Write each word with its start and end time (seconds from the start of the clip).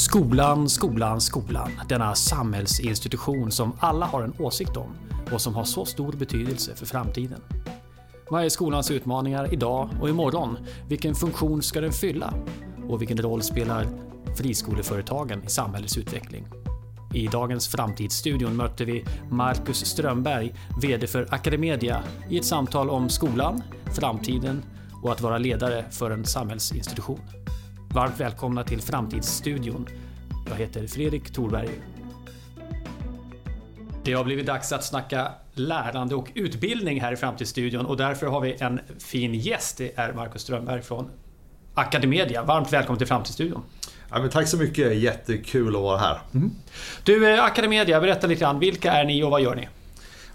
Skolan, 0.00 0.68
skolan, 0.68 1.20
skolan. 1.20 1.70
Denna 1.88 2.14
samhällsinstitution 2.14 3.50
som 3.52 3.72
alla 3.80 4.06
har 4.06 4.22
en 4.22 4.34
åsikt 4.38 4.76
om 4.76 4.94
och 5.32 5.40
som 5.40 5.54
har 5.54 5.64
så 5.64 5.84
stor 5.84 6.12
betydelse 6.12 6.76
för 6.76 6.86
framtiden. 6.86 7.40
Vad 8.30 8.44
är 8.44 8.48
skolans 8.48 8.90
utmaningar 8.90 9.54
idag 9.54 9.90
och 10.00 10.08
imorgon? 10.08 10.56
Vilken 10.88 11.14
funktion 11.14 11.62
ska 11.62 11.80
den 11.80 11.92
fylla? 11.92 12.34
Och 12.88 13.00
vilken 13.00 13.18
roll 13.18 13.42
spelar 13.42 13.86
friskoleföretagen 14.36 15.42
i 15.44 15.48
samhällets 15.48 15.98
utveckling? 15.98 16.46
I 17.14 17.26
dagens 17.26 17.68
Framtidsstudion 17.68 18.56
möter 18.56 18.84
vi 18.84 19.04
Marcus 19.30 19.86
Strömberg, 19.86 20.54
VD 20.82 21.06
för 21.06 21.34
Academedia, 21.34 22.02
i 22.30 22.38
ett 22.38 22.44
samtal 22.44 22.90
om 22.90 23.08
skolan, 23.08 23.62
framtiden 23.94 24.62
och 25.02 25.12
att 25.12 25.20
vara 25.20 25.38
ledare 25.38 25.84
för 25.90 26.10
en 26.10 26.24
samhällsinstitution. 26.24 27.20
Varmt 27.94 28.20
välkomna 28.20 28.64
till 28.64 28.80
Framtidsstudion. 28.80 29.86
Jag 30.48 30.56
heter 30.56 30.86
Fredrik 30.86 31.32
Thorberg. 31.32 31.68
Det 34.04 34.12
har 34.12 34.24
blivit 34.24 34.46
dags 34.46 34.72
att 34.72 34.84
snacka 34.84 35.32
lärande 35.54 36.14
och 36.14 36.30
utbildning 36.34 37.00
här 37.00 37.12
i 37.12 37.16
Framtidsstudion 37.16 37.86
och 37.86 37.96
därför 37.96 38.26
har 38.26 38.40
vi 38.40 38.56
en 38.60 38.80
fin 38.98 39.34
gäst. 39.34 39.78
Det 39.78 39.98
är 39.98 40.12
Marcus 40.12 40.42
Strömberg 40.42 40.82
från 40.82 41.10
Academedia. 41.74 42.42
Varmt 42.42 42.72
välkommen 42.72 42.98
till 42.98 43.06
Framtidsstudion. 43.06 43.62
Ja, 44.10 44.28
tack 44.28 44.48
så 44.48 44.56
mycket, 44.56 44.96
jättekul 44.96 45.76
att 45.76 45.82
vara 45.82 45.98
här. 45.98 46.18
Mm. 46.34 46.50
Du, 47.04 47.34
eh, 47.34 47.44
Academedia, 47.44 48.00
berätta 48.00 48.26
lite 48.26 48.40
grann. 48.40 48.58
Vilka 48.58 48.92
är 48.92 49.04
ni 49.04 49.22
och 49.22 49.30
vad 49.30 49.40
gör 49.40 49.54
ni? 49.54 49.68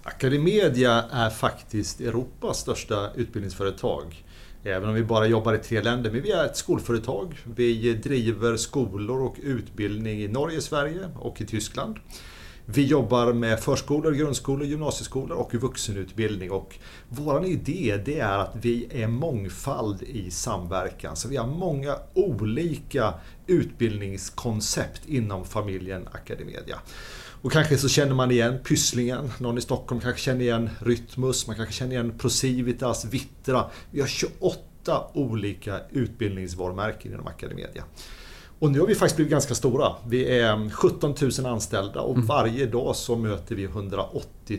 Academedia 0.02 1.04
är 1.12 1.30
faktiskt 1.30 2.00
Europas 2.00 2.58
största 2.58 3.10
utbildningsföretag. 3.14 4.25
Även 4.66 4.88
om 4.88 4.94
vi 4.94 5.02
bara 5.02 5.26
jobbar 5.26 5.54
i 5.54 5.58
tre 5.58 5.82
länder. 5.82 6.10
Men 6.10 6.22
vi 6.22 6.30
är 6.30 6.44
ett 6.44 6.56
skolföretag. 6.56 7.38
Vi 7.56 7.94
driver 7.94 8.56
skolor 8.56 9.22
och 9.22 9.36
utbildning 9.42 10.22
i 10.22 10.28
Norge, 10.28 10.60
Sverige 10.60 11.08
och 11.14 11.40
i 11.40 11.46
Tyskland. 11.46 11.98
Vi 12.68 12.84
jobbar 12.84 13.32
med 13.32 13.60
förskolor, 13.60 14.12
grundskolor, 14.12 14.66
gymnasieskolor 14.66 15.38
och 15.38 15.54
vuxenutbildning. 15.54 16.50
Och 16.50 16.78
vår 17.08 17.46
idé 17.46 18.02
det 18.04 18.20
är 18.20 18.38
att 18.38 18.56
vi 18.60 18.88
är 18.90 19.08
mångfald 19.08 20.02
i 20.02 20.30
samverkan. 20.30 21.16
Så 21.16 21.28
vi 21.28 21.36
har 21.36 21.46
många 21.46 21.96
olika 22.14 23.14
utbildningskoncept 23.46 25.08
inom 25.08 25.44
familjen 25.44 26.08
Academedia. 26.12 26.78
Och 27.42 27.52
kanske 27.52 27.78
så 27.78 27.88
känner 27.88 28.14
man 28.14 28.30
igen 28.30 28.58
Pysslingen, 28.64 29.32
någon 29.38 29.58
i 29.58 29.60
Stockholm 29.60 30.00
kanske 30.00 30.20
känner 30.20 30.40
igen 30.40 30.70
Rytmus, 30.78 31.46
man 31.46 31.56
kanske 31.56 31.74
känner 31.74 31.92
igen 31.92 32.18
Procivitas, 32.18 33.04
Vittra. 33.04 33.64
Vi 33.90 34.00
har 34.00 34.08
28 34.08 34.60
olika 35.14 35.80
utbildningsvarumärken 35.90 37.12
inom 37.12 37.26
Academedia. 37.26 37.84
Och 38.58 38.70
nu 38.70 38.80
har 38.80 38.86
vi 38.86 38.94
faktiskt 38.94 39.16
blivit 39.16 39.30
ganska 39.30 39.54
stora. 39.54 39.92
Vi 40.06 40.38
är 40.38 40.70
17 40.70 41.14
000 41.38 41.46
anställda 41.46 42.00
och 42.00 42.14
mm. 42.14 42.26
varje 42.26 42.66
dag 42.66 42.96
så 42.96 43.16
möter 43.16 43.54
vi 43.54 43.64
180 43.64 44.58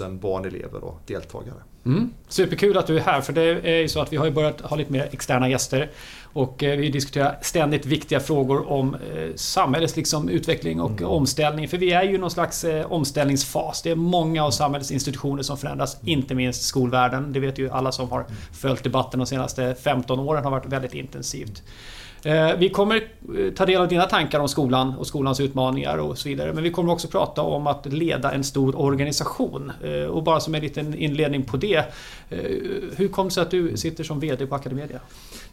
000 0.00 0.12
barn, 0.18 0.44
elever 0.44 0.84
och 0.84 1.00
deltagare. 1.06 1.62
Mm. 1.86 2.10
Superkul 2.28 2.78
att 2.78 2.86
du 2.86 2.96
är 2.96 3.00
här 3.00 3.20
för 3.20 3.32
det 3.32 3.42
är 3.42 3.80
ju 3.80 3.88
så 3.88 4.00
att 4.00 4.12
vi 4.12 4.16
har 4.16 4.30
börjat 4.30 4.60
ha 4.60 4.76
lite 4.76 4.92
mer 4.92 5.08
externa 5.12 5.48
gäster. 5.48 5.90
Och 6.32 6.62
eh, 6.62 6.78
vi 6.78 6.90
diskuterar 6.90 7.38
ständigt 7.42 7.86
viktiga 7.86 8.20
frågor 8.20 8.72
om 8.72 8.94
eh, 8.94 9.34
samhällets 9.34 9.96
liksom 9.96 10.28
utveckling 10.28 10.80
och 10.80 10.90
mm. 10.90 11.04
omställning. 11.04 11.68
För 11.68 11.78
vi 11.78 11.92
är 11.92 12.02
ju 12.02 12.14
i 12.14 12.18
någon 12.18 12.30
slags 12.30 12.64
eh, 12.64 12.92
omställningsfas. 12.92 13.82
Det 13.82 13.90
är 13.90 13.94
många 13.96 14.44
av 14.44 14.50
samhällets 14.50 14.90
institutioner 14.90 15.42
som 15.42 15.58
förändras, 15.58 15.94
mm. 15.94 16.08
inte 16.08 16.34
minst 16.34 16.62
skolvärlden. 16.62 17.32
Det 17.32 17.40
vet 17.40 17.58
ju 17.58 17.70
alla 17.70 17.92
som 17.92 18.10
har 18.10 18.20
mm. 18.20 18.32
följt 18.52 18.84
debatten 18.84 19.20
de 19.20 19.26
senaste 19.26 19.74
15 19.74 20.20
åren 20.20 20.44
har 20.44 20.50
varit 20.50 20.66
väldigt 20.66 20.94
intensivt. 20.94 21.62
Eh, 22.28 22.56
vi 22.56 22.68
kommer 22.68 22.96
eh, 22.96 23.52
ta 23.54 23.66
del 23.66 23.80
av 23.80 23.88
dina 23.88 24.04
tankar 24.04 24.40
om 24.40 24.48
skolan 24.48 24.94
och 24.98 25.06
skolans 25.06 25.40
utmaningar 25.40 25.98
och 25.98 26.18
så 26.18 26.28
vidare. 26.28 26.52
Men 26.52 26.62
vi 26.62 26.70
kommer 26.70 26.92
också 26.92 27.08
prata 27.08 27.42
om 27.42 27.66
att 27.66 27.86
leda 27.86 28.32
en 28.32 28.44
stor 28.44 28.80
organisation. 28.80 29.72
Eh, 29.84 30.06
och 30.06 30.22
bara 30.22 30.40
som 30.40 30.54
en 30.54 30.62
liten 30.62 30.94
inledning 30.94 31.42
på 31.42 31.56
det. 31.56 31.84
Hur 32.96 33.08
kom 33.08 33.26
det 33.26 33.34
sig 33.34 33.42
att 33.42 33.50
du 33.50 33.76
sitter 33.76 34.04
som 34.04 34.20
VD 34.20 34.46
på 34.46 34.54
Academedia? 34.54 35.00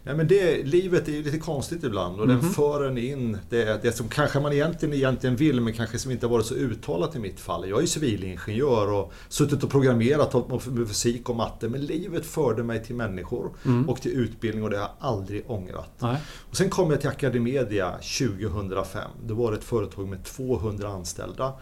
Ja, 0.07 0.15
men 0.15 0.27
det, 0.27 0.63
livet 0.63 1.07
är 1.07 1.11
ju 1.11 1.23
lite 1.23 1.37
konstigt 1.37 1.83
ibland 1.83 2.19
och 2.19 2.25
mm 2.25 2.37
-hmm. 2.37 2.41
den 2.41 2.45
mhm. 2.45 2.53
för 2.53 2.85
en 2.85 2.97
in 2.97 3.37
det, 3.49 3.83
det 3.83 3.91
som 3.91 4.09
kanske 4.09 4.39
man 4.39 4.53
egentligen, 4.53 4.93
egentligen 4.95 5.35
vill 5.35 5.61
men 5.61 5.73
kanske 5.73 5.99
som 5.99 6.11
inte 6.11 6.25
har 6.25 6.31
varit 6.31 6.45
så 6.45 6.55
uttalat 6.55 7.15
i 7.15 7.19
mitt 7.19 7.39
fall. 7.39 7.69
Jag 7.69 7.81
är 7.81 7.85
civilingenjör 7.85 8.91
och 8.91 9.13
suttit 9.29 9.63
och 9.63 9.69
programmerat, 9.69 10.33
hållit 10.33 10.65
med 10.65 10.87
fysik 10.87 11.29
och 11.29 11.35
matte 11.35 11.69
men 11.69 11.81
livet 11.81 12.25
förde 12.25 12.63
mig 12.63 12.83
till 12.83 12.95
människor 12.95 13.51
mm. 13.65 13.89
och 13.89 14.01
till 14.01 14.11
utbildning 14.11 14.63
och 14.63 14.69
det 14.69 14.77
har 14.77 14.83
jag 14.83 15.09
aldrig 15.09 15.43
ångrat. 15.47 15.91
Nej. 15.99 16.17
Och 16.49 16.57
sen 16.57 16.69
kom 16.69 16.91
jag 16.91 17.01
till 17.01 17.09
Academedia 17.09 17.91
2005. 17.91 19.01
Det 19.27 19.33
var 19.33 19.53
ett 19.53 19.63
företag 19.63 20.07
med 20.07 20.23
200 20.23 20.87
anställda. 20.87 21.53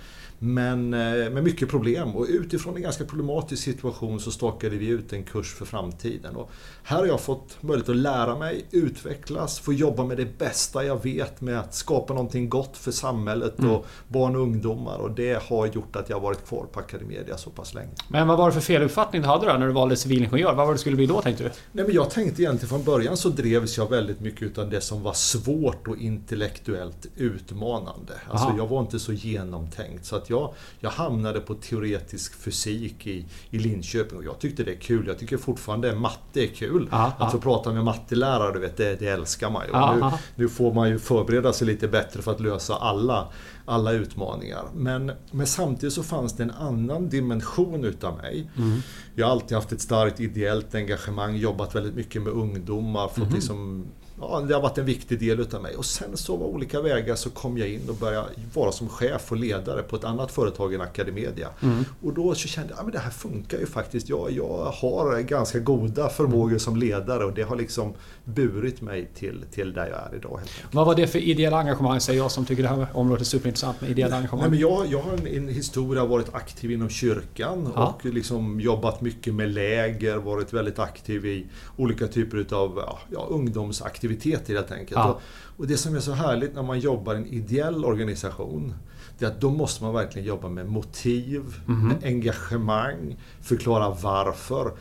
Men 0.45 0.93
eh, 0.93 1.29
med 1.29 1.43
mycket 1.43 1.69
problem 1.69 2.15
och 2.15 2.25
utifrån 2.29 2.75
en 2.75 2.81
ganska 2.81 3.05
problematisk 3.05 3.63
situation 3.63 4.19
så 4.19 4.31
stakade 4.31 4.75
vi 4.75 4.87
ut 4.87 5.13
en 5.13 5.23
kurs 5.23 5.53
för 5.53 5.65
framtiden. 5.65 6.35
Och 6.35 6.51
här 6.83 6.97
har 6.97 7.05
jag 7.05 7.21
fått 7.21 7.57
möjlighet 7.61 7.89
att 7.89 7.95
lära 7.95 8.37
mig, 8.37 8.65
utvecklas, 8.71 9.59
få 9.59 9.73
jobba 9.73 10.05
med 10.05 10.17
det 10.17 10.37
bästa 10.37 10.85
jag 10.85 11.03
vet 11.03 11.41
med 11.41 11.59
att 11.59 11.75
skapa 11.75 12.13
någonting 12.13 12.49
gott 12.49 12.77
för 12.77 12.91
samhället 12.91 13.59
mm. 13.59 13.71
och 13.71 13.85
barn 14.07 14.35
och 14.35 14.41
ungdomar. 14.41 14.97
Och 14.97 15.11
det 15.11 15.43
har 15.43 15.67
gjort 15.67 15.95
att 15.95 16.09
jag 16.09 16.19
varit 16.19 16.47
kvar 16.47 16.65
på 16.71 16.79
Academedia 16.79 17.37
så 17.37 17.49
pass 17.49 17.73
länge. 17.73 17.91
Men 18.07 18.27
vad 18.27 18.37
var 18.37 18.47
det 18.47 18.53
för 18.53 18.61
feluppfattning 18.61 19.21
du 19.21 19.27
hade 19.27 19.45
då 19.45 19.53
när 19.53 19.67
du 19.67 19.73
valde 19.73 19.95
civilingenjör? 19.95 20.53
Vad 20.53 20.57
var 20.57 20.67
det 20.67 20.73
du 20.73 20.79
skulle 20.79 20.95
bli 20.95 21.05
då 21.05 21.21
tänkte 21.21 21.43
du? 21.43 21.49
Nej, 21.71 21.85
men 21.85 21.95
jag 21.95 22.09
tänkte 22.09 22.41
egentligen 22.41 22.69
från 22.69 22.83
början 22.83 23.17
så 23.17 23.29
drevs 23.29 23.77
jag 23.77 23.89
väldigt 23.89 24.19
mycket 24.19 24.57
av 24.57 24.69
det 24.69 24.81
som 24.81 25.03
var 25.03 25.13
svårt 25.13 25.87
och 25.87 25.97
intellektuellt 25.97 27.07
utmanande. 27.15 28.13
Alltså 28.29 28.53
jag 28.57 28.67
var 28.67 28.79
inte 28.81 28.99
så 28.99 29.13
genomtänkt. 29.13 30.05
Så 30.05 30.15
att 30.15 30.29
jag, 30.33 30.53
jag 30.79 30.89
hamnade 30.89 31.39
på 31.39 31.53
teoretisk 31.53 32.35
fysik 32.35 33.07
i, 33.07 33.25
i 33.49 33.59
Linköping 33.59 34.17
och 34.17 34.25
jag 34.25 34.39
tyckte 34.39 34.63
det 34.63 34.71
är 34.71 34.79
kul. 34.79 35.07
Jag 35.07 35.19
tycker 35.19 35.37
fortfarande 35.37 35.95
matte 35.95 36.43
är 36.43 36.47
kul. 36.47 36.89
Aha, 36.91 37.11
att 37.17 37.31
få 37.31 37.39
prata 37.39 37.73
med 37.73 37.83
mattelärare, 37.83 38.53
du 38.53 38.59
vet, 38.59 38.77
det, 38.77 38.99
det 38.99 39.07
älskar 39.07 39.49
man 39.49 39.63
ju. 39.67 39.71
Nu, 39.71 40.11
nu, 40.35 40.49
får 40.49 40.73
man 40.73 40.89
ju 40.89 40.99
förbereda 40.99 41.53
sig 41.53 41.67
lite 41.67 41.87
bättre 41.87 42.21
för 42.21 42.31
att 42.31 42.39
lösa 42.39 42.75
alla, 42.75 43.27
alla 43.65 43.91
utmaningar. 43.91 44.63
Men, 44.73 45.11
men 45.31 45.47
samtidigt 45.47 45.93
så 45.93 46.03
fanns 46.03 46.33
det 46.33 46.43
en 46.43 46.51
annan 46.51 47.09
dimension 47.09 47.83
utav 47.83 48.17
mig. 48.17 48.51
Mm. 48.57 48.79
Jag 49.15 49.25
har 49.25 49.31
alltid 49.31 49.57
haft 49.57 49.71
ett 49.71 49.81
starkt 49.81 50.19
ideellt 50.19 50.75
engagemang, 50.75 51.35
jobbat 51.35 51.75
väldigt 51.75 51.95
mycket 51.95 52.21
med 52.21 52.33
ungdomar, 52.33 53.07
fått 53.07 53.17
mm. 53.17 53.33
liksom 53.33 53.85
ja, 54.19 54.43
det 54.47 54.53
har 54.53 54.61
varit 54.61 54.77
en 54.77 54.85
viktig 54.85 55.19
del 55.19 55.39
utav 55.39 55.61
mig. 55.61 55.75
Och 55.75 55.85
sen 55.85 56.17
så 56.17 56.37
var 56.37 56.47
olika 56.47 56.81
vägar 56.81 57.15
så 57.15 57.29
kom 57.29 57.57
jag 57.57 57.69
in 57.69 57.89
och 57.89 57.95
började 57.95 58.29
vara 58.53 58.71
som 58.71 58.89
chef 58.89 59.31
och 59.31 59.37
ledare 59.37 59.83
på 59.83 59.95
ett 59.95 60.03
annat 60.03 60.31
företag 60.31 60.73
än 60.73 60.81
Academedia. 60.81 61.49
Mm. 61.61 61.85
Och 62.01 62.13
då 62.13 62.35
så 62.35 62.47
kände 62.47 62.69
jag 62.69 62.79
att 62.79 62.85
ja, 62.85 62.91
det 62.91 62.99
här 62.99 63.11
funkar 63.11 63.57
ju 63.57 63.65
faktiskt. 63.65 64.09
Jag, 64.09 64.31
jag 64.31 64.73
har 64.81 65.21
ganska 65.21 65.59
goda 65.59 66.09
förmågor 66.09 66.57
som 66.57 66.75
ledare 66.75 67.25
och 67.25 67.33
det 67.33 67.43
har 67.43 67.55
liksom 67.55 67.93
burit 68.23 68.81
mig 68.81 69.09
till, 69.15 69.45
till 69.51 69.73
där 69.73 69.87
jag 69.87 70.13
är 70.13 70.17
idag. 70.17 70.39
Vad 70.71 70.85
var 70.85 70.95
det 70.95 71.07
för 71.07 71.19
ideella 71.19 71.57
engagemang, 71.57 71.99
säger 71.99 72.19
jag 72.19 72.31
som 72.31 72.45
tycker 72.45 72.63
det 72.63 72.69
här 72.69 72.87
området 72.93 73.21
är 73.21 73.25
superintressant 73.25 73.81
med 73.81 73.89
ideella 73.89 74.15
engagemang? 74.15 74.41
Nej, 74.41 74.49
men 74.49 74.59
jag, 74.59 74.87
jag 74.87 75.01
har 75.01 75.13
en, 75.13 75.27
en 75.27 75.47
historia, 75.47 76.05
varit 76.05 76.35
aktiv 76.35 76.71
inom 76.71 76.89
kyrkan 76.89 77.69
ja. 77.75 77.95
och 78.03 78.05
liksom 78.05 78.59
jobbat 78.59 79.01
mycket 79.01 79.33
med 79.33 79.49
läger, 79.49 80.17
varit 80.17 80.53
väldigt 80.53 80.79
aktiv 80.79 81.25
i 81.25 81.45
olika 81.77 82.07
typer 82.07 82.55
av 82.55 82.83
ja, 83.11 83.27
ungdomsaktiviteter 83.29 84.02
helt 84.47 84.71
enkelt. 84.71 84.91
Ja. 84.91 85.11
Och, 85.11 85.21
och 85.57 85.67
det 85.67 85.77
som 85.77 85.95
är 85.95 85.99
så 85.99 86.11
härligt 86.11 86.55
när 86.55 86.63
man 86.63 86.79
jobbar 86.79 87.15
i 87.15 87.17
en 87.17 87.27
ideell 87.27 87.85
organisation 87.85 88.73
det 89.17 89.25
är 89.25 89.29
att 89.29 89.41
då 89.41 89.49
måste 89.49 89.83
man 89.83 89.93
verkligen 89.93 90.27
jobba 90.27 90.49
med 90.49 90.67
motiv, 90.67 91.43
mm 91.67 91.87
med 91.87 92.03
engagemang, 92.03 93.17
förklara 93.41 93.89
varför. 93.89 94.71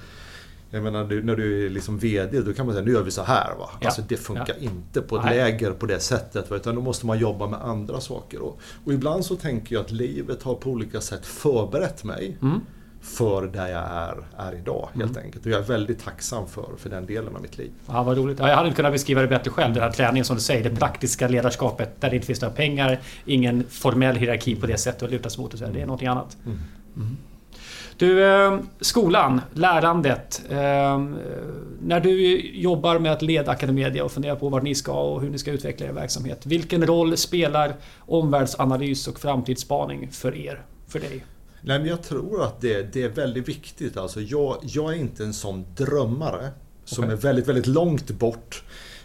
Jag 0.71 0.83
menar, 0.83 1.05
du, 1.05 1.23
när 1.23 1.37
du 1.37 1.67
är 1.67 1.71
liksom 1.71 1.99
VD, 1.99 2.41
då 2.41 2.53
kan 2.53 2.67
man 2.67 2.75
säga 2.75 2.85
nu 2.85 2.93
gör 2.93 3.03
vi 3.03 3.11
så 3.11 3.23
här. 3.23 3.55
Va? 3.59 3.71
Ja. 3.81 3.87
Alltså, 3.87 4.03
det 4.09 4.17
funkar 4.17 4.57
ja. 4.61 4.71
inte 4.71 5.03
på 5.03 5.17
ett 5.17 5.25
Nej. 5.25 5.37
läger 5.37 5.73
på 5.73 5.87
det 5.87 6.01
sättet. 6.01 6.51
Va? 6.51 6.57
Utan 6.57 6.75
då 6.75 6.81
måste 6.81 7.07
man 7.07 7.19
jobba 7.19 7.47
med 7.47 7.63
andra 7.63 8.01
saker. 8.01 8.41
Och, 8.41 8.61
och, 8.85 8.93
ibland 8.93 9.25
så 9.25 9.37
tänker 9.37 9.75
jag 9.75 9.85
att 9.85 9.91
livet 9.91 10.43
har 10.43 10.55
på 10.55 10.71
olika 10.71 11.01
sätt 11.01 11.27
förberett 11.27 12.05
mig. 12.05 12.39
Mm 12.43 12.61
för 13.03 13.47
där 13.47 13.69
jag 13.69 13.83
är, 13.83 14.25
är 14.39 14.55
idag 14.55 14.89
helt 14.95 15.11
mm. 15.11 15.25
enkelt. 15.25 15.47
Och 15.47 15.53
jag 15.53 15.61
är 15.61 15.65
väldigt 15.65 16.05
tacksam 16.05 16.49
för, 16.49 16.69
för 16.79 16.91
den 16.91 17.07
delen 17.07 17.37
av 17.37 17.43
mitt 17.43 17.59
liv. 17.59 17.71
Ja, 17.87 18.03
vad 18.03 18.17
roligt. 18.17 18.39
Ja, 18.39 18.49
jag 18.49 18.57
hade 18.57 18.69
inte 18.69 18.77
kunnat 18.77 18.93
beskriva 18.93 19.21
det 19.21 19.29
bättre 19.29 19.51
själv. 19.51 19.75
Den 19.75 19.83
här 19.83 19.91
träningen 19.91 20.25
som 20.25 20.37
du 20.37 20.43
säger, 20.43 20.71
det 20.71 20.77
praktiska 20.77 21.29
ledarskapet 21.29 22.01
där 22.01 22.11
det 22.11 22.17
inte 22.17 22.27
finns 22.27 22.41
några 22.41 22.55
pengar, 22.55 23.01
ingen 23.25 23.65
formell 23.71 24.17
hierarki 24.17 24.57
på 24.57 24.67
det 24.67 24.79
sättet 24.79 25.03
att 25.03 25.11
luta 25.11 25.31
sig 25.31 25.43
mot. 25.43 25.53
Och 25.53 25.59
så. 25.59 25.67
Det 25.67 25.81
är 25.81 25.87
någonting 25.87 26.09
annat. 26.09 26.37
Mm. 26.47 26.59
Mm. 26.97 27.17
Du, 27.97 28.25
eh, 28.25 28.59
skolan, 28.81 29.41
lärandet. 29.53 30.43
Eh, 30.51 30.57
när 31.83 32.01
du 32.01 32.41
jobbar 32.61 32.99
med 32.99 33.13
att 33.13 33.23
leda 33.23 33.51
Academedia 33.53 34.05
och 34.05 34.13
funderar 34.13 34.37
på 34.37 34.49
vart 34.49 34.63
ni 34.63 34.75
ska 34.75 34.93
och 34.93 35.21
hur 35.21 35.31
ni 35.31 35.39
ska 35.39 35.51
utveckla 35.51 35.87
er 35.87 35.93
verksamhet. 35.93 36.47
Vilken 36.47 36.87
roll 36.87 37.17
spelar 37.17 37.75
omvärldsanalys 37.99 39.09
och 39.09 39.21
framtidsspaning 39.21 40.09
för 40.11 40.37
er? 40.37 40.63
För 40.89 41.01
dig? 41.01 41.25
Nej, 41.65 41.79
men 41.79 41.89
jag 41.89 42.03
tror 42.03 42.43
att 42.43 42.61
det, 42.61 42.93
det 42.93 43.03
är 43.03 43.09
väldigt 43.09 43.49
viktigt. 43.49 43.97
Alltså, 43.97 44.21
jag, 44.21 44.59
jag 44.63 44.93
är 44.93 44.97
inte 44.97 45.25
en 45.25 45.35
sån 45.35 45.65
drömmare 45.77 46.51
som 46.85 47.05
okay. 47.05 47.17
är 47.17 47.21
väldigt, 47.21 47.49
väldigt 47.49 47.67
långt 47.67 48.11
bort. 48.11 48.63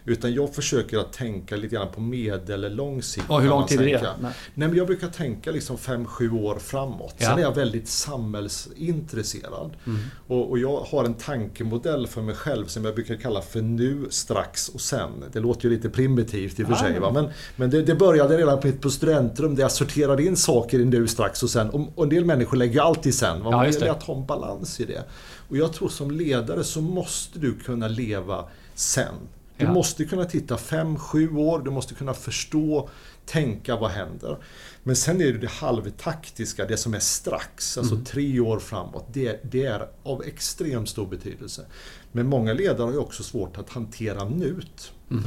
Utan 0.07 0.33
jag 0.33 0.56
försöker 0.56 0.98
att 0.98 1.13
tänka 1.13 1.56
lite 1.56 1.75
grann 1.75 1.88
på 1.92 2.01
medel 2.01 2.63
eller 2.63 2.75
lång 2.75 3.01
sikt. 3.01 3.30
Och 3.30 3.42
hur 3.42 3.50
lång 3.50 3.65
tid 3.65 3.81
är 3.81 3.86
det? 3.86 4.13
Nej. 4.21 4.31
Nej, 4.54 4.68
men 4.68 4.77
jag 4.77 4.88
brukar 4.88 5.07
tänka 5.07 5.51
liksom 5.51 5.77
5-7 5.77 6.44
år 6.44 6.59
framåt. 6.59 7.15
Ja. 7.18 7.25
Sen 7.27 7.38
är 7.38 7.42
jag 7.42 7.56
väldigt 7.56 7.88
samhällsintresserad. 7.88 9.71
Mm. 9.86 10.00
Och, 10.27 10.50
och, 10.50 10.59
jag 10.59 10.80
har 10.80 11.06
en 11.06 11.13
tankemodell 11.13 12.07
för 12.07 12.21
mig 12.21 12.36
själv 12.36 12.65
som 12.65 12.86
jag 12.86 12.95
brukar 12.95 13.15
kalla 13.15 13.42
för 13.42 13.62
nu, 13.62 14.06
strax 14.09 14.69
och 14.69 14.81
sen. 14.81 15.09
Det 15.31 15.39
låter 15.39 15.69
ju 15.69 15.75
lite 15.75 15.89
primitivt 15.89 16.59
i 16.59 16.63
och 16.63 16.68
för 16.68 16.75
sig. 16.75 17.00
Va? 17.00 17.12
Men, 17.12 17.30
men 17.56 17.69
det, 17.69 17.81
det 17.81 17.95
började 17.95 18.38
redan 18.38 18.59
på, 18.59 18.71
på 18.71 18.89
studentrum 18.89 19.56
där 19.56 19.62
jag 19.62 19.71
sorterade 19.71 20.25
in 20.25 20.36
saker 20.38 20.80
i 20.80 20.86
nu, 20.86 21.07
strax 21.07 21.44
och 21.44 21.50
sen. 21.50 21.69
Och, 21.69 21.81
och 21.95 22.04
en 22.04 22.09
del 22.09 22.25
människor 22.25 22.57
lägger 22.57 22.81
alltid 22.81 23.15
sen. 23.15 23.44
Man 23.44 23.51
ja, 23.51 23.71
vill 23.80 23.89
att 23.89 24.04
ha 24.04 24.15
en 24.15 24.25
balans 24.25 24.80
i 24.80 24.86
det. 24.86 25.04
Och 25.50 25.57
jag 25.57 25.74
tror 25.74 25.89
som 25.89 26.12
ledare 26.12 26.63
så 26.63 26.81
måste 26.81 27.39
du 27.39 27.56
kunna 27.56 27.88
leva 27.88 28.45
sen. 28.75 29.15
Du 29.57 29.65
ja. 29.65 29.74
måste 29.74 30.06
kunna 30.06 30.25
titta 30.25 30.56
5-7 30.56 31.38
år, 31.38 31.59
du 31.59 31.71
måste 31.71 31.94
kunna 31.94 32.13
förstå, 32.13 32.89
tänka 33.25 33.75
vad 33.75 33.92
händer. 33.92 34.38
Men 34.83 34.95
sen 34.95 35.21
är 35.21 35.25
det 35.25 35.38
det 35.38 35.50
halvtaktiska, 35.50 36.65
det 36.65 36.77
som 36.77 36.94
är 36.94 37.00
strax, 37.00 37.77
alltså 37.77 37.94
mm. 37.94 38.06
tre 38.06 38.39
år 38.39 38.59
framåt. 38.59 39.06
Det, 39.13 39.39
det, 39.51 39.65
är 39.65 39.88
av 40.04 40.24
extremt 40.24 40.89
stor 40.89 41.07
betydelse. 41.07 41.65
Men 42.12 42.27
många 42.27 42.54
ledare 42.54 42.86
har 42.86 42.92
ju 42.92 42.98
också 42.98 43.24
svårt 43.24 43.57
att 43.57 43.69
hantera 43.69 44.30
nut. 44.30 44.92
Mm. 45.12 45.24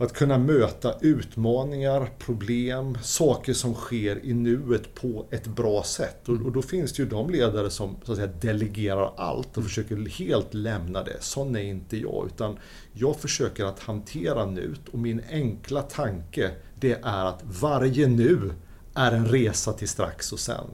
Att 0.00 0.12
kunna 0.12 0.38
möta 0.38 0.94
utmaningar, 1.00 2.10
problem, 2.18 2.98
saker 3.02 3.52
som 3.52 3.74
sker 3.74 4.24
i 4.24 4.34
nuet 4.34 4.94
på 4.94 5.26
ett 5.30 5.46
bra 5.46 5.82
sätt. 5.82 6.28
Och, 6.28 6.34
och 6.34 6.52
då 6.52 6.62
finns 6.62 6.92
det 6.92 7.02
ju 7.02 7.08
de 7.08 7.30
ledare 7.30 7.70
som 7.70 7.96
så 8.04 8.12
att 8.12 8.18
säga, 8.18 8.30
delegerar 8.40 9.12
allt 9.16 9.50
och 9.50 9.56
mm. 9.56 9.68
försöker 9.68 10.08
helt 10.08 10.54
lämna 10.54 11.02
det. 11.02 11.16
Sån 11.20 11.56
är 11.56 11.62
inte 11.62 11.96
jag. 11.96 12.26
Utan 12.26 12.58
jag 12.92 13.16
försöker 13.16 13.64
att 13.64 13.80
hantera 13.80 14.46
nuet 14.46 14.88
och 14.92 14.98
min 14.98 15.22
enkla 15.30 15.82
tanke 15.82 16.50
det 16.80 16.92
är 17.02 17.24
att 17.24 17.42
varje 17.60 18.06
nu 18.06 18.52
är 18.98 19.12
en 19.12 19.26
resa 19.26 19.72
till 19.72 19.88
strax 19.88 20.32
och 20.32 20.38
sen. 20.38 20.64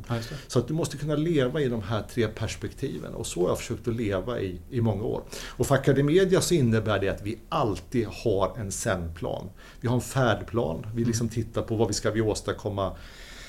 Så 0.47 0.59
att 0.59 0.69
du 0.69 0.75
måste 0.75 0.97
kunna 0.97 1.17
leva 1.17 1.61
i 1.61 1.69
de 1.69 1.83
här 1.83 2.03
tre 2.03 2.29
perspektiven 2.29 3.15
och 3.15 3.27
så 3.27 3.41
har 3.41 3.49
jag 3.49 3.59
försökt 3.59 3.89
att 3.89 3.97
leva 3.97 4.41
i, 4.41 4.61
i 4.71 4.81
många 4.81 5.05
år. 5.05 5.23
Och 5.47 5.67
för 5.67 5.75
Academedia 5.75 6.41
så 6.41 6.55
innebär 6.55 6.99
det 6.99 7.09
att 7.09 7.23
vi 7.23 7.39
alltid 7.49 8.07
har 8.07 8.59
en 8.59 8.73
sen-plan. 8.73 9.51
Vi 9.81 9.89
har 9.89 9.95
en 9.95 10.01
färdplan, 10.01 10.87
vi 10.95 11.05
liksom 11.05 11.29
tittar 11.29 11.63
på 11.63 11.77
vad 11.77 11.89
vi 11.89 11.95
ska 11.95 12.11
vi 12.11 12.21
åstadkomma 12.21 12.97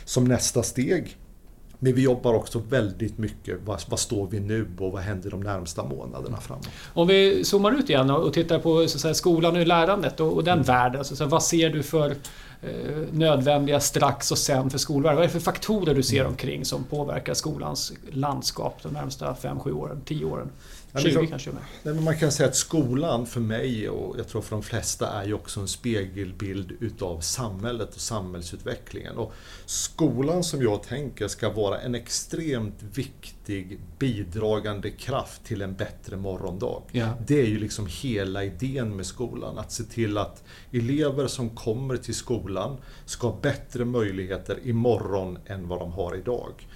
som 0.05 0.25
nästa 0.25 0.63
steg. 0.63 1.17
Men 1.79 1.93
vi 1.93 2.01
jobbar 2.01 2.33
också 2.33 2.61
väldigt 2.69 3.17
mycket, 3.17 3.59
vad, 3.65 3.81
vad 3.89 3.99
står 3.99 4.27
vi 4.27 4.39
nu 4.39 4.67
och 4.79 4.91
vad 4.91 5.01
händer 5.01 5.31
de 5.31 5.39
närmsta 5.39 5.83
månaderna 5.83 6.37
framåt? 6.37 6.69
Om 6.93 7.07
vi 7.07 7.43
zoomar 7.43 7.71
ut 7.71 7.89
igen 7.89 8.09
och 8.09 8.33
tittar 8.33 8.59
på 8.59 8.87
så 8.87 8.99
säga, 8.99 9.13
skolan 9.13 9.55
och 9.55 9.67
lärandet 9.67 10.19
och, 10.19 10.33
och 10.33 10.43
den 10.43 10.53
mm. 10.53 10.65
världen. 10.65 11.05
Så, 11.05 11.15
så, 11.15 11.25
vad 11.25 11.43
ser 11.43 11.69
du 11.69 11.83
för 11.83 12.15
nödvändiga 13.11 13.79
strax 13.79 14.31
och 14.31 14.37
sen 14.37 14.69
för 14.69 14.77
skolvärlden? 14.77 15.15
Vad 15.15 15.23
är 15.23 15.27
det 15.27 15.33
för 15.33 15.39
faktorer 15.39 15.95
du 15.95 16.03
ser 16.03 16.19
mm. 16.19 16.31
omkring 16.31 16.65
som 16.65 16.83
påverkar 16.83 17.33
skolans 17.33 17.93
landskap 18.11 18.79
de 18.83 18.93
närmsta 18.93 19.33
5-7 19.33 19.71
åren, 19.71 20.01
10 20.05 20.25
åren? 20.25 20.49
20 21.01 21.07
liksom, 21.07 21.27
kanske. 21.27 21.51
Nej, 21.51 21.93
men 21.93 22.03
man 22.03 22.17
kan 22.17 22.31
säga 22.31 22.49
att 22.49 22.55
skolan 22.55 23.25
för 23.25 23.39
mig 23.39 23.89
och 23.89 24.19
jag 24.19 24.27
tror 24.27 24.41
för 24.41 24.55
de 24.55 24.63
flesta 24.63 25.07
är 25.07 25.25
ju 25.25 25.33
också 25.33 25.59
en 25.59 25.67
spegelbild 25.67 26.71
utav 26.79 27.19
samhället 27.19 27.95
och 27.95 28.01
samhällsutvecklingen. 28.01 29.17
Och 29.17 29.33
skolan 29.65 30.43
som 30.43 30.61
jag 30.61 30.83
tänker 30.83 31.27
ska 31.27 31.49
vara 31.49 31.81
en 31.81 31.95
extremt 31.95 32.83
viktig 32.93 33.79
bidragande 33.99 34.91
kraft 34.91 35.45
till 35.45 35.61
en 35.61 35.73
bättre 35.73 36.17
morgondag. 36.17 36.83
Ja. 36.91 37.09
Det 37.27 37.41
är 37.41 37.47
ju 37.47 37.59
liksom 37.59 37.87
hela 37.89 38.43
idén 38.43 38.95
med 38.95 39.05
skolan. 39.05 39.57
Att 39.57 39.71
se 39.71 39.83
till 39.83 40.17
att 40.17 40.43
elever 40.71 41.27
som 41.27 41.49
kommer 41.49 41.97
till 41.97 42.15
skolan 42.15 42.77
ska 43.05 43.27
ha 43.27 43.39
bättre 43.41 43.85
möjligheter 43.85 44.59
imorgon 44.63 45.37
än 45.45 45.67
vad 45.67 45.79
de 45.79 45.91
har 45.91 46.15
idag. 46.15 46.67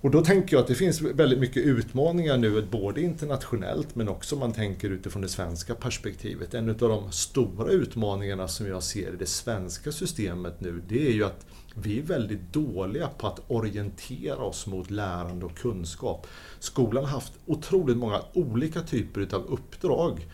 Och 0.00 0.10
då 0.10 0.24
tänker 0.24 0.56
jag 0.56 0.62
att 0.62 0.68
det 0.68 0.74
finns 0.74 1.00
väldigt 1.00 1.38
mycket 1.38 1.62
utmaningar 1.62 2.36
nu, 2.36 2.62
både 2.70 3.00
internationellt 3.00 3.94
men 3.94 4.08
också 4.08 4.34
om 4.34 4.40
man 4.40 4.52
tänker 4.52 4.90
utifrån 4.90 5.22
det 5.22 5.28
svenska 5.28 5.74
perspektivet. 5.74 6.54
En 6.54 6.70
av 6.70 6.76
de 6.76 7.12
stora 7.12 7.70
utmaningarna 7.70 8.48
som 8.48 8.66
jag 8.66 8.82
ser 8.82 9.14
i 9.14 9.16
det 9.16 9.26
svenska 9.26 9.92
systemet 9.92 10.60
nu, 10.60 10.82
det 10.88 11.08
är 11.08 11.12
ju 11.12 11.24
att 11.24 11.46
vi 11.74 11.98
är 11.98 12.02
väldigt 12.02 12.52
dåliga 12.52 13.08
på 13.08 13.26
att 13.26 13.40
orientera 13.48 14.36
oss 14.36 14.66
mot 14.66 14.90
lärande 14.90 15.46
och 15.46 15.58
kunskap. 15.58 16.26
Skolan 16.58 17.04
har 17.04 17.10
haft 17.10 17.32
otroligt 17.46 17.96
många 17.96 18.20
olika 18.32 18.80
typer 18.80 19.34
av 19.34 19.46
uppdrag. 19.46 20.26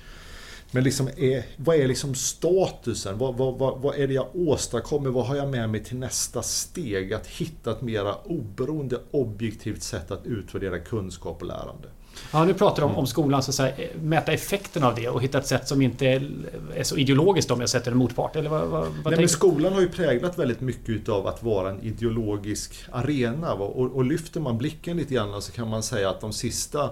Men 0.74 0.84
liksom 0.84 1.08
är, 1.16 1.42
vad 1.56 1.76
är 1.76 1.88
liksom 1.88 2.14
statusen? 2.14 3.18
Vad, 3.18 3.34
vad, 3.34 3.58
vad, 3.58 3.80
vad, 3.80 3.98
är 3.98 4.06
det 4.06 4.14
jag 4.14 4.26
åstadkommer? 4.34 5.10
Vad 5.10 5.26
har 5.26 5.36
jag 5.36 5.48
med 5.48 5.70
mig 5.70 5.84
till 5.84 5.96
nästa 5.96 6.42
steg? 6.42 7.12
Att 7.12 7.26
hitta 7.26 7.70
ett 7.70 7.82
mera 7.82 8.14
oberoende, 8.14 9.00
objektivt 9.10 9.82
sätt 9.82 10.10
att 10.10 10.26
utvärdera 10.26 10.78
kunskap 10.78 11.40
och 11.40 11.46
lärande. 11.46 11.88
Ja, 12.32 12.44
nu 12.44 12.54
pratar 12.54 12.82
du 12.82 12.88
om, 12.88 12.96
om 12.96 13.06
skolan, 13.06 13.42
så 13.42 13.50
att 13.50 13.54
säga, 13.54 13.88
mäta 14.00 14.32
effekten 14.32 14.84
av 14.84 14.94
det 14.94 15.08
och 15.08 15.22
hitta 15.22 15.38
ett 15.38 15.46
sätt 15.46 15.68
som 15.68 15.82
inte 15.82 16.06
är, 16.06 16.82
så 16.82 16.96
ideologiskt 16.96 17.50
om 17.50 17.60
jag 17.60 17.70
sätter 17.70 17.90
en 17.90 17.96
motpart. 17.96 18.36
Eller 18.36 18.50
vad, 18.50 18.68
vad, 18.68 18.88
vad 19.04 19.16
Nej, 19.16 19.28
skolan 19.28 19.72
har 19.72 19.80
ju 19.80 19.88
präglat 19.88 20.38
väldigt 20.38 20.60
mycket 20.60 21.08
av 21.08 21.26
att 21.26 21.42
vara 21.42 21.70
en 21.70 21.82
ideologisk 21.82 22.74
arena. 22.92 23.52
Och, 23.52 23.96
och 23.96 24.04
lyfter 24.04 24.40
man 24.40 24.58
blicken 24.58 24.96
lite 24.96 25.14
grann 25.14 25.42
så 25.42 25.52
kan 25.52 25.68
man 25.68 25.82
säga 25.82 26.10
att 26.10 26.20
de 26.20 26.32
sista 26.32 26.90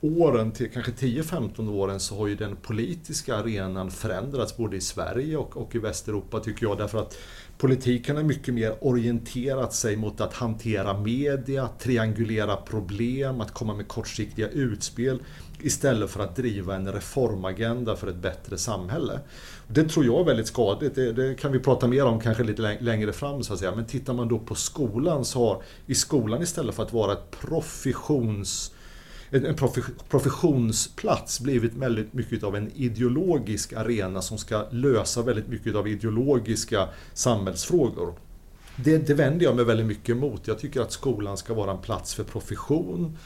åren, 0.00 0.52
till 0.52 0.70
kanske 0.70 0.92
10-15 0.92 1.70
åren, 1.70 2.00
så 2.00 2.16
har 2.16 2.26
ju 2.26 2.34
den 2.34 2.56
politiska 2.56 3.36
arenan 3.36 3.90
förändrats 3.90 4.56
både 4.56 4.76
i 4.76 4.80
Sverige 4.80 5.36
och, 5.36 5.56
och 5.56 5.74
i 5.74 5.78
Västeuropa 5.78 6.40
tycker 6.40 6.66
jag. 6.66 6.78
Därför 6.78 6.98
att 6.98 7.18
politiken 7.58 8.16
har 8.16 8.22
mycket 8.22 8.54
mer 8.54 8.74
orienterat 8.80 9.74
sig 9.74 9.96
mot 9.96 10.20
att 10.20 10.34
hantera 10.34 10.98
media, 10.98 11.68
triangulera 11.78 12.56
problem, 12.56 13.40
att 13.40 13.54
komma 13.54 13.74
med 13.74 13.88
kortsiktiga 13.88 14.48
utspel 14.48 15.18
istället 15.62 16.10
för 16.10 16.20
att 16.20 16.36
driva 16.36 16.74
en 16.74 16.92
reformagenda 16.92 17.96
för 17.96 18.06
ett 18.06 18.16
bättre 18.16 18.58
samhälle. 18.58 19.20
Det 19.68 19.84
tror 19.84 20.04
jag 20.04 20.20
är 20.20 20.24
väldigt 20.24 20.46
skadligt. 20.46 20.94
Det, 20.94 21.12
det, 21.12 21.34
kan 21.34 21.52
vi 21.52 21.58
prata 21.58 21.86
mer 21.86 22.04
om 22.04 22.20
kanske 22.20 22.44
lite 22.44 22.76
längre 22.80 23.12
fram 23.12 23.42
så 23.42 23.52
att 23.52 23.58
säga. 23.58 23.74
Men 23.74 23.86
tittar 23.86 24.14
man 24.14 24.28
då 24.28 24.38
på 24.38 24.54
skolan 24.54 25.24
så 25.24 25.46
har 25.46 25.62
i 25.86 25.94
skolan 25.94 26.42
istället 26.42 26.74
för 26.74 26.82
att 26.82 26.92
vara 26.92 27.12
ett 27.12 27.30
professions 27.30 28.72
en 29.30 29.56
professionsplats 30.08 31.40
blivit 31.40 31.74
väldigt 31.74 32.12
mycket 32.12 32.42
av 32.42 32.56
en 32.56 32.70
ideologisk 32.74 33.72
arena 33.72 34.22
som 34.22 34.38
ska 34.38 34.66
lösa 34.70 35.22
väldigt 35.22 35.48
mycket 35.48 35.74
av 35.74 35.88
ideologiska 35.88 36.88
samhällsfrågor. 37.14 38.14
Det, 38.76 38.98
det 38.98 39.14
vänder 39.14 39.44
jag 39.44 39.56
mig 39.56 39.64
väldigt 39.64 39.86
mycket 39.86 40.08
emot. 40.08 40.48
Jag 40.48 40.58
tycker 40.58 40.80
att 40.80 40.92
skolan 40.92 41.36
ska 41.36 41.54
vara 41.54 41.70
en 41.70 41.78
plats 41.78 42.14
för 42.14 42.24
profession, 42.24 43.16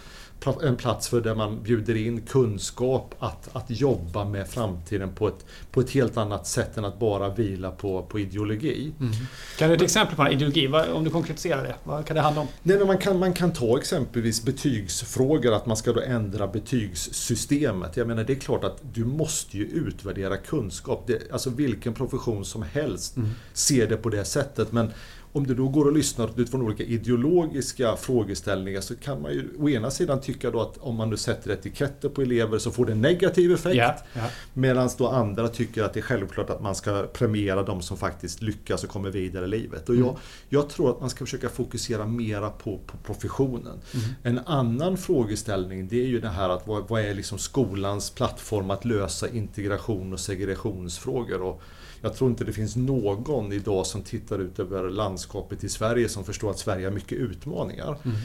en 0.63 0.77
plats 0.77 1.09
för 1.09 1.21
där 1.21 1.35
man 1.35 1.63
bjuder 1.63 1.97
in 1.97 2.21
kunskap 2.21 3.15
att, 3.19 3.49
att 3.57 3.65
jobba 3.69 4.25
med 4.25 4.49
framtiden 4.49 5.13
på 5.15 5.29
ett, 5.29 5.47
på 5.71 5.81
ett 5.81 5.91
helt 5.91 6.17
annat 6.17 6.47
sätt 6.47 6.77
än 6.77 6.85
att 6.85 6.99
bara 6.99 7.29
vila 7.29 7.71
på, 7.71 8.03
på 8.03 8.21
ideologi. 8.21 8.93
Mm. 9.01 9.13
Kan 9.59 9.69
du 9.69 9.75
ge 9.75 9.77
ett 9.77 9.83
exempel 9.83 10.17
på 10.17 10.23
en 10.23 10.33
ideologi? 10.33 10.69
Om 10.93 11.05
du 11.05 11.11
konkretiserar 11.11 11.63
det, 11.63 11.75
vad 11.85 12.07
kan 12.07 12.17
det 12.17 12.23
handla 12.23 12.41
om? 12.41 12.49
Nej, 12.63 12.79
men 12.79 12.87
man, 12.87 12.99
kan, 12.99 13.19
man 13.19 13.33
kan 13.33 13.53
ta 13.53 13.79
exempelvis 13.79 14.45
betygsfrågor, 14.45 15.53
att 15.53 15.67
man 15.67 15.77
ska 15.77 15.93
då 15.93 16.01
ändra 16.01 16.47
betygssystemet. 16.47 17.97
Jag 17.97 18.07
menar, 18.07 18.25
det 18.25 18.33
är 18.33 18.41
klart 18.41 18.65
att 18.65 18.79
du 18.93 19.05
måste 19.05 19.59
ju 19.59 19.65
utvärdera 19.65 20.37
kunskap. 20.37 21.05
Det, 21.07 21.33
alltså 21.33 21.51
vilken 21.51 21.95
profession 21.95 22.45
som 22.45 22.63
helst 22.63 23.17
mm. 23.17 23.31
ser 23.53 23.87
det 23.87 23.97
på 23.97 24.09
det 24.09 24.25
sättet. 24.25 24.73
Men 24.73 24.93
om 25.33 25.47
du 25.47 25.55
då 25.55 25.69
går 25.69 25.85
och 25.85 25.93
lyssnar 25.93 26.41
utifrån 26.41 26.63
olika 26.63 26.83
ideologiska 26.83 27.97
frågeställningar 27.97 28.81
så 28.81 28.97
kan 28.97 29.23
man 29.23 29.33
ju 29.33 29.49
å 29.59 29.69
ena 29.69 29.91
sidan 29.91 30.21
tycka 30.21 30.51
då 30.51 30.61
att 30.61 30.79
om 30.79 30.97
man 30.97 31.11
nu 31.11 31.17
sätter 31.17 31.51
etiketter 31.51 32.09
på 32.09 32.23
elever 32.23 32.59
så 32.59 32.71
får 32.71 32.87
det 32.87 32.93
en 32.93 33.01
negativ 33.01 33.53
effekt. 33.53 33.77
Yeah, 33.77 33.97
yeah. 34.17 34.31
Medan 34.55 34.91
då 34.99 35.09
andra 35.09 35.49
tycker 35.49 35.83
att 35.83 35.93
det 35.95 36.01
är 36.01 36.03
självklart 36.03 36.51
att 36.51 36.63
man 36.63 36.75
ska 36.75 37.07
premiera 37.13 37.63
de 37.63 37.83
som 37.83 37.97
faktiskt 37.97 38.43
lyckas 38.43 38.85
och 38.85 38.91
kommer 38.91 39.11
vidare 39.11 39.45
i 39.45 39.49
livet. 39.49 39.89
Och 39.89 39.95
mm. 39.95 40.07
jag, 40.07 40.17
jag, 40.49 40.69
tror 40.69 40.91
att 40.91 41.01
man 41.01 41.11
ska 41.11 41.25
försöka 41.25 41.49
fokusera 41.49 42.07
mera 42.07 42.51
på, 42.51 42.79
på 42.87 42.97
professionen. 43.05 43.81
Mm. 43.95 44.07
En 44.23 44.39
annan 44.47 44.97
frågeställning 44.97 45.89
det 45.89 46.03
är 46.03 46.07
ju 46.07 46.21
det 46.21 46.29
här 46.29 46.49
att 46.49 46.67
vad, 46.67 46.89
vad 46.89 47.03
är 47.03 47.15
liksom 47.15 47.39
skolans 47.39 48.11
plattform 48.11 48.71
att 48.71 48.85
lösa 48.85 49.29
integration 49.29 50.13
och 50.13 50.21
segregationsfrågor. 50.21 51.43
Och, 51.43 51.63
jag 52.01 52.15
tror 52.17 52.31
inte 52.31 52.45
det 52.45 52.53
finns 52.53 52.77
någon 52.77 53.53
idag 53.53 53.87
som 53.87 54.03
tittar 54.03 54.39
ut 54.39 54.59
över 54.59 54.91
landskapet 54.91 55.65
i 55.65 55.69
Sverige 55.69 56.09
som 56.09 56.25
förstår 56.25 56.51
att 56.51 56.59
Sverige 56.59 56.87
har 56.87 56.93
mycket 56.93 57.19
utmaningar. 57.19 57.99
Mm. 58.05 58.17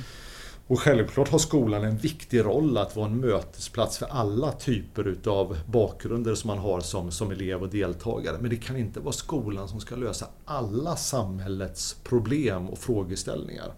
Och 0.67 0.79
självklart 0.79 1.29
har 1.29 1.39
skolan 1.39 1.84
en 1.84 1.98
viktig 1.98 2.39
roll 2.39 2.77
att 2.77 2.96
vara 2.96 3.05
en 3.05 3.20
mötesplats 3.20 3.98
för 3.98 4.05
alla 4.05 4.51
typer 4.51 5.08
utav 5.08 5.58
bakgrunder 5.65 6.36
som 6.36 6.48
man 6.48 6.58
har 6.58 6.79
som, 6.79 7.12
som 7.12 7.32
elev 7.32 7.62
och 7.62 7.70
deltagare. 7.70 8.38
Men 8.41 8.50
det 8.50 8.55
kan 8.55 8.77
inte 8.77 9.00
vara 9.00 9.13
skolan 9.13 9.67
som 9.67 9.79
ska 9.79 9.96
lösa 9.96 10.27
alla 10.46 10.96
samhällets 10.96 11.96
problem 12.03 12.70
och 12.70 12.77
frågeställningar. 12.77 13.74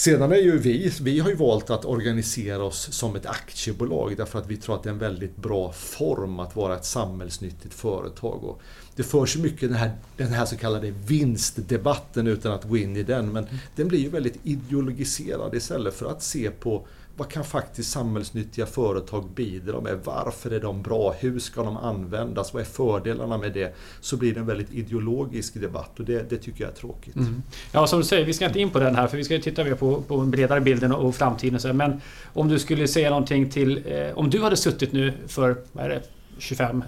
Sedan 0.00 0.32
är 0.32 0.36
ju 0.36 0.58
vi, 0.58 0.92
vi 1.00 1.18
har 1.18 1.30
ju 1.30 1.36
valt 1.36 1.70
att 1.70 1.84
organisera 1.84 2.64
oss 2.64 2.92
som 2.92 3.16
ett 3.16 3.26
aktiebolag 3.26 4.16
därför 4.16 4.38
att 4.38 4.46
vi 4.46 4.56
tror 4.56 4.74
att 4.74 4.82
det 4.82 4.88
är 4.88 4.92
en 4.92 4.98
väldigt 4.98 5.36
bra 5.36 5.72
form 5.72 6.40
att 6.40 6.56
vara 6.56 6.76
ett 6.76 6.84
samhällsnyttigt 6.84 7.74
företag. 7.74 8.44
Och 8.44 8.60
det 8.96 9.02
förs 9.02 9.36
mycket 9.36 9.68
den 9.68 9.78
här, 9.78 9.90
den 10.16 10.28
här 10.28 10.44
så 10.44 10.56
kallade 10.56 10.90
vinstdebatten 10.90 12.26
utan 12.26 12.52
att 12.52 12.64
gå 12.64 12.76
in 12.76 12.96
i 12.96 13.02
den 13.02 13.32
men 13.32 13.44
mm. 13.44 13.58
den 13.76 13.88
blir 13.88 13.98
ju 13.98 14.08
väldigt 14.08 14.38
ideologiserad 14.42 15.54
istället 15.54 15.94
för 15.94 16.10
att 16.10 16.22
se 16.22 16.50
på 16.50 16.86
vad 17.16 17.28
kan 17.28 17.44
faktiskt 17.44 17.90
samhällsnyttiga 17.90 18.66
företag 18.66 19.30
bidra 19.34 19.80
med? 19.80 19.98
Varför 20.04 20.50
är 20.50 20.60
de 20.60 20.82
bra? 20.82 21.14
Hur 21.18 21.38
ska 21.38 21.62
de 21.62 21.76
användas? 21.76 22.54
Vad 22.54 22.60
är 22.60 22.66
fördelarna 22.66 23.38
med 23.38 23.52
det? 23.52 23.74
Så 24.00 24.16
blir 24.16 24.34
det 24.34 24.40
en 24.40 24.46
väldigt 24.46 24.72
ideologisk 24.72 25.60
debatt 25.60 25.98
och 25.98 26.04
det, 26.04 26.30
det 26.30 26.36
tycker 26.36 26.64
jag 26.64 26.70
är 26.70 26.76
tråkigt. 26.76 27.16
Mm. 27.16 27.42
Ja, 27.72 27.86
som 27.86 27.98
du 27.98 28.04
säger, 28.04 28.24
vi 28.24 28.32
ska 28.32 28.46
inte 28.46 28.60
in 28.60 28.70
på 28.70 28.78
den 28.78 28.94
här 28.94 29.06
för 29.06 29.16
vi 29.16 29.24
ska 29.24 29.38
titta 29.38 29.64
mer 29.64 29.74
på, 29.74 30.02
på 30.02 30.18
en 30.18 30.30
bredare 30.30 30.60
bilden 30.60 30.92
och 30.92 31.14
framtiden. 31.14 31.76
Men 31.76 32.00
om 32.32 32.48
du 32.48 32.58
skulle 32.58 32.88
säga 32.88 33.10
någonting 33.10 33.50
till... 33.50 33.82
Eh, 33.86 34.18
om 34.18 34.30
du 34.30 34.42
hade 34.42 34.56
suttit 34.56 34.92
nu 34.92 35.12
för, 35.26 35.56
vad 35.72 35.84
är 35.84 35.88
det, 35.88 36.02
25 36.38 36.84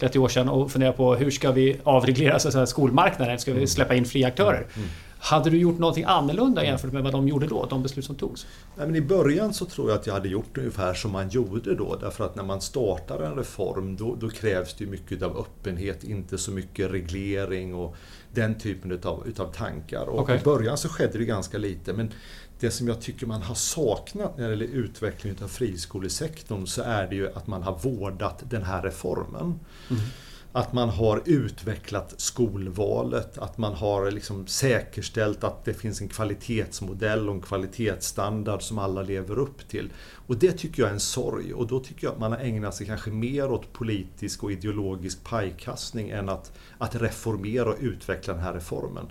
30 0.00 0.18
år 0.18 0.28
sedan 0.28 0.48
och 0.48 0.70
funderat 0.70 0.96
på 0.96 1.14
hur 1.14 1.30
ska 1.30 1.52
vi 1.52 1.76
avreglera 1.84 2.38
så 2.38 2.50
säga, 2.50 2.66
skolmarknaden? 2.66 3.38
Ska 3.38 3.50
vi 3.50 3.56
mm. 3.56 3.66
släppa 3.66 3.94
in 3.94 4.04
fria 4.04 4.28
aktörer? 4.28 4.56
Mm. 4.56 4.68
mm. 4.74 4.88
Hade 5.22 5.50
du 5.50 5.58
gjort 5.58 5.78
någonting 5.78 6.04
annorlunda 6.04 6.64
jämfört 6.64 6.92
med 6.92 7.02
vad 7.02 7.12
de 7.12 7.28
gjorde 7.28 7.46
då? 7.46 7.66
De 7.70 7.82
beslut 7.82 8.04
som 8.04 8.14
togs? 8.14 8.46
Nej, 8.76 8.86
men 8.86 8.96
I 8.96 9.00
början 9.00 9.54
så 9.54 9.64
tror 9.64 9.90
jag 9.90 9.98
att 9.98 10.06
jag 10.06 10.14
hade 10.14 10.28
gjort 10.28 10.58
ungefär 10.58 10.94
som 10.94 11.12
man 11.12 11.28
gjorde 11.28 11.74
då. 11.74 11.96
Därför 11.96 12.24
att 12.24 12.36
när 12.36 12.42
man 12.42 12.60
startar 12.60 13.22
en 13.22 13.34
reform 13.34 13.96
då, 13.96 14.14
då 14.14 14.30
krävs 14.30 14.74
det 14.74 14.86
mycket 14.86 15.22
av 15.22 15.38
öppenhet, 15.38 16.04
inte 16.04 16.38
så 16.38 16.50
mycket 16.50 16.90
reglering 16.90 17.74
och 17.74 17.96
den 18.32 18.58
typen 18.58 18.92
utav, 18.92 19.28
utav 19.28 19.52
tankar. 19.52 20.06
Och 20.06 20.20
okay. 20.20 20.38
I 20.38 20.42
början 20.42 20.78
så 20.78 20.88
skedde 20.88 21.18
det 21.18 21.24
ganska 21.24 21.58
lite. 21.58 21.92
Men 21.92 22.12
det 22.60 22.70
som 22.70 22.88
jag 22.88 23.00
tycker 23.00 23.26
man 23.26 23.42
har 23.42 23.54
saknat 23.54 24.38
när 24.38 24.44
det 24.44 24.50
gäller 24.50 24.66
utveckling 24.66 25.34
av 25.42 25.48
friskolesektorn 25.48 26.66
så 26.66 26.82
är 26.82 27.06
det 27.06 27.14
ju 27.14 27.28
att 27.32 27.46
man 27.46 27.62
har 27.62 27.78
vårdat 27.78 28.42
den 28.50 28.62
här 28.62 28.82
reformen. 28.82 29.60
Mm. 29.90 30.02
Att 30.52 30.72
man 30.72 30.88
har 30.88 31.22
utvecklat 31.24 32.14
skolvalet, 32.16 33.38
att 33.38 33.58
man 33.58 33.74
har 33.74 34.10
liksom 34.10 34.46
säkerställt 34.46 35.44
att 35.44 35.64
det 35.64 35.74
finns 35.74 36.00
en 36.00 36.08
kvalitetsmodell 36.08 37.28
och 37.28 37.34
en 37.34 37.40
kvalitetsstandard 37.40 38.62
som 38.62 38.78
alla 38.78 39.02
lever 39.02 39.38
upp 39.38 39.68
till. 39.68 39.92
Och 40.26 40.36
det 40.36 40.52
tycker 40.52 40.82
jag 40.82 40.88
är 40.88 40.94
en 40.94 41.00
sorg 41.00 41.54
och 41.54 41.66
då 41.66 41.80
tycker 41.80 42.06
jag 42.06 42.12
att 42.12 42.20
man 42.20 42.32
har 42.32 42.38
ägnat 42.38 42.74
sig 42.74 42.86
kanske 42.86 43.10
mer 43.10 43.50
åt 43.50 43.72
politisk 43.72 44.44
och 44.44 44.52
ideologisk 44.52 45.24
pajkastning 45.24 46.10
än 46.10 46.28
att, 46.28 46.52
att 46.78 46.94
reformera 46.94 47.70
och 47.70 47.78
utveckla 47.80 48.34
den 48.34 48.42
här 48.42 48.54
reformen. 48.54 49.06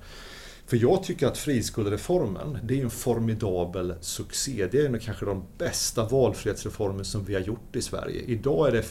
För 0.65 0.77
jag 0.77 1.03
tycker 1.03 1.27
att 1.27 1.37
friskolereformen, 1.37 2.57
det 2.63 2.79
är 2.79 2.83
en 2.83 2.89
formidabel 2.89 3.93
succé. 4.01 4.67
Det 4.71 4.85
är 4.85 4.97
kanske 4.97 5.25
de 5.25 5.43
bästa 5.57 6.05
valfrihetsreformer 6.05 7.03
som 7.03 7.25
vi 7.25 7.33
har 7.33 7.41
gjort 7.41 7.75
i 7.75 7.81
Sverige. 7.81 8.21
Idag 8.21 8.67
är 8.67 8.71
det 8.71 8.83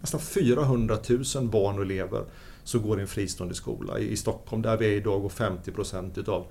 nästan 0.00 0.20
400 0.20 0.98
000 1.34 1.48
barn 1.48 1.76
och 1.76 1.82
elever 1.82 2.24
som 2.64 2.82
går 2.82 2.98
i 2.98 3.02
en 3.02 3.08
fristående 3.08 3.54
skola. 3.54 3.98
I 3.98 4.16
Stockholm 4.16 4.62
där 4.62 4.76
vi 4.76 4.86
är 4.86 4.90
idag 4.90 5.22
går 5.22 5.28
50 5.28 5.72
procent 5.72 6.18
utav, 6.18 6.46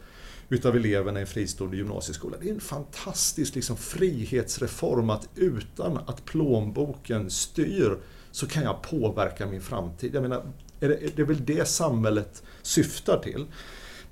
utav 0.50 0.76
eleverna 0.76 1.20
i 1.20 1.22
en 1.22 1.28
fristående 1.28 1.78
gymnasieskola. 1.78 2.38
Det 2.42 2.50
är 2.50 2.54
en 2.54 2.60
fantastisk 2.60 3.56
liksom, 3.56 3.78
frihetsreform 3.78 5.10
att 5.10 5.30
utan 5.36 5.98
att 5.98 6.26
plånboken 6.26 7.30
styr 7.30 7.98
så 8.32 8.48
kan 8.48 8.64
jag 8.64 8.82
påverka 8.82 9.46
min 9.46 9.62
framtid. 9.62 10.16
Jag 10.16 10.22
menar, 10.22 10.44
är 10.80 10.90
det, 10.90 11.16
det 11.16 11.22
är 11.22 11.26
väl 11.26 11.46
det 11.46 11.68
samhället 11.68 12.44
syftar 12.62 13.20
till. 13.20 13.46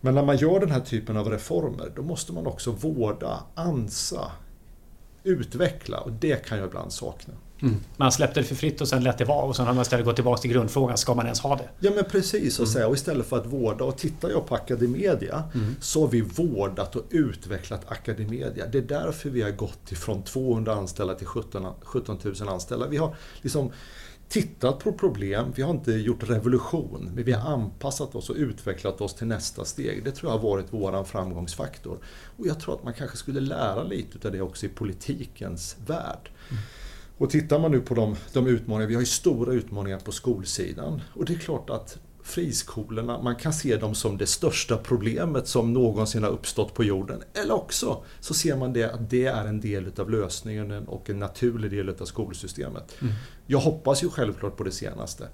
Men 0.01 0.15
när 0.15 0.25
man 0.25 0.37
gör 0.37 0.59
den 0.59 0.71
här 0.71 0.79
typen 0.79 1.17
av 1.17 1.29
reformer 1.29 1.91
då 1.95 2.01
måste 2.01 2.33
man 2.33 2.47
också 2.47 2.71
vårda, 2.71 3.43
ansa, 3.55 4.31
utveckla 5.23 5.99
och 5.99 6.11
det 6.11 6.45
kan 6.45 6.57
jag 6.57 6.67
ibland 6.67 6.93
sakna. 6.93 7.33
Mm. 7.61 7.75
Man 7.97 8.11
släppte 8.11 8.39
det 8.39 8.43
för 8.43 8.55
fritt 8.55 8.81
och 8.81 8.87
sen 8.87 9.03
lät 9.03 9.17
det 9.17 9.25
vara 9.25 9.45
och 9.45 9.55
sen 9.55 9.65
har 9.65 9.73
man 9.73 9.81
istället 9.81 10.05
gått 10.05 10.15
tillbaka 10.15 10.41
till 10.41 10.51
grundfrågan. 10.51 10.97
Ska 10.97 11.13
man 11.13 11.25
ens 11.25 11.39
ha 11.39 11.55
det? 11.55 11.69
Ja 11.79 11.91
men 11.95 12.05
precis. 12.05 12.59
Och, 12.59 12.75
mm. 12.75 12.89
och 12.89 12.95
istället 12.95 13.27
för 13.27 13.37
att 13.37 13.45
vårda. 13.45 13.83
Och 13.83 13.97
tittar 13.97 14.29
jag 14.29 14.47
på 14.47 14.55
Academedia 14.55 15.43
mm. 15.53 15.75
så 15.79 16.01
har 16.01 16.07
vi 16.07 16.21
vårdat 16.21 16.95
och 16.95 17.03
utvecklat 17.09 17.91
Academedia. 17.91 18.65
Det 18.67 18.77
är 18.77 18.81
därför 18.81 19.29
vi 19.29 19.41
har 19.41 19.51
gått 19.51 19.91
ifrån 19.91 20.23
200 20.23 20.73
anställda 20.73 21.15
till 21.15 21.27
17, 21.27 21.65
17 21.81 22.19
000 22.23 22.49
anställda. 22.49 22.87
Vi 22.87 22.97
har 22.97 23.15
liksom 23.41 23.71
tittat 24.29 24.79
på 24.79 24.93
problem, 24.93 25.53
vi 25.55 25.61
har 25.61 25.71
inte 25.71 25.91
gjort 25.91 26.29
revolution, 26.29 27.11
men 27.15 27.23
vi 27.23 27.31
har 27.31 27.51
anpassat 27.53 28.15
oss 28.15 28.29
och 28.29 28.35
utvecklat 28.35 29.01
oss 29.01 29.13
till 29.13 29.27
nästa 29.27 29.65
steg. 29.65 30.03
Det 30.03 30.11
tror 30.11 30.31
jag 30.31 30.37
har 30.37 30.49
varit 30.49 30.65
vår 30.69 31.03
framgångsfaktor. 31.03 31.99
Och 32.37 32.47
jag 32.47 32.59
tror 32.59 32.75
att 32.75 32.83
man 32.83 32.93
kanske 32.93 33.17
skulle 33.17 33.39
lära 33.39 33.83
lite 33.83 34.27
av 34.27 34.33
det 34.33 34.41
också 34.41 34.65
i 34.65 34.69
politikens 34.69 35.75
värld. 35.85 36.29
Mm. 36.49 36.63
Och 37.17 37.29
tittar 37.29 37.59
man 37.59 37.71
nu 37.71 37.81
på 37.81 37.93
de, 37.93 38.15
de 38.33 38.47
utmaningar, 38.47 38.87
vi 38.87 38.93
har 38.93 39.01
ju 39.01 39.05
stora 39.05 39.53
utmaningar 39.53 39.99
på 39.99 40.11
skolsidan. 40.11 41.01
Och 41.13 41.25
det 41.25 41.33
är 41.33 41.37
klart 41.37 41.69
att 41.69 41.99
friskolorna, 42.23 43.21
man 43.21 43.35
kan 43.35 43.53
se 43.53 43.75
dem 43.75 43.95
som 43.95 44.17
det 44.17 44.27
största 44.27 44.77
problemet 44.77 45.47
som 45.47 45.73
någonsin 45.73 46.23
har 46.23 46.29
uppstått 46.29 46.73
på 46.73 46.83
jorden. 46.83 47.23
Eller 47.33 47.53
också 47.53 48.03
så 48.19 48.33
ser 48.33 48.55
man 48.55 48.73
det 48.73 48.83
att 48.83 49.09
det 49.09 49.25
är 49.25 49.45
en 49.45 49.59
del 49.59 49.87
utav 49.87 50.09
lösningen 50.09 50.87
och 50.87 51.09
en 51.09 51.19
naturlig 51.19 51.71
del 51.71 51.89
utav 51.89 52.05
skolsystemet. 52.05 52.95
Mm. 53.01 53.13
Jag 53.45 53.59
hoppas 53.59 54.03
ju 54.03 54.09
självklart 54.09 54.57
på 54.57 54.63
det 54.63 54.71
senaste. 54.71 55.27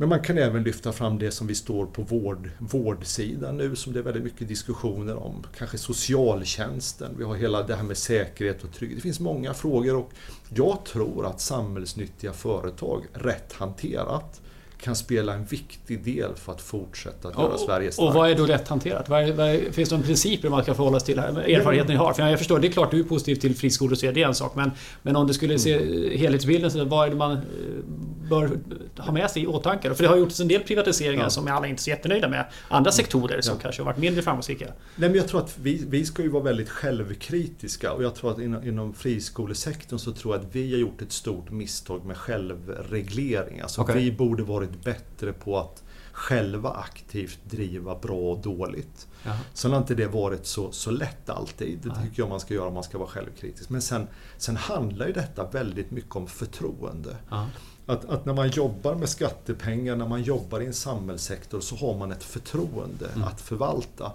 Men 0.00 0.08
man 0.08 0.20
kan 0.20 0.38
även 0.38 0.62
lyfta 0.62 0.92
fram 0.92 1.18
det 1.18 1.30
som 1.30 1.46
vi 1.46 1.54
står 1.54 1.86
på 1.86 2.02
vård, 2.02 2.50
vårdsidan 2.58 3.56
nu 3.56 3.76
som 3.76 3.92
det 3.92 3.98
är 3.98 4.02
väldigt 4.02 4.22
mycket 4.22 4.48
diskussioner 4.48 5.16
om. 5.16 5.46
Kanske 5.58 5.78
socialtjänsten, 5.78 7.14
vi 7.18 7.24
har 7.24 7.34
hela 7.34 7.62
det 7.62 7.76
här 7.76 7.82
med 7.82 7.96
säkerhet 7.96 8.64
och 8.64 8.72
trygghet. 8.72 8.98
Det 8.98 9.02
finns 9.02 9.20
många 9.20 9.54
frågor 9.54 9.96
och 9.96 10.10
jag 10.54 10.84
tror 10.84 11.26
att 11.26 11.40
samhällsnyttiga 11.40 12.32
företag, 12.32 13.04
rätt 13.12 13.52
hanterat, 13.52 14.40
kan 14.80 14.96
spela 14.96 15.34
en 15.34 15.44
viktig 15.44 16.04
del 16.04 16.34
för 16.34 16.52
att 16.52 16.60
fortsätta 16.60 17.28
att 17.28 17.38
göra 17.38 17.58
Sverige 17.58 17.92
starkt. 17.92 18.08
Och 18.08 18.14
vad 18.14 18.30
är 18.30 18.34
då 18.34 18.46
rätt 18.46 18.68
hanterat? 18.68 19.08
Vad 19.08 19.22
är, 19.22 19.32
vad 19.32 19.48
är, 19.48 19.72
finns 19.72 19.88
det 19.88 19.94
några 19.94 20.06
principer 20.06 20.48
man 20.48 20.62
ska 20.62 20.74
förhålla 20.74 21.00
sig 21.00 21.06
till? 21.06 21.18
Här? 21.18 21.28
Erfarenheten 21.28 21.90
ni 21.90 21.96
har? 21.96 22.12
För 22.12 22.28
jag 22.28 22.38
förstår, 22.38 22.58
det 22.58 22.68
är 22.68 22.72
klart 22.72 22.90
du 22.90 23.00
är 23.00 23.04
positiv 23.04 23.36
till 23.36 23.56
friskolor 23.56 23.92
och 23.92 23.98
så, 23.98 24.10
det 24.10 24.22
är 24.22 24.26
en 24.28 24.34
sak. 24.34 24.54
Men, 24.54 24.70
men 25.02 25.16
om 25.16 25.26
du 25.26 25.34
skulle 25.34 25.58
se 25.58 25.74
mm. 25.74 26.18
helhetsbilden, 26.18 26.70
så 26.70 26.84
vad 26.84 27.06
är 27.06 27.10
det 27.10 27.16
man 27.16 27.32
eh, 27.32 27.38
bör 28.30 28.58
ha 28.98 29.12
med 29.12 29.30
sig 29.30 29.42
i 29.42 29.46
åtanke? 29.46 29.94
För 29.94 30.02
det 30.02 30.08
har 30.08 30.16
gjorts 30.16 30.40
en 30.40 30.48
del 30.48 30.60
privatiseringar 30.62 31.24
ja. 31.24 31.30
som 31.30 31.48
alla 31.48 31.66
inte 31.66 31.80
är 31.80 31.82
så 31.82 31.90
jättenöjda 31.90 32.28
med. 32.28 32.46
Andra 32.68 32.92
sektorer 32.92 33.40
som 33.40 33.54
ja. 33.54 33.62
kanske 33.62 33.82
har 33.82 33.86
varit 33.86 33.98
mindre 33.98 34.22
framgångsrika. 34.22 34.64
Nej, 34.64 35.08
men 35.08 35.14
jag 35.14 35.28
tror 35.28 35.40
att 35.40 35.58
vi, 35.62 35.84
vi 35.88 36.04
ska 36.04 36.22
ju 36.22 36.28
vara 36.28 36.42
väldigt 36.42 36.68
självkritiska 36.68 37.92
och 37.92 38.04
jag 38.04 38.14
tror 38.14 38.30
att 38.30 38.38
inom, 38.38 38.68
inom 38.68 38.94
friskolesektorn 38.94 39.98
så 39.98 40.12
tror 40.12 40.34
jag 40.34 40.44
att 40.44 40.54
vi 40.54 40.72
har 40.72 40.78
gjort 40.78 41.02
ett 41.02 41.12
stort 41.12 41.50
misstag 41.50 42.04
med 42.04 42.16
självreglering. 42.16 43.60
Alltså 43.60 43.80
okay. 43.80 44.04
vi 44.04 44.12
borde 44.12 44.42
varit 44.42 44.69
bättre 44.84 45.32
på 45.32 45.58
att 45.58 45.82
själva 46.12 46.70
aktivt 46.70 47.38
driva 47.44 47.98
bra 47.98 48.32
och 48.32 48.38
dåligt. 48.38 49.08
Jaha. 49.22 49.38
Sen 49.54 49.70
har 49.70 49.78
inte 49.78 49.94
det 49.94 50.06
varit 50.06 50.46
så, 50.46 50.72
så 50.72 50.90
lätt 50.90 51.30
alltid. 51.30 51.78
Det 51.82 52.02
tycker 52.02 52.22
jag 52.22 52.28
man 52.28 52.40
ska 52.40 52.54
göra 52.54 52.68
om 52.68 52.74
man 52.74 52.84
ska 52.84 52.98
vara 52.98 53.08
självkritisk. 53.08 53.70
Men 53.70 53.82
sen, 53.82 54.06
sen 54.36 54.56
handlar 54.56 55.06
ju 55.06 55.12
detta 55.12 55.44
väldigt 55.44 55.90
mycket 55.90 56.16
om 56.16 56.26
förtroende. 56.26 57.16
Att, 57.86 58.04
att, 58.04 58.24
när 58.24 58.34
man 58.34 58.48
jobbar 58.48 58.94
med 58.94 59.08
skattepengar, 59.08 59.96
när 59.96 60.08
man 60.08 60.22
jobbar 60.22 60.60
i 60.60 60.66
en 60.66 60.74
samhällssektor 60.74 61.60
så 61.60 61.76
har 61.76 61.98
man 61.98 62.12
ett 62.12 62.24
förtroende 62.24 63.06
mm. 63.14 63.28
att 63.28 63.40
förvalta. 63.40 64.12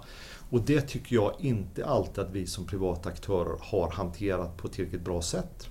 Och 0.50 0.60
det 0.60 0.80
tycker 0.80 1.14
jag 1.16 1.32
inte 1.38 1.86
alltid 1.86 2.18
att 2.18 2.30
vi 2.30 2.46
som 2.46 2.66
privata 2.66 3.08
aktörer 3.08 3.56
har 3.60 3.90
hanterat 3.90 4.56
på 4.56 4.66
ett 4.66 4.72
tillräckligt 4.72 5.04
bra 5.04 5.22
sätt. 5.22 5.68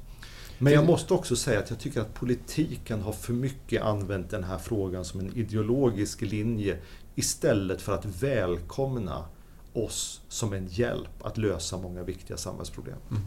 Men 0.57 0.73
jag 0.73 0.85
måste 0.85 1.13
också 1.13 1.35
säga 1.35 1.59
att 1.59 1.69
jag 1.69 1.79
tycker 1.79 2.01
att 2.01 2.13
politiken 2.13 3.01
har 3.01 3.11
för 3.11 3.33
mycket 3.33 3.81
använt 3.81 4.29
den 4.29 4.43
här 4.43 4.57
frågan 4.57 5.05
som 5.05 5.19
en 5.19 5.37
ideologisk 5.37 6.21
linje 6.21 6.77
istället 7.15 7.81
för 7.81 7.93
att 7.93 8.05
välkomna 8.05 9.25
oss 9.73 10.21
som 10.27 10.53
en 10.53 10.67
hjälp 10.67 11.25
att 11.25 11.37
lösa 11.37 11.77
många 11.77 12.03
viktiga 12.03 12.37
samhällsproblem. 12.37 12.97
Mm. 13.09 13.23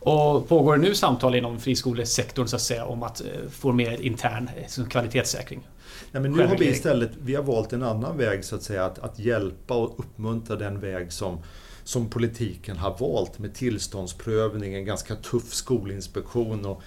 Och 0.00 0.48
pågår 0.48 0.76
det 0.76 0.82
nu 0.82 0.94
samtal 0.94 1.34
inom 1.34 1.60
friskolesektorn 1.60 2.46
så 2.46 2.56
att 2.56 2.62
säga 2.62 2.84
om 2.84 3.02
att 3.02 3.20
eh, 3.20 3.26
få 3.50 3.72
mer 3.72 4.00
intern 4.00 4.50
eh, 4.56 4.86
kvalitetssäkring? 4.86 5.68
Nej, 6.12 6.22
men 6.22 6.32
nu 6.32 6.46
har 6.46 6.56
vi 6.58 6.68
istället 6.68 7.10
vi 7.22 7.34
har 7.34 7.42
valt 7.42 7.72
en 7.72 7.82
annan 7.82 8.16
väg 8.16 8.44
så 8.44 8.56
att 8.56 8.62
säga, 8.62 8.84
att, 8.84 8.98
att 8.98 9.18
hjälpa 9.18 9.74
och 9.74 9.94
uppmuntra 9.98 10.56
den 10.56 10.80
väg 10.80 11.12
som 11.12 11.38
som 11.84 12.10
politiken 12.10 12.76
har 12.76 12.98
valt 12.98 13.38
med 13.38 13.54
tillståndsprövning, 13.54 14.74
en 14.74 14.84
ganska 14.84 15.14
tuff 15.14 15.54
skolinspektion 15.54 16.66
och 16.66 16.82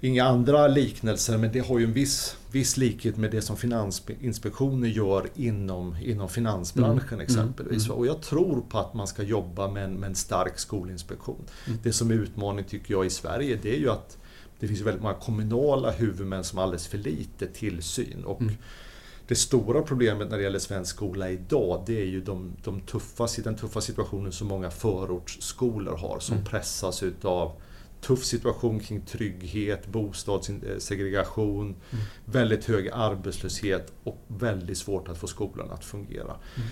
inga 0.00 0.24
andra 0.24 0.68
liknelser 0.68 1.38
men 1.38 1.52
det 1.52 1.60
har 1.60 1.78
ju 1.78 1.84
en 1.84 1.92
viss, 1.92 2.36
viss 2.50 2.76
likhet 2.76 3.16
med 3.16 3.30
det 3.30 3.42
som 3.42 3.56
Finansinspektionen 3.56 4.90
gör 4.90 5.28
inom, 5.34 5.96
inom 6.02 6.28
finansbranschen 6.28 7.08
mm. 7.08 7.20
exempelvis. 7.20 7.84
Mm. 7.84 7.96
Och 7.96 8.06
jag 8.06 8.22
tror 8.22 8.60
på 8.68 8.78
att 8.78 8.94
man 8.94 9.06
ska 9.06 9.22
jobba 9.22 9.68
med 9.68 9.84
en, 9.84 9.94
med 9.94 10.08
en 10.08 10.14
stark 10.14 10.58
skolinspektion. 10.58 11.44
Mm. 11.66 11.78
Det 11.82 11.92
som 11.92 12.10
är 12.10 12.14
utmaning 12.14 12.64
tycker 12.64 12.94
jag 12.94 13.06
i 13.06 13.10
Sverige 13.10 13.58
det 13.62 13.76
är 13.76 13.78
ju 13.78 13.90
att 13.90 14.18
det 14.60 14.68
finns 14.68 14.80
väldigt 14.80 15.02
många 15.02 15.14
kommunala 15.14 15.90
huvudmän 15.90 16.44
som 16.44 16.58
har 16.58 16.64
alldeles 16.64 16.86
för 16.86 16.98
lite 16.98 17.46
tillsyn. 17.46 18.24
Och 18.24 18.40
mm 18.40 18.54
det 19.26 19.34
stora 19.34 19.82
problemet 19.82 20.30
när 20.30 20.36
det 20.36 20.42
gäller 20.42 20.58
svensk 20.58 20.96
skola 20.96 21.30
idag, 21.30 21.82
det 21.86 22.00
är 22.00 22.04
ju 22.04 22.20
de, 22.20 22.56
de 22.64 22.80
tuffa, 22.80 23.28
den 23.44 23.56
tuffa 23.56 23.80
situationen 23.80 24.32
som 24.32 24.48
många 24.48 24.70
förortsskolor 24.70 25.96
har, 25.96 26.18
som 26.20 26.36
mm. 26.36 26.46
pressas 26.46 27.02
utav 27.02 27.52
tuff 28.00 28.24
situation 28.24 28.80
kring 28.80 29.00
trygghet, 29.00 29.86
bostadssegregation, 29.86 31.66
mm. 31.66 32.04
väldigt 32.24 32.64
hög 32.64 32.88
arbetslöshet 32.92 33.92
och 34.04 34.18
väldigt 34.28 34.78
svårt 34.78 35.08
att 35.08 35.18
få 35.18 35.26
skolan 35.26 35.70
att 35.70 35.84
fungera. 35.84 36.36
Mm. 36.56 36.68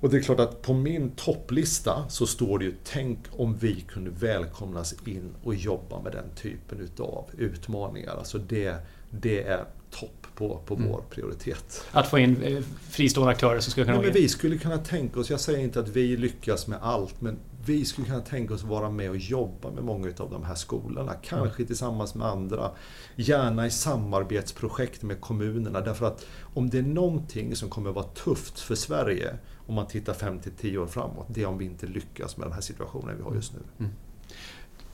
Och 0.00 0.10
det 0.10 0.16
är 0.16 0.22
klart 0.22 0.40
att 0.40 0.62
på 0.62 0.74
min 0.74 1.10
topplista 1.10 2.08
så 2.08 2.26
står 2.26 2.58
det 2.58 2.64
ju 2.64 2.74
Tänk 2.84 3.18
om 3.32 3.56
vi 3.56 3.80
kunde 3.80 4.10
välkomnas 4.10 4.94
in 5.06 5.34
och 5.44 5.54
jobba 5.54 6.02
med 6.02 6.12
den 6.12 6.30
typen 6.34 6.80
utav 6.80 7.30
utmaningar. 7.38 8.16
Alltså 8.16 8.38
det, 8.38 8.76
det 9.10 9.42
är 9.42 9.64
topp 9.90 10.25
på, 10.36 10.60
på 10.66 10.74
mm. 10.74 10.88
vår 10.88 11.02
prioritet. 11.10 11.84
Att 11.92 12.08
få 12.08 12.18
in 12.18 12.42
eh, 12.42 12.62
fristående 12.90 13.32
aktörer 13.32 13.60
som 13.60 13.70
skulle 13.70 13.86
kunna... 13.86 13.98
Ja, 13.98 14.02
men 14.02 14.12
vi 14.12 14.28
skulle 14.28 14.58
kunna 14.58 14.78
tänka 14.78 15.20
oss, 15.20 15.30
jag 15.30 15.40
säger 15.40 15.58
inte 15.58 15.80
att 15.80 15.88
vi 15.88 16.16
lyckas 16.16 16.66
med 16.66 16.78
allt, 16.82 17.20
men 17.20 17.38
vi 17.66 17.84
skulle 17.84 18.06
kunna 18.06 18.20
tänka 18.20 18.54
oss 18.54 18.62
vara 18.62 18.90
med 18.90 19.10
och 19.10 19.16
jobba 19.16 19.70
med 19.70 19.84
många 19.84 20.08
av 20.18 20.30
de 20.30 20.44
här 20.44 20.54
skolorna. 20.54 21.12
Kanske 21.22 21.56
mm. 21.56 21.66
tillsammans 21.66 22.14
med 22.14 22.26
andra. 22.26 22.70
Gärna 23.16 23.66
i 23.66 23.70
samarbetsprojekt 23.70 25.02
med 25.02 25.20
kommunerna. 25.20 25.80
Därför 25.80 26.06
att 26.06 26.26
om 26.54 26.70
det 26.70 26.78
är 26.78 26.82
någonting 26.82 27.56
som 27.56 27.68
kommer 27.68 27.92
vara 27.92 28.04
tufft 28.04 28.60
för 28.60 28.74
Sverige 28.74 29.34
om 29.66 29.74
man 29.74 29.86
tittar 29.86 30.14
5-10 30.14 30.76
år 30.76 30.86
framåt, 30.86 31.26
det 31.28 31.42
är 31.42 31.46
om 31.46 31.58
vi 31.58 31.64
inte 31.64 31.86
lyckas 31.86 32.36
med 32.36 32.46
den 32.46 32.52
här 32.52 32.60
situationen 32.60 33.16
vi 33.16 33.22
har 33.22 33.34
just 33.34 33.52
nu. 33.52 33.60
Mm. 33.78 33.92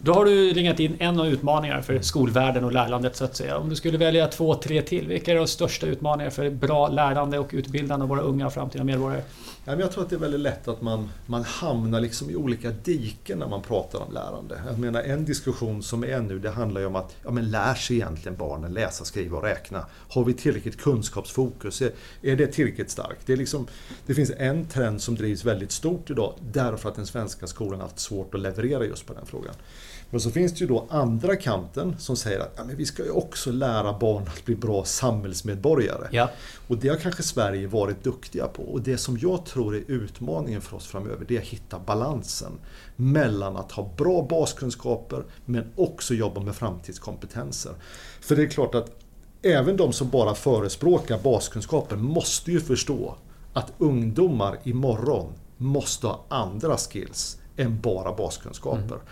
Då 0.05 0.13
har 0.13 0.25
du 0.25 0.53
ringat 0.53 0.81
in 0.81 0.97
en 0.99 1.21
av 1.21 1.27
utmaningarna 1.27 1.83
för 1.83 2.01
skolvärlden 2.01 2.65
och 2.65 2.73
lärandet 2.73 3.17
så 3.17 3.25
att 3.25 3.37
säga. 3.37 3.59
Om 3.59 3.69
du 3.69 3.77
skulle 3.77 3.99
välja 3.99 4.29
två, 4.29 4.55
tre 4.55 4.83
till, 4.83 5.09
vilka 5.09 5.33
är 5.33 5.37
de 5.37 5.47
största 5.47 5.87
utmaningarna 5.87 6.31
för 6.31 6.51
bra 6.51 6.89
lärande 6.89 7.39
och 7.39 7.51
utbildande 7.53 8.03
av 8.03 8.09
våra 8.09 8.21
unga 8.21 8.47
och 8.47 8.53
framtida 8.53 8.85
medborgare? 8.85 9.23
Jag 9.65 9.93
tror 9.93 10.05
att 10.05 10.11
det 10.11 10.17
är 10.17 10.21
väldigt 10.21 10.41
lätt 10.41 10.69
att 10.69 10.83
man, 10.83 11.11
man 11.27 11.45
hamnar 11.45 12.01
liksom 12.01 12.31
i 12.31 12.37
olika 12.37 12.71
diken 12.71 13.39
när 13.39 13.49
man 13.49 13.63
pratar 13.63 13.99
om 13.99 14.13
lärande. 14.13 14.61
Jag 14.67 14.79
menar, 14.79 15.03
en 15.03 15.25
diskussion 15.25 15.83
som 15.83 16.05
är 16.05 16.21
nu, 16.21 16.39
det 16.39 16.51
handlar 16.51 16.81
ju 16.81 16.87
om 16.87 16.97
att 16.97 17.17
ja, 17.25 17.31
men 17.31 17.51
lär 17.51 17.75
sig 17.75 17.97
egentligen 17.97 18.37
barnen 18.37 18.73
läsa, 18.75 19.05
skriva 19.05 19.37
och 19.37 19.43
räkna? 19.43 19.87
Har 20.09 20.25
vi 20.25 20.35
tillräckligt 20.35 20.81
kunskapsfokus? 20.81 21.83
Är, 21.83 21.91
är 22.23 22.37
det 22.37 22.47
tillräckligt 22.47 22.91
starkt? 22.91 23.27
Det, 23.27 23.33
är 23.33 23.37
liksom, 23.37 23.67
det 24.07 24.15
finns 24.15 24.33
en 24.39 24.67
trend 24.67 25.03
som 25.03 25.15
drivs 25.15 25.45
väldigt 25.45 25.73
stort 25.73 26.11
idag 26.11 26.35
därför 26.53 26.89
att 26.89 26.95
den 26.95 27.07
svenska 27.07 27.47
skolan 27.47 27.81
har 27.81 27.87
haft 27.87 27.99
svårt 27.99 28.35
att 28.35 28.41
leverera 28.41 28.85
just 28.85 29.07
på 29.07 29.13
den 29.13 29.27
frågan. 29.27 29.55
Men 30.13 30.21
så 30.21 30.31
finns 30.31 30.53
det 30.53 30.61
ju 30.61 30.67
då 30.67 30.87
andra 30.91 31.37
kanten 31.37 31.95
som 31.99 32.17
säger 32.17 32.41
att 32.41 32.53
ja, 32.57 32.65
men 32.65 32.77
vi 32.77 32.87
ska 32.87 33.05
ju 33.05 33.11
också 33.11 33.53
lära 33.53 33.99
barn 33.99 34.23
att 34.29 34.45
bli 34.45 34.55
bra 34.55 34.85
samhällsmedborgare. 34.85 36.09
Ja. 36.11 36.31
Och 36.69 36.77
det 36.79 36.89
har 36.89 36.97
kanske 36.97 37.23
Sverige 37.23 37.67
varit 37.67 38.05
duktiga 38.05 38.47
på. 38.47 38.63
Och 38.63 38.81
det 38.81 38.99
som 38.99 39.19
jag 39.19 39.45
tror 39.45 39.77
är 39.77 39.83
utmaningen 39.87 40.61
för 40.61 40.77
oss 40.77 40.87
framöver, 40.87 41.25
det 41.29 41.37
är 41.37 41.41
att 41.41 41.47
hitta 41.47 41.79
balansen 41.79 42.53
mellan 42.97 43.57
att 43.57 43.73
ha 43.73 43.91
bra 43.97 44.27
baskunskaper 44.31 45.25
men 45.45 45.73
också 45.77 46.15
jobba 46.15 46.41
med 46.41 46.57
framtidskompetenser. 46.57 47.73
För 48.21 48.37
det 48.37 48.43
är 48.43 48.49
klart 48.49 48.75
att 48.75 48.91
även 49.43 49.77
de 49.77 49.93
som 49.93 50.09
bara 50.11 50.35
förespråkar 50.35 51.19
baskunskaper 51.19 51.97
måste 51.97 52.53
ju 52.53 52.61
förstå 52.61 53.17
att 53.53 53.73
ungdomar 53.79 54.59
imorgon 54.65 55.33
måste 55.57 56.07
ha 56.07 56.25
andra 56.29 56.77
skills 56.77 57.39
än 57.57 57.81
bara 57.81 58.13
baskunskaper. 58.13 58.95
Mm. 58.95 59.07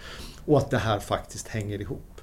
Och 0.51 0.59
att 0.59 0.71
det 0.71 0.79
här 0.79 0.99
faktiskt 0.99 1.49
hänger 1.49 1.81
ihop. 1.81 2.20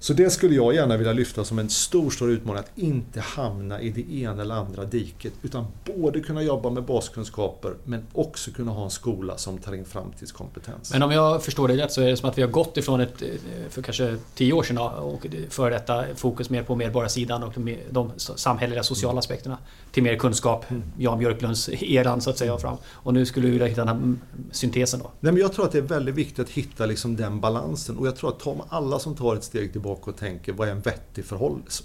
Så 0.00 0.12
det 0.12 0.30
skulle 0.30 0.54
jag 0.54 0.74
gärna 0.74 0.96
vilja 0.96 1.12
lyfta 1.12 1.44
som 1.44 1.58
en 1.58 1.70
stor, 1.70 2.10
stor 2.10 2.30
utmaning, 2.30 2.60
att 2.60 2.78
inte 2.78 3.20
hamna 3.20 3.80
i 3.80 3.90
det 3.90 4.14
ena 4.14 4.42
eller 4.42 4.54
andra 4.54 4.84
diket. 4.84 5.32
Utan 5.42 5.64
både 5.96 6.20
kunna 6.20 6.42
jobba 6.42 6.70
med 6.70 6.82
baskunskaper, 6.82 7.74
men 7.84 8.06
också 8.12 8.50
kunna 8.50 8.72
ha 8.72 8.84
en 8.84 8.90
skola 8.90 9.36
som 9.36 9.58
tar 9.58 9.74
in 9.74 9.84
framtidskompetens. 9.84 10.92
Men 10.92 11.02
om 11.02 11.10
jag 11.10 11.42
förstår 11.42 11.68
det 11.68 11.76
rätt 11.76 11.92
så 11.92 12.00
är 12.00 12.06
det 12.06 12.16
som 12.16 12.28
att 12.28 12.38
vi 12.38 12.42
har 12.42 12.48
gått 12.48 12.76
ifrån 12.76 13.00
ett, 13.00 13.22
för 13.70 13.82
kanske 13.82 14.16
tio 14.34 14.52
år 14.52 14.62
sedan, 14.62 14.78
och 14.78 15.26
för 15.48 15.70
detta 15.70 16.04
fokus 16.14 16.50
mer 16.50 16.62
på 16.62 16.76
medborgarsidan 16.76 17.42
och 17.42 17.52
de 17.90 18.12
samhälleliga 18.16 18.82
sociala 18.82 19.18
aspekterna, 19.18 19.58
till 19.92 20.02
mer 20.02 20.16
kunskap. 20.16 20.64
Jan 20.98 21.18
Björklunds 21.18 21.68
eran 21.68 22.20
så 22.20 22.30
att 22.30 22.38
säga 22.38 22.58
fram. 22.58 22.76
Och 22.86 23.14
nu 23.14 23.26
skulle 23.26 23.46
du 23.46 23.52
vilja 23.52 23.66
hitta 23.66 23.84
den 23.84 23.88
här 23.88 24.16
syntesen 24.52 25.00
då? 25.00 25.10
Nej, 25.20 25.32
men 25.32 25.42
jag 25.42 25.52
tror 25.52 25.64
att 25.64 25.72
det 25.72 25.78
är 25.78 25.82
väldigt 25.82 26.14
viktigt 26.14 26.38
att 26.38 26.50
hitta 26.50 26.86
liksom 26.86 27.16
den 27.16 27.40
balansen. 27.40 27.96
Och 27.96 28.06
jag 28.06 28.16
tror 28.16 28.30
att 28.30 28.66
alla 28.68 28.98
som 28.98 29.14
tar 29.14 29.36
ett 29.36 29.44
steg 29.44 29.72
tillbaka 29.72 29.87
tillbaka 29.94 30.10
och 30.10 30.16
tänker 30.16 30.52
vad 30.52 30.68
är 30.68 30.72
en 30.72 30.80
vettig 30.80 31.24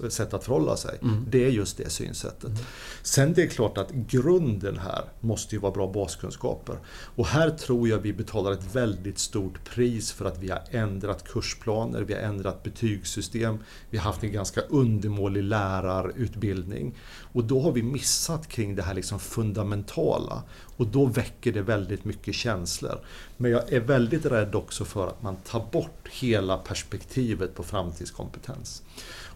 sätt 0.09 0.33
att 0.33 0.43
förhålla 0.43 0.77
sig? 0.77 0.99
Mm. 1.01 1.25
Det 1.29 1.45
är 1.45 1.49
just 1.49 1.77
det 1.77 1.89
synsättet. 1.89 2.43
Mm. 2.43 2.57
Sen 3.03 3.33
det 3.33 3.43
är 3.43 3.47
klart 3.47 3.77
att 3.77 3.91
grunden 3.91 4.77
här 4.77 5.03
måste 5.19 5.55
ju 5.55 5.61
vara 5.61 5.71
bra 5.71 5.91
baskunskaper. 5.91 6.77
Och 7.15 7.27
här 7.27 7.49
tror 7.49 7.87
jag 7.87 7.97
vi 7.97 8.13
betalar 8.13 8.51
ett 8.51 8.75
väldigt 8.75 9.19
stort 9.19 9.65
pris 9.65 10.11
för 10.11 10.25
att 10.25 10.39
vi 10.39 10.49
har 10.49 10.61
ändrat 10.71 11.27
kursplaner, 11.27 12.01
vi 12.01 12.13
har 12.13 12.21
ändrat 12.21 12.63
betygssystem, 12.63 13.57
vi 13.89 13.97
har 13.97 14.05
haft 14.05 14.23
en 14.23 14.31
ganska 14.31 14.61
undermålig 14.61 15.43
lärarutbildning. 15.43 16.93
Och 17.33 17.43
då 17.43 17.59
har 17.59 17.71
vi 17.71 17.83
missat 17.83 18.47
kring 18.47 18.75
det 18.75 18.83
här 18.83 18.93
liksom 18.93 19.19
fundamentala. 19.19 20.43
Och 20.77 20.87
då 20.87 21.05
väcker 21.05 21.51
det 21.51 21.61
väldigt 21.61 22.05
mycket 22.05 22.35
känslor. 22.35 22.99
Men 23.37 23.51
jag 23.51 23.73
är 23.73 23.79
väldigt 23.79 24.25
rädd 24.25 24.55
också 24.55 24.85
för 24.85 25.07
att 25.07 25.21
man 25.21 25.35
tar 25.35 25.65
bort 25.71 26.07
hela 26.11 26.57
perspektivet 26.57 27.55
på 27.55 27.63
framtidskompetens. 27.63 28.83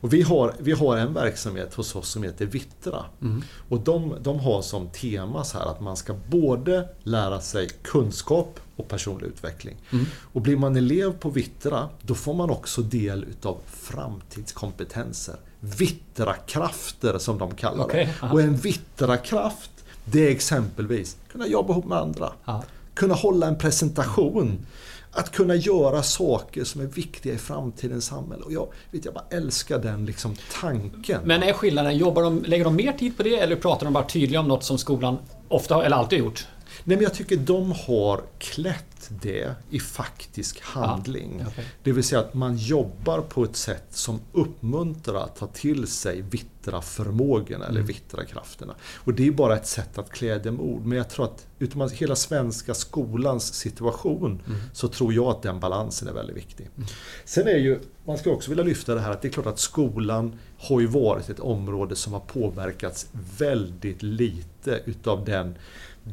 Och 0.02 0.13
vi, 0.13 0.21
har, 0.21 0.54
vi 0.60 0.71
har 0.71 0.97
en 0.97 1.13
verksamhet 1.13 1.73
hos 1.73 1.95
oss 1.95 2.10
som 2.10 2.23
heter 2.23 2.45
Vittra. 2.45 3.06
Mm. 3.21 3.43
Och 3.69 3.80
de, 3.80 4.15
de 4.21 4.39
har 4.39 4.62
som 4.62 4.89
tema 4.89 5.43
så 5.43 5.58
här 5.58 5.65
att 5.65 5.82
man 5.82 5.97
ska 5.97 6.13
både 6.13 6.89
lära 7.04 7.41
sig 7.41 7.69
kunskap 7.84 8.60
och 8.76 8.88
personlig 8.88 9.28
utveckling. 9.28 9.76
Mm. 9.91 10.06
Och 10.34 10.41
blir 10.41 10.58
man 10.58 10.76
elev 10.76 11.12
på 11.12 11.30
Vittra, 11.30 11.89
då 12.02 12.15
får 12.15 12.34
man 12.34 12.50
också 12.50 12.82
del 12.82 13.23
utav 13.23 13.58
framtidskompetenser. 13.65 15.36
Vittra-krafter 15.60 17.17
som 17.17 17.38
de 17.38 17.56
kallar 17.56 17.86
okay. 17.86 18.06
det. 18.06 18.28
Och 18.32 18.41
en 18.41 18.58
Vittra-kraft 18.58 19.71
det 20.12 20.28
är 20.28 20.32
exempelvis 20.32 21.17
kunna 21.32 21.48
jobba 21.48 21.74
ihop 21.74 21.86
med 21.86 21.98
andra. 21.98 22.32
Ja. 22.46 22.63
Kunna 22.93 23.13
hålla 23.13 23.48
en 23.48 23.58
presentation. 23.58 24.65
Att 25.12 25.32
kunna 25.32 25.56
göra 25.56 26.04
saker 26.04 26.63
som 26.63 26.82
är 26.82 26.86
viktiga 26.86 27.34
i 27.34 27.38
framtidens 27.38 28.06
samhälle. 28.06 28.43
Och 28.43 28.52
jag, 28.52 28.67
vet, 28.91 29.06
jag 29.06 29.13
bara 29.13 29.26
älskar 29.30 29.80
den 29.80 30.06
liksom, 30.06 30.36
tanken. 30.62 31.22
Men 31.24 31.43
är 31.43 31.54
skillnaden, 31.54 31.98
jobbar 31.98 32.24
de, 32.24 32.43
lägger 32.43 32.63
de 32.63 32.76
mer 32.76 32.91
tid 32.91 33.17
på 33.17 33.24
det 33.24 33.36
eller 33.39 33.56
pratar 33.56 33.86
de 33.86 33.93
bara 33.93 34.04
tydligt 34.04 34.39
om 34.39 34.48
något 34.48 34.63
som 34.63 34.78
skolan 34.78 35.17
ofta 35.48 35.86
eller 35.86 35.98
alltid 35.98 36.20
gjort? 36.20 36.48
Nej 36.84 36.98
men 36.98 37.04
jag 37.04 37.13
tycker 37.13 37.38
de 37.38 37.72
har 37.72 38.22
klätt 38.38 39.10
det 39.10 39.56
i 39.70 39.80
faktisk 39.80 40.62
handling. 40.62 41.40
Ja, 41.40 41.48
okay. 41.48 41.66
Det 41.84 41.92
vill 41.92 42.04
säga 42.04 42.22
att 42.22 42.34
man 42.34 42.58
jobbar 42.58 43.22
på 43.22 43.44
ett 43.44 43.56
sätt 43.56 43.86
som 43.90 44.20
uppmuntrar 44.34 45.24
att 45.24 45.36
ta 45.36 45.48
till 45.48 45.88
sig 45.88 46.22
vittra 46.22 46.82
förmågorna 46.82 47.66
mm. 47.66 47.70
eller 47.70 47.82
vittra 47.82 48.26
krafterna. 48.26 48.76
Och 48.96 49.13
det 49.13 49.28
är 49.28 49.32
bara 49.32 49.56
ett 49.56 49.68
sätt 49.68 49.98
att 49.98 50.10
klä 50.10 50.40
dem 50.40 50.62
ord. 50.62 50.86
Men 50.86 50.98
jag 50.98 51.10
tror 51.10 51.26
att 51.26 51.48
utifrån 51.60 51.90
hela 51.90 52.16
svenska 52.16 52.74
skolans 52.74 53.54
situation 53.54 54.42
mm. 54.48 54.60
så 54.74 54.88
tror 54.88 55.13
jag 55.13 55.26
att 55.26 55.42
den 55.42 55.60
balansen 55.60 56.08
är 56.08 56.13
väldigt 56.13 56.38
viktig. 56.38 56.70
Mm. 56.76 56.88
Sen 57.26 57.48
är 57.48 57.58
ju, 57.58 57.80
man 58.06 58.18
ska 58.18 58.32
också 58.32 58.52
vilja 58.52 58.63
lyfta 58.63 58.96
det 58.96 59.02
här 59.02 59.12
att 59.12 59.22
det 59.22 59.28
är 59.28 59.32
klart 59.32 59.46
att 59.46 59.60
skolan 59.60 60.40
har 60.60 60.80
ju 60.80 60.88
varit 60.88 61.30
ett 61.30 61.40
område 61.40 61.96
som 61.96 62.13
har 62.13 62.20
påverkats 62.20 63.08
väldigt 63.38 64.04
lite 64.04 64.82
utav 64.86 65.26
den 65.26 65.56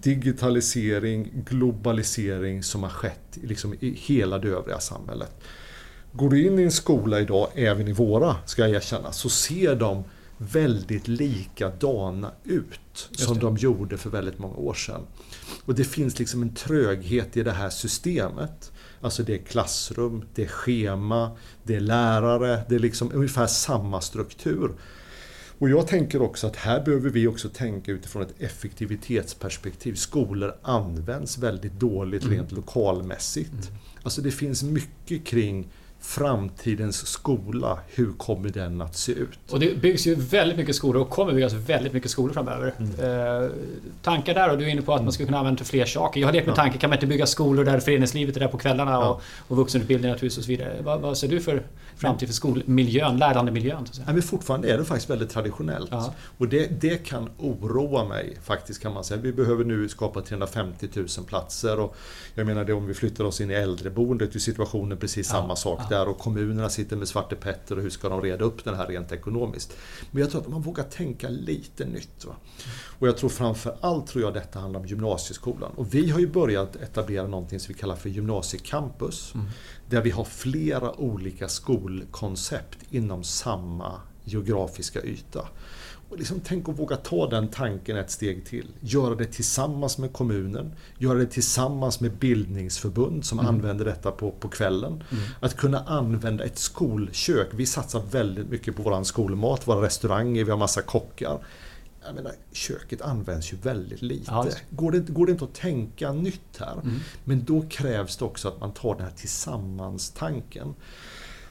digitalisering, 0.02 1.44
globalisering 1.48 2.62
som 2.62 2.82
har 2.82 2.90
skett 2.90 3.38
liksom 3.42 3.74
i 3.80 3.90
hela 3.90 4.38
det 4.38 4.48
övriga 4.48 4.80
samhället. 4.80 5.40
Går 6.12 6.30
du 6.30 6.46
in 6.46 6.58
i 6.58 6.62
en 6.62 6.72
skola 6.72 7.20
idag, 7.20 7.48
även 7.54 7.88
i 7.88 7.92
våra, 7.92 8.36
ska 8.46 8.62
jag 8.62 8.70
erkänna, 8.70 9.12
så 9.12 9.28
ser 9.28 9.74
de 9.74 10.04
väldigt 10.38 11.08
likadana 11.08 12.32
ut 12.44 13.08
som 13.12 13.38
de 13.38 13.56
gjorde 13.56 13.96
för 13.96 14.10
väldigt 14.10 14.38
många 14.38 14.56
år 14.56 14.74
sedan. 14.74 15.00
Och 15.64 15.74
det 15.74 15.84
finns 15.84 16.18
liksom 16.18 16.42
en 16.42 16.54
tröghet 16.54 17.36
i 17.36 17.42
det 17.42 17.52
här 17.52 17.70
systemet. 17.70 18.72
Alltså 19.00 19.22
det 19.22 19.34
är 19.34 19.38
klassrum, 19.38 20.24
det 20.34 20.42
är 20.42 20.48
schema, 20.48 21.30
det 21.62 21.74
är 21.74 21.80
lärare, 21.80 22.64
det 22.68 22.74
är 22.74 22.78
liksom 22.78 23.10
ungefär 23.14 23.46
samma 23.46 24.00
struktur. 24.00 24.72
Och 25.64 25.70
jag 25.70 25.86
tänker 25.86 26.22
också 26.22 26.46
att 26.46 26.56
här 26.56 26.84
behöver 26.84 27.10
vi 27.10 27.26
också 27.26 27.48
tänka 27.48 27.92
utifrån 27.92 28.22
ett 28.22 28.34
effektivitetsperspektiv. 28.38 29.94
Skolor 29.94 30.54
används 30.62 31.38
väldigt 31.38 31.72
dåligt 31.72 32.22
mm. 32.22 32.34
rent 32.34 32.52
lokalmässigt. 32.52 33.52
Mm. 33.52 33.78
Alltså 34.02 34.22
det 34.22 34.30
finns 34.30 34.62
mycket 34.62 35.24
kring 35.24 35.68
framtidens 36.04 37.06
skola, 37.06 37.78
hur 37.86 38.12
kommer 38.12 38.48
den 38.48 38.80
att 38.80 38.96
se 38.96 39.12
ut? 39.12 39.38
Och 39.50 39.60
det 39.60 39.80
byggs 39.80 40.06
ju 40.06 40.14
väldigt 40.14 40.56
mycket 40.56 40.76
skolor 40.76 41.02
och 41.02 41.10
kommer 41.10 41.32
byggas 41.32 41.52
väldigt 41.52 41.92
mycket 41.92 42.10
skolor 42.10 42.32
framöver. 42.32 42.74
Mm. 42.78 43.42
Eh, 43.44 43.50
tankar 44.02 44.34
där 44.34 44.50
och 44.50 44.58
du 44.58 44.64
är 44.64 44.68
inne 44.68 44.82
på 44.82 44.94
att 44.94 45.02
man 45.02 45.12
ska 45.12 45.24
kunna 45.24 45.38
använda 45.38 45.58
till 45.58 45.66
fler 45.66 45.84
saker. 45.84 46.20
Jag 46.20 46.28
har 46.28 46.32
lekt 46.32 46.46
med 46.46 46.52
ja. 46.52 46.56
tanken, 46.56 46.80
kan 46.80 46.90
man 46.90 46.96
inte 46.96 47.06
bygga 47.06 47.26
skolor 47.26 47.64
där 47.64 47.80
föreningslivet 47.80 48.36
är 48.36 48.40
där 48.40 48.48
på 48.48 48.58
kvällarna 48.58 48.90
ja. 48.90 49.08
och, 49.08 49.22
och 49.48 49.56
vuxenutbildning 49.56 50.10
naturligtvis 50.10 50.38
och 50.38 50.44
så 50.44 50.48
vidare. 50.48 50.76
Vad, 50.82 51.00
vad 51.00 51.18
ser 51.18 51.28
du 51.28 51.40
för 51.40 51.62
framtid 51.96 52.28
för 52.28 52.34
skolmiljön, 52.34 53.16
lärandemiljön? 53.16 53.86
Ja, 54.06 54.12
men 54.12 54.22
fortfarande 54.22 54.72
är 54.72 54.78
det 54.78 54.84
faktiskt 54.84 55.10
väldigt 55.10 55.30
traditionellt. 55.30 55.88
Ja. 55.90 56.14
Och 56.38 56.48
det, 56.48 56.80
det 56.80 57.06
kan 57.06 57.30
oroa 57.38 58.04
mig 58.04 58.36
faktiskt 58.44 58.82
kan 58.82 58.92
man 58.92 59.04
säga. 59.04 59.20
Vi 59.20 59.32
behöver 59.32 59.64
nu 59.64 59.88
skapa 59.88 60.20
350 60.20 60.88
000 60.94 61.06
platser 61.26 61.80
och 61.80 61.96
jag 62.34 62.46
menar 62.46 62.64
det 62.64 62.72
om 62.72 62.86
vi 62.86 62.94
flyttar 62.94 63.24
oss 63.24 63.40
in 63.40 63.50
i 63.50 63.54
äldreboendet 63.54 64.34
är 64.34 64.38
situationen 64.38 64.98
precis 64.98 65.28
samma 65.28 65.56
sak 65.56 65.80
där 65.88 65.93
och 66.02 66.18
kommunerna 66.18 66.70
sitter 66.70 66.96
med 66.96 67.08
Svarte 67.08 67.36
Petter 67.36 67.76
och 67.76 67.82
hur 67.82 67.90
ska 67.90 68.08
de 68.08 68.22
reda 68.22 68.44
upp 68.44 68.64
den 68.64 68.74
här 68.74 68.86
rent 68.86 69.12
ekonomiskt. 69.12 69.76
Men 70.10 70.20
jag 70.20 70.30
tror 70.30 70.40
att 70.40 70.48
man 70.48 70.62
vågar 70.62 70.84
tänka 70.84 71.28
lite 71.28 71.84
nytt. 71.84 72.24
Va? 72.24 72.34
Och 72.98 73.08
jag 73.08 73.16
tror 73.16 73.30
framför 73.30 73.76
allt 73.80 74.06
tror 74.06 74.24
jag 74.24 74.34
detta 74.34 74.58
handlar 74.58 74.80
om 74.80 74.86
gymnasieskolan. 74.86 75.72
Och 75.76 75.94
vi 75.94 76.10
har 76.10 76.20
ju 76.20 76.28
börjat 76.28 76.76
etablera 76.76 77.26
någonting 77.26 77.60
som 77.60 77.74
vi 77.74 77.80
kallar 77.80 77.96
för 77.96 78.08
gymnasiecampus. 78.08 79.34
Mm. 79.34 79.46
Där 79.88 80.00
vi 80.00 80.10
har 80.10 80.24
flera 80.24 81.00
olika 81.00 81.48
skolkoncept 81.48 82.78
inom 82.90 83.24
samma 83.24 84.00
geografiska 84.24 85.02
yta. 85.02 85.48
Och 86.14 86.20
liksom, 86.20 86.40
tänk 86.40 86.68
att 86.68 86.78
våga 86.78 86.96
ta 86.96 87.30
den 87.30 87.48
tanken 87.48 87.96
ett 87.96 88.10
steg 88.10 88.46
till. 88.46 88.66
Göra 88.80 89.14
det 89.14 89.24
tillsammans 89.24 89.98
med 89.98 90.12
kommunen, 90.12 90.72
göra 90.98 91.18
det 91.18 91.26
tillsammans 91.26 92.00
med 92.00 92.12
bildningsförbund 92.12 93.24
som 93.24 93.38
mm. 93.38 93.54
använder 93.54 93.84
detta 93.84 94.10
på, 94.10 94.30
på 94.30 94.48
kvällen. 94.48 94.92
Mm. 94.92 95.24
Att 95.40 95.56
kunna 95.56 95.80
använda 95.80 96.44
ett 96.44 96.58
skolkök. 96.58 97.48
Vi 97.50 97.66
satsar 97.66 98.02
väldigt 98.10 98.48
mycket 98.48 98.76
på 98.76 98.82
vår 98.82 99.04
skolmat, 99.04 99.68
våra 99.68 99.86
restauranger, 99.86 100.44
vi 100.44 100.50
har 100.50 100.58
massa 100.58 100.82
kockar. 100.82 101.38
Jag 102.06 102.14
menar, 102.14 102.32
köket 102.52 103.02
används 103.02 103.52
ju 103.52 103.56
väldigt 103.56 104.02
lite. 104.02 104.30
Ja, 104.30 104.46
går, 104.70 104.92
det, 104.92 105.00
går 105.00 105.26
det 105.26 105.32
inte 105.32 105.44
att 105.44 105.54
tänka 105.54 106.12
nytt 106.12 106.58
här? 106.58 106.72
Mm. 106.72 107.00
Men 107.24 107.44
då 107.44 107.62
krävs 107.70 108.16
det 108.16 108.24
också 108.24 108.48
att 108.48 108.60
man 108.60 108.72
tar 108.72 108.94
den 108.94 109.04
här 109.04 109.14
tillsammans-tanken. 109.16 110.74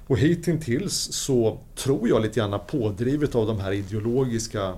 Och 0.07 0.17
hittills 0.17 0.93
så 1.11 1.57
tror 1.75 2.09
jag 2.09 2.21
lite 2.21 2.39
grann 2.39 2.59
pådrivet 2.67 3.35
av 3.35 3.47
de 3.47 3.59
här 3.59 3.71
ideologiska 3.71 4.73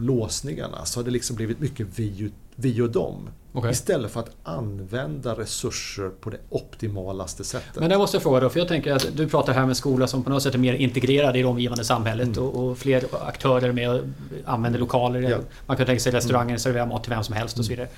låsningarna 0.00 0.84
så 0.84 1.00
har 1.00 1.04
det 1.04 1.10
liksom 1.10 1.36
blivit 1.36 1.60
mycket 1.60 1.86
vi, 1.96 2.30
vi 2.56 2.80
och 2.80 2.90
dem. 2.90 3.28
Okay. 3.52 3.70
Istället 3.70 4.12
för 4.12 4.20
att 4.20 4.30
använda 4.42 5.34
resurser 5.34 6.08
på 6.08 6.30
det 6.30 6.38
optimalaste 6.48 7.44
sättet. 7.44 7.80
Men 7.80 7.90
det 7.90 7.98
måste 7.98 8.16
jag 8.16 8.22
fråga 8.22 8.40
då, 8.40 8.48
för 8.48 8.58
jag 8.58 8.68
tänker 8.68 8.92
att 8.92 9.16
du 9.16 9.28
pratar 9.28 9.52
här 9.52 9.66
med 9.66 9.76
skola 9.76 10.06
som 10.06 10.22
på 10.22 10.30
något 10.30 10.42
sätt 10.42 10.54
är 10.54 10.58
mer 10.58 10.74
integrerad 10.74 11.36
i 11.36 11.38
det 11.38 11.48
omgivande 11.48 11.84
samhället 11.84 12.26
mm. 12.26 12.48
och, 12.48 12.70
och, 12.70 12.78
fler 12.78 13.04
aktörer 13.26 13.72
med 13.72 14.14
använder 14.44 14.78
lokaler. 14.80 15.20
Ja. 15.20 15.38
Man 15.66 15.76
kan 15.76 15.86
tänka 15.86 16.00
sig 16.00 16.12
restauranger, 16.12 16.46
mm. 16.46 16.58
servera 16.58 16.86
mat 16.86 17.02
till 17.02 17.12
vem 17.12 17.24
som 17.24 17.34
helst 17.34 17.58
och 17.58 17.64
så 17.64 17.70
vidare. 17.70 17.88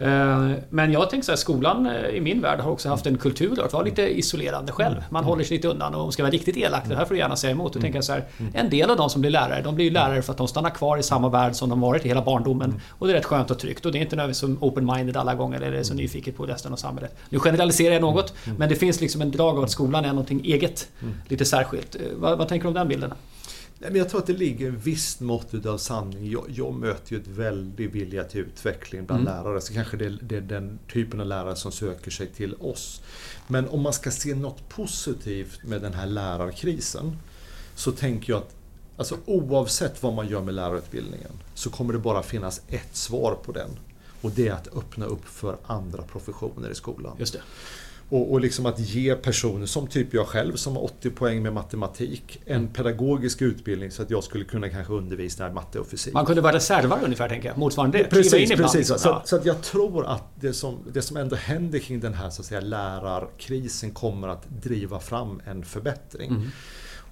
Eh, 0.00 0.50
men 0.68 0.92
jag 0.92 1.10
tänker 1.10 1.24
så 1.24 1.32
här, 1.32 1.36
skolan 1.36 1.86
eh, 1.86 2.08
i 2.08 2.20
min 2.20 2.40
värld 2.40 2.60
har 2.60 2.70
också 2.70 2.88
haft 2.88 3.06
en 3.06 3.18
kultur 3.18 3.64
att 3.64 3.72
vara 3.72 3.82
lite 3.82 4.18
isolerande 4.18 4.72
själv. 4.72 4.96
Mm. 4.96 5.04
Man 5.10 5.24
håller 5.24 5.44
sig 5.44 5.56
lite 5.56 5.68
undan 5.68 5.94
och 5.94 6.12
ska 6.12 6.22
vara 6.22 6.32
riktigt 6.32 6.56
elak, 6.56 6.88
det 6.88 6.96
här 6.96 7.04
får 7.04 7.14
du 7.14 7.20
gärna 7.20 7.36
säga 7.36 7.50
emot. 7.50 7.72
Då 7.72 7.80
tänker 7.80 7.96
jag 7.96 8.04
så 8.04 8.12
här, 8.12 8.24
mm. 8.38 8.52
en 8.54 8.70
del 8.70 8.90
av 8.90 8.96
de 8.96 9.10
som 9.10 9.20
blir 9.20 9.30
lärare, 9.30 9.62
de 9.62 9.74
blir 9.74 9.90
lärare 9.90 10.22
för 10.22 10.32
att 10.32 10.38
de 10.38 10.48
stannar 10.48 10.70
kvar 10.70 10.98
i 10.98 11.02
samma 11.02 11.28
värld 11.28 11.54
som 11.54 11.68
de 11.68 11.80
varit 11.80 12.04
i 12.04 12.08
hela 12.08 12.22
barndomen. 12.22 12.70
Mm. 12.70 12.80
Och 12.90 13.06
det 13.06 13.12
är 13.12 13.16
rätt 13.16 13.24
skönt 13.24 13.50
och 13.50 13.58
tryggt. 13.58 13.86
Och 13.86 13.92
det 13.92 13.98
är 13.98 14.00
inte 14.00 14.16
nödvändigtvis 14.16 14.40
som 14.40 14.58
open-minded 14.58 15.16
alla 15.16 15.34
gånger 15.34 15.60
eller 15.60 15.82
så 15.82 15.94
nyfiket 15.94 16.36
på 16.36 16.46
resten 16.46 16.72
av 16.72 16.76
samhället. 16.76 17.16
Nu 17.28 17.38
generaliserar 17.38 17.92
jag 17.92 18.02
något, 18.02 18.34
men 18.58 18.68
det 18.68 18.74
finns 18.74 19.00
liksom 19.00 19.20
en 19.22 19.30
drag 19.30 19.58
av 19.58 19.64
att 19.64 19.70
skolan 19.70 20.04
är 20.04 20.08
någonting 20.08 20.40
eget. 20.44 20.88
Lite 21.28 21.44
särskilt. 21.44 21.94
Eh, 21.94 22.00
vad, 22.16 22.38
vad 22.38 22.48
tänker 22.48 22.64
du 22.64 22.68
om 22.68 22.74
den 22.74 22.88
bilden? 22.88 23.12
Nej, 23.82 23.90
men 23.90 23.98
jag 23.98 24.08
tror 24.08 24.20
att 24.20 24.26
det 24.26 24.32
ligger 24.32 24.68
en 24.68 24.78
visst 24.78 25.20
mått 25.20 25.66
av 25.66 25.78
sanning. 25.78 26.30
Jag, 26.30 26.44
jag 26.48 26.74
möter 26.74 27.12
ju 27.12 27.20
ett 27.20 27.26
väldigt 27.26 27.92
vilja 27.94 28.24
till 28.24 28.40
utveckling 28.40 29.06
bland 29.06 29.28
mm. 29.28 29.34
lärare. 29.34 29.60
Så 29.60 29.74
kanske 29.74 29.96
det, 29.96 30.08
det, 30.08 30.36
är 30.36 30.40
den 30.40 30.78
typen 30.92 31.20
av 31.20 31.26
lärare 31.26 31.56
som 31.56 31.72
söker 31.72 32.10
sig 32.10 32.26
till 32.26 32.54
oss. 32.54 33.02
Men 33.46 33.68
om 33.68 33.80
man 33.80 33.92
ska 33.92 34.10
se 34.10 34.34
något 34.34 34.68
positivt 34.68 35.62
med 35.64 35.82
den 35.82 35.92
här 35.92 36.06
lärarkrisen 36.06 37.16
så 37.74 37.92
tänker 37.92 38.32
jag 38.32 38.38
att 38.38 38.54
alltså, 38.96 39.16
oavsett 39.26 40.02
vad 40.02 40.12
man 40.12 40.28
gör 40.28 40.42
med 40.42 40.54
lärarutbildningen 40.54 41.32
så 41.54 41.70
kommer 41.70 41.92
det 41.92 41.98
bara 41.98 42.22
finnas 42.22 42.62
ett 42.68 42.96
svar 42.96 43.38
på 43.44 43.52
den. 43.52 43.70
Och 44.20 44.30
det 44.30 44.48
är 44.48 44.52
att 44.52 44.76
öppna 44.76 45.06
upp 45.06 45.24
för 45.24 45.56
andra 45.66 46.02
professioner 46.02 46.70
i 46.70 46.74
skolan. 46.74 47.16
Just 47.18 47.32
det. 47.32 47.40
Och, 48.10 48.32
och 48.32 48.40
liksom 48.40 48.66
att 48.66 48.78
ge 48.78 49.14
personer, 49.14 49.66
som 49.66 49.86
typ 49.86 50.14
jag 50.14 50.26
själv 50.26 50.56
som 50.56 50.76
har 50.76 50.84
80 50.84 51.10
poäng 51.10 51.42
med 51.42 51.52
matematik, 51.52 52.40
en 52.46 52.68
pedagogisk 52.68 53.42
utbildning 53.42 53.90
så 53.90 54.02
att 54.02 54.10
jag 54.10 54.24
skulle 54.24 54.44
kunna 54.44 54.68
kanske 54.68 54.92
undervisa 54.92 55.48
i 55.48 55.52
matte 55.52 55.80
och 55.80 55.86
fysik. 55.86 56.14
Man 56.14 56.26
kunde 56.26 56.40
vara 56.40 56.56
reservare 56.56 57.00
ungefär, 57.04 57.28
tänker 57.28 57.48
jag. 57.48 57.58
Motsvarande 57.58 57.98
det. 57.98 58.04
Precis, 58.04 58.50
precis. 58.50 58.88
Så, 58.88 58.94
ja. 59.04 59.22
så, 59.24 59.36
att 59.36 59.46
jag 59.46 59.62
tror 59.62 60.06
att 60.06 60.24
det 60.34 60.52
som, 60.52 60.78
det 60.92 61.02
som 61.02 61.16
ändå 61.16 61.36
händer 61.36 61.78
kring 61.78 62.00
den 62.00 62.14
här 62.14 62.30
så 62.30 62.42
att 62.42 62.46
säga, 62.46 62.60
lärarkrisen 62.60 63.90
kommer 63.90 64.28
att 64.28 64.48
driva 64.48 65.00
fram 65.00 65.40
en 65.46 65.64
förbättring. 65.64 66.30
Mm. 66.30 66.50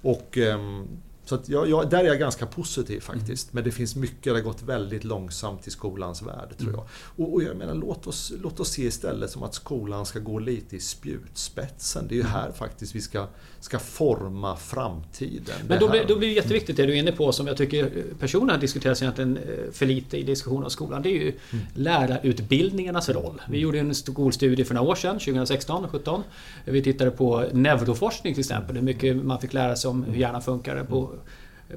Och 0.01 0.37
um, 0.37 0.87
så 1.29 1.39
jag, 1.45 1.69
jag, 1.69 1.89
där 1.89 1.99
är 1.99 2.07
jag 2.07 2.19
ganska 2.19 2.45
positiv 2.45 2.99
faktiskt. 2.99 3.47
Mm. 3.47 3.55
Men 3.55 3.63
det 3.63 3.71
finns 3.71 3.95
mycket, 3.95 4.23
det 4.23 4.29
har 4.29 4.39
gått 4.39 4.61
väldigt 4.61 5.03
långsamt 5.03 5.67
i 5.67 5.71
skolans 5.71 6.21
värld 6.21 6.57
tror 6.57 6.71
jag. 6.71 6.87
Och, 7.15 7.33
och, 7.33 7.43
jag 7.43 7.57
menar, 7.57 7.73
låt 7.73 8.07
oss, 8.07 8.33
låt 8.41 8.59
oss 8.59 8.69
se 8.69 8.83
istället 8.83 9.31
som 9.31 9.43
att 9.43 9.53
skolan 9.53 10.05
ska 10.05 10.19
gå 10.19 10.39
lite 10.39 10.75
i 10.75 10.79
spjutspetsen. 10.79 12.07
Det 12.07 12.13
är 12.13 12.15
ju 12.15 12.21
mm. 12.21 12.31
här 12.31 12.51
faktiskt 12.51 12.95
vi 12.95 13.01
ska, 13.01 13.27
ska 13.59 13.79
forma 13.79 14.57
framtiden. 14.57 15.55
Men 15.67 15.79
då 15.79 15.89
blir, 15.89 16.05
då 16.07 16.17
blir 16.17 16.27
det 16.27 16.33
jätteviktigt 16.33 16.77
det 16.77 16.85
du 16.85 16.93
är 16.93 16.97
inne 16.97 17.11
på 17.11 17.31
som 17.31 17.47
jag 17.47 17.57
tycker 17.57 18.03
personen 18.19 18.49
har 18.49 18.57
diskuterats 18.57 19.01
egentligen 19.01 19.37
eh, 19.37 19.71
för 19.71 19.85
lite 19.85 20.17
i 20.17 20.23
diskussionen 20.23 20.63
om 20.63 20.69
skolan. 20.69 21.01
Det 21.01 21.09
är 21.09 21.13
ju 21.13 21.33
mm. 21.51 21.65
lärarutbildningarnas 21.75 23.09
roll. 23.09 23.41
Vi 23.49 23.59
gjorde 23.59 23.79
en 23.79 23.95
skolstudie 23.95 24.65
för 24.65 24.75
några 24.75 24.89
år 24.89 24.95
sedan, 24.95 25.19
2016 25.19 25.85
och 25.85 25.91
2017. 25.91 26.23
Vi 26.65 26.83
tittade 26.83 27.11
på 27.11 27.45
neuroforskning 27.53 28.33
till 28.33 28.41
exempel, 28.41 28.75
hur 28.75 28.83
mycket 28.83 29.15
man 29.15 29.41
fick 29.41 29.53
lära 29.53 29.75
sig 29.75 29.89
om 29.89 30.03
hur 30.03 30.15
hjärnan 30.15 30.41
funkar 30.41 30.83
på 30.83 31.11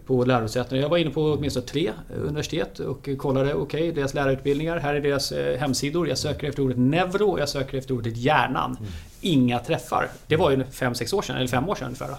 på 0.07 0.25
lärosätena. 0.25 0.81
Jag 0.81 0.89
var 0.89 0.99
inne 0.99 1.11
på 1.11 1.33
åtminstone 1.33 1.67
tre 1.67 1.93
universitet 2.17 2.79
och 2.79 3.09
kollade, 3.19 3.55
okej, 3.55 3.81
okay, 3.81 3.93
deras 3.93 4.15
lärarutbildningar. 4.15 4.79
Här 4.79 4.95
är 4.95 5.01
deras 5.01 5.33
eh, 5.33 5.59
hemsidor. 5.59 6.09
Jag 6.09 6.19
söker 6.19 6.49
efter 6.49 6.63
ordet 6.63 6.79
neuro 6.79 7.39
jag 7.39 7.49
söker 7.49 7.79
efter 7.79 7.95
ordet 7.95 8.17
hjärnan. 8.17 8.77
Mm. 8.81 8.93
Inga 9.21 9.59
träffar. 9.59 10.09
Det 10.27 10.37
var 10.37 10.51
ju 10.51 10.65
fem 10.65 10.95
sex 10.95 11.13
år 11.13 11.23
sedan, 11.23 11.37
eller 11.37 11.47
fem 11.47 11.69
år 11.69 11.75
sedan 11.75 11.87
ungefär. 11.87 12.17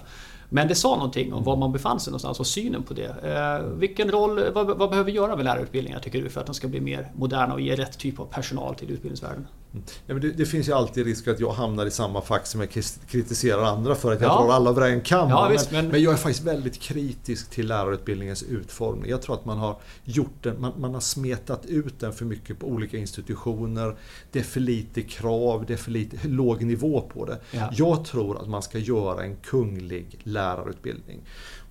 Men 0.50 0.68
det 0.68 0.76
sa 0.76 0.96
någonting 0.96 1.34
om 1.34 1.44
var 1.44 1.56
man 1.56 1.72
befann 1.72 2.00
sig 2.00 2.12
någonstans 2.12 2.40
och 2.40 2.48
synen 2.48 2.84
på 2.84 2.94
det. 2.94 3.16
Eh, 3.24 3.68
vilken 3.68 4.12
roll, 4.12 4.52
vad, 4.54 4.78
vad 4.78 4.90
behöver 4.90 5.04
vi 5.04 5.12
göra 5.12 5.36
med 5.36 5.46
lärarutbildningar 5.46 6.00
tycker 6.00 6.22
du 6.22 6.30
för 6.30 6.42
att 6.42 6.46
de 6.46 6.56
ska 6.56 6.68
bli 6.68 6.82
mer 6.82 7.12
moderna 7.16 7.54
och 7.54 7.62
ge 7.62 7.76
rätt 7.76 7.98
typ 7.98 8.20
av 8.20 8.26
personal 8.26 8.76
till 8.76 8.92
utbildningsvärlden? 8.92 9.48
Ja, 9.76 10.14
men 10.14 10.22
det, 10.22 10.32
det, 10.32 10.46
finns 10.46 10.68
ju 10.68 10.74
alltid 10.74 11.06
risk 11.06 11.28
att 11.28 11.40
jag 11.40 11.52
hamnar 11.52 11.86
i 11.86 11.92
samma 11.92 12.22
fack 12.22 12.48
som 12.48 12.62
jag 12.62 12.70
kritiserar 13.08 13.64
andra 13.64 13.96
för 13.96 14.14
att 14.14 14.22
jag 14.22 14.32
ja. 14.32 14.44
drar 14.44 14.54
alla 14.54 14.70
över 14.70 14.82
en 14.82 15.02
kam. 15.02 15.30
Ja, 15.30 15.50
men, 15.50 15.60
men... 15.72 15.88
men, 15.88 16.04
jag 16.04 16.14
är 16.14 16.18
faktiskt 16.18 16.44
väldigt 16.46 16.80
kritisk 16.80 17.50
till 17.50 17.68
lärarutbildningens 17.68 18.44
utformning. 18.44 19.10
Jag 19.10 19.22
tror 19.22 19.36
att 19.36 19.46
man 19.46 19.58
har 19.58 19.80
gjort 20.04 20.44
den, 20.44 20.62
man, 20.62 20.74
man, 20.78 20.94
har 20.94 21.02
smetat 21.02 21.66
ut 21.66 22.00
den 22.00 22.14
för 22.14 22.26
mycket 22.26 22.60
på 22.60 22.68
olika 22.68 22.98
institutioner. 22.98 23.98
Det 24.32 24.40
är 24.40 24.44
för 24.44 24.60
lite 24.60 25.02
krav, 25.02 25.66
det 25.68 25.74
är 25.74 25.78
för 25.78 25.92
lite 25.92 26.28
låg 26.28 26.64
nivå 26.64 27.02
på 27.02 27.26
det. 27.26 27.40
Ja. 27.52 27.70
Jag 27.74 28.06
tror 28.06 28.42
att 28.42 28.50
man 28.50 28.62
ska 28.62 28.78
göra 28.78 29.24
en 29.24 29.36
kunglig 29.36 30.20
lärarutbildning. 30.24 31.22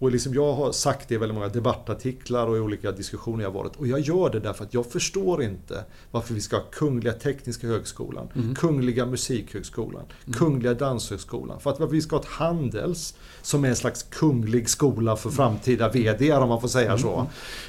Och 0.02 0.10
liksom 0.10 0.34
jag 0.34 0.52
har 0.52 0.72
sagt 0.72 1.08
det 1.08 1.14
i 1.14 1.18
väldigt 1.18 1.34
många 1.34 1.48
debattartiklar 1.48 2.46
och 2.46 2.56
i 2.56 2.60
olika 2.60 2.92
diskussioner 2.92 3.44
jag 3.44 3.50
varit. 3.50 3.76
Och 3.76 3.86
jag 3.86 4.00
gör 4.00 4.30
det 4.30 4.40
därför 4.40 4.64
att 4.64 4.74
jag 4.74 4.86
förstår 4.86 5.42
inte 5.42 5.84
varför 6.10 6.34
vi 6.34 6.40
ska 6.40 6.56
ha 6.56 6.64
Kungliga 6.72 7.12
Tekniska 7.12 7.66
Högskolan, 7.66 8.28
mm. 8.34 8.54
Kungliga 8.54 9.06
Musikhögskolan, 9.06 10.02
mm. 10.26 10.38
Kungliga 10.38 10.74
Danshögskolan. 10.74 11.60
För 11.60 11.70
att 11.70 11.80
varför 11.80 11.94
vi 11.94 12.02
ska 12.02 12.16
ha 12.16 12.20
ett 12.22 12.28
Handels 12.28 13.14
som 13.42 13.64
är 13.64 13.68
en 13.68 13.76
slags 13.76 14.02
kunglig 14.02 14.68
skola 14.68 15.16
för 15.16 15.30
framtida 15.30 15.88
VD 15.88 16.32
om 16.32 16.48
man 16.48 16.60
får 16.60 16.68
säga 16.68 16.98
så. 16.98 17.14
Mm. 17.14 17.26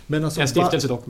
Men 0.08 0.26
alltså, 0.26 0.42
en 0.42 0.48
stiftelse 0.48 0.88
dock. 0.88 1.06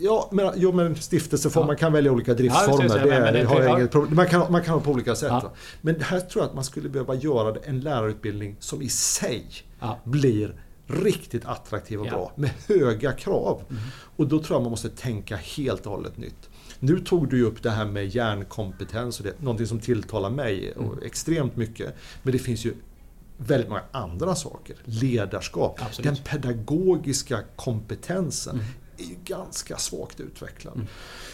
Ja, 0.00 0.28
men, 0.32 0.52
jo, 0.56 0.72
men 0.72 0.96
stiftelseform, 0.96 1.62
ja. 1.62 1.66
man 1.66 1.76
kan 1.76 1.92
välja 1.92 2.12
olika 2.12 2.34
driftsformer. 2.34 2.88
Ja, 2.88 3.04
det, 3.04 3.10
det, 3.10 3.30
det, 3.30 3.44
har 3.44 3.60
jag 3.60 3.78
inget 3.78 3.90
problem. 3.90 4.16
Man 4.16 4.26
kan, 4.26 4.52
man 4.52 4.62
kan 4.62 4.74
ha 4.74 4.80
på 4.80 4.90
olika 4.90 5.14
sätt. 5.14 5.28
Ja. 5.30 5.52
Men 5.80 6.00
här 6.00 6.20
tror 6.20 6.42
jag 6.42 6.48
att 6.48 6.54
man 6.54 6.64
skulle 6.64 6.88
behöva 6.88 7.14
göra 7.14 7.56
en 7.64 7.80
lärarutbildning 7.80 8.56
som 8.60 8.82
i 8.82 8.88
sig 8.88 9.46
ja. 9.82 9.98
blir 10.04 10.54
riktigt 10.86 11.44
attraktiv 11.44 12.00
och 12.00 12.06
bra. 12.06 12.32
Med 12.34 12.50
höga 12.68 13.12
krav. 13.12 13.62
Mm. 13.70 13.82
Och 14.16 14.28
då 14.28 14.42
tror 14.42 14.56
jag 14.56 14.62
man 14.62 14.70
måste 14.70 14.88
tänka 14.88 15.36
helt 15.36 15.86
och 15.86 15.92
hållet 15.92 16.16
nytt. 16.16 16.50
Nu 16.78 16.98
tog 16.98 17.28
du 17.28 17.36
ju 17.36 17.44
upp 17.44 17.62
det 17.62 17.70
här 17.70 17.84
med 17.84 18.06
hjärnkompetens 18.06 19.18
och 19.18 19.24
det 19.24 19.30
är 19.30 19.42
någonting 19.42 19.66
som 19.66 19.80
tilltalar 19.80 20.30
mig 20.30 20.72
mm. 20.76 20.90
extremt 21.04 21.56
mycket. 21.56 21.94
Men 22.22 22.32
det 22.32 22.38
finns 22.38 22.64
ju 22.64 22.74
väldigt 23.36 23.68
många 23.68 23.82
andra 23.92 24.34
saker. 24.34 24.76
Ledarskap, 24.84 25.80
Absolut. 25.82 26.14
den 26.14 26.24
pedagogiska 26.24 27.38
kompetensen. 27.56 28.54
Mm 28.54 28.66
är 28.98 29.04
ju 29.04 29.16
ganska 29.24 29.76
svagt 29.76 30.20
utvecklad. 30.20 30.74
Mm. 30.74 30.86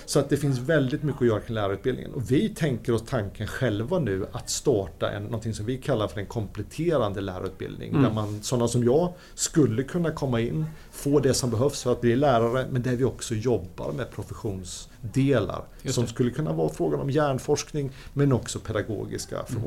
Så 0.04 0.18
att 0.18 0.28
det 0.28 0.36
finns 0.36 0.58
väldigt 0.58 1.02
mycket 1.02 1.22
att 1.22 1.28
göra 1.28 1.40
kring 1.40 1.54
lärarutbildningen. 1.54 2.14
Och 2.14 2.30
vi 2.30 2.48
tänker 2.48 2.92
oss 2.92 3.02
tanken 3.06 3.46
själva 3.46 3.98
nu 3.98 4.26
att 4.32 4.50
starta 4.50 5.10
en, 5.10 5.22
någonting 5.22 5.54
som 5.54 5.66
vi 5.66 5.78
kallar 5.78 6.08
för 6.08 6.20
en 6.20 6.26
kompletterande 6.26 7.20
lärarutbildning. 7.20 7.90
Mm. 7.90 8.02
Där 8.02 8.10
man, 8.10 8.42
sådana 8.42 8.68
som 8.68 8.84
jag 8.84 9.12
skulle 9.34 9.82
kunna 9.82 10.10
komma 10.10 10.40
in, 10.40 10.66
få 10.92 11.20
det 11.20 11.34
som 11.34 11.50
behövs 11.50 11.82
för 11.82 11.92
att 11.92 12.00
bli 12.00 12.16
lärare, 12.16 12.66
men 12.70 12.82
där 12.82 12.96
vi 12.96 13.04
också 13.04 13.34
jobbar 13.34 13.92
med 13.92 14.10
professionsdelar. 14.10 15.64
Som 15.84 16.06
skulle 16.06 16.30
kunna 16.30 16.52
vara 16.52 16.68
frågan 16.68 17.00
om 17.00 17.10
hjärnforskning, 17.10 17.90
men 18.12 18.32
också 18.32 18.58
pedagogiska 18.58 19.36
mm. 19.48 19.62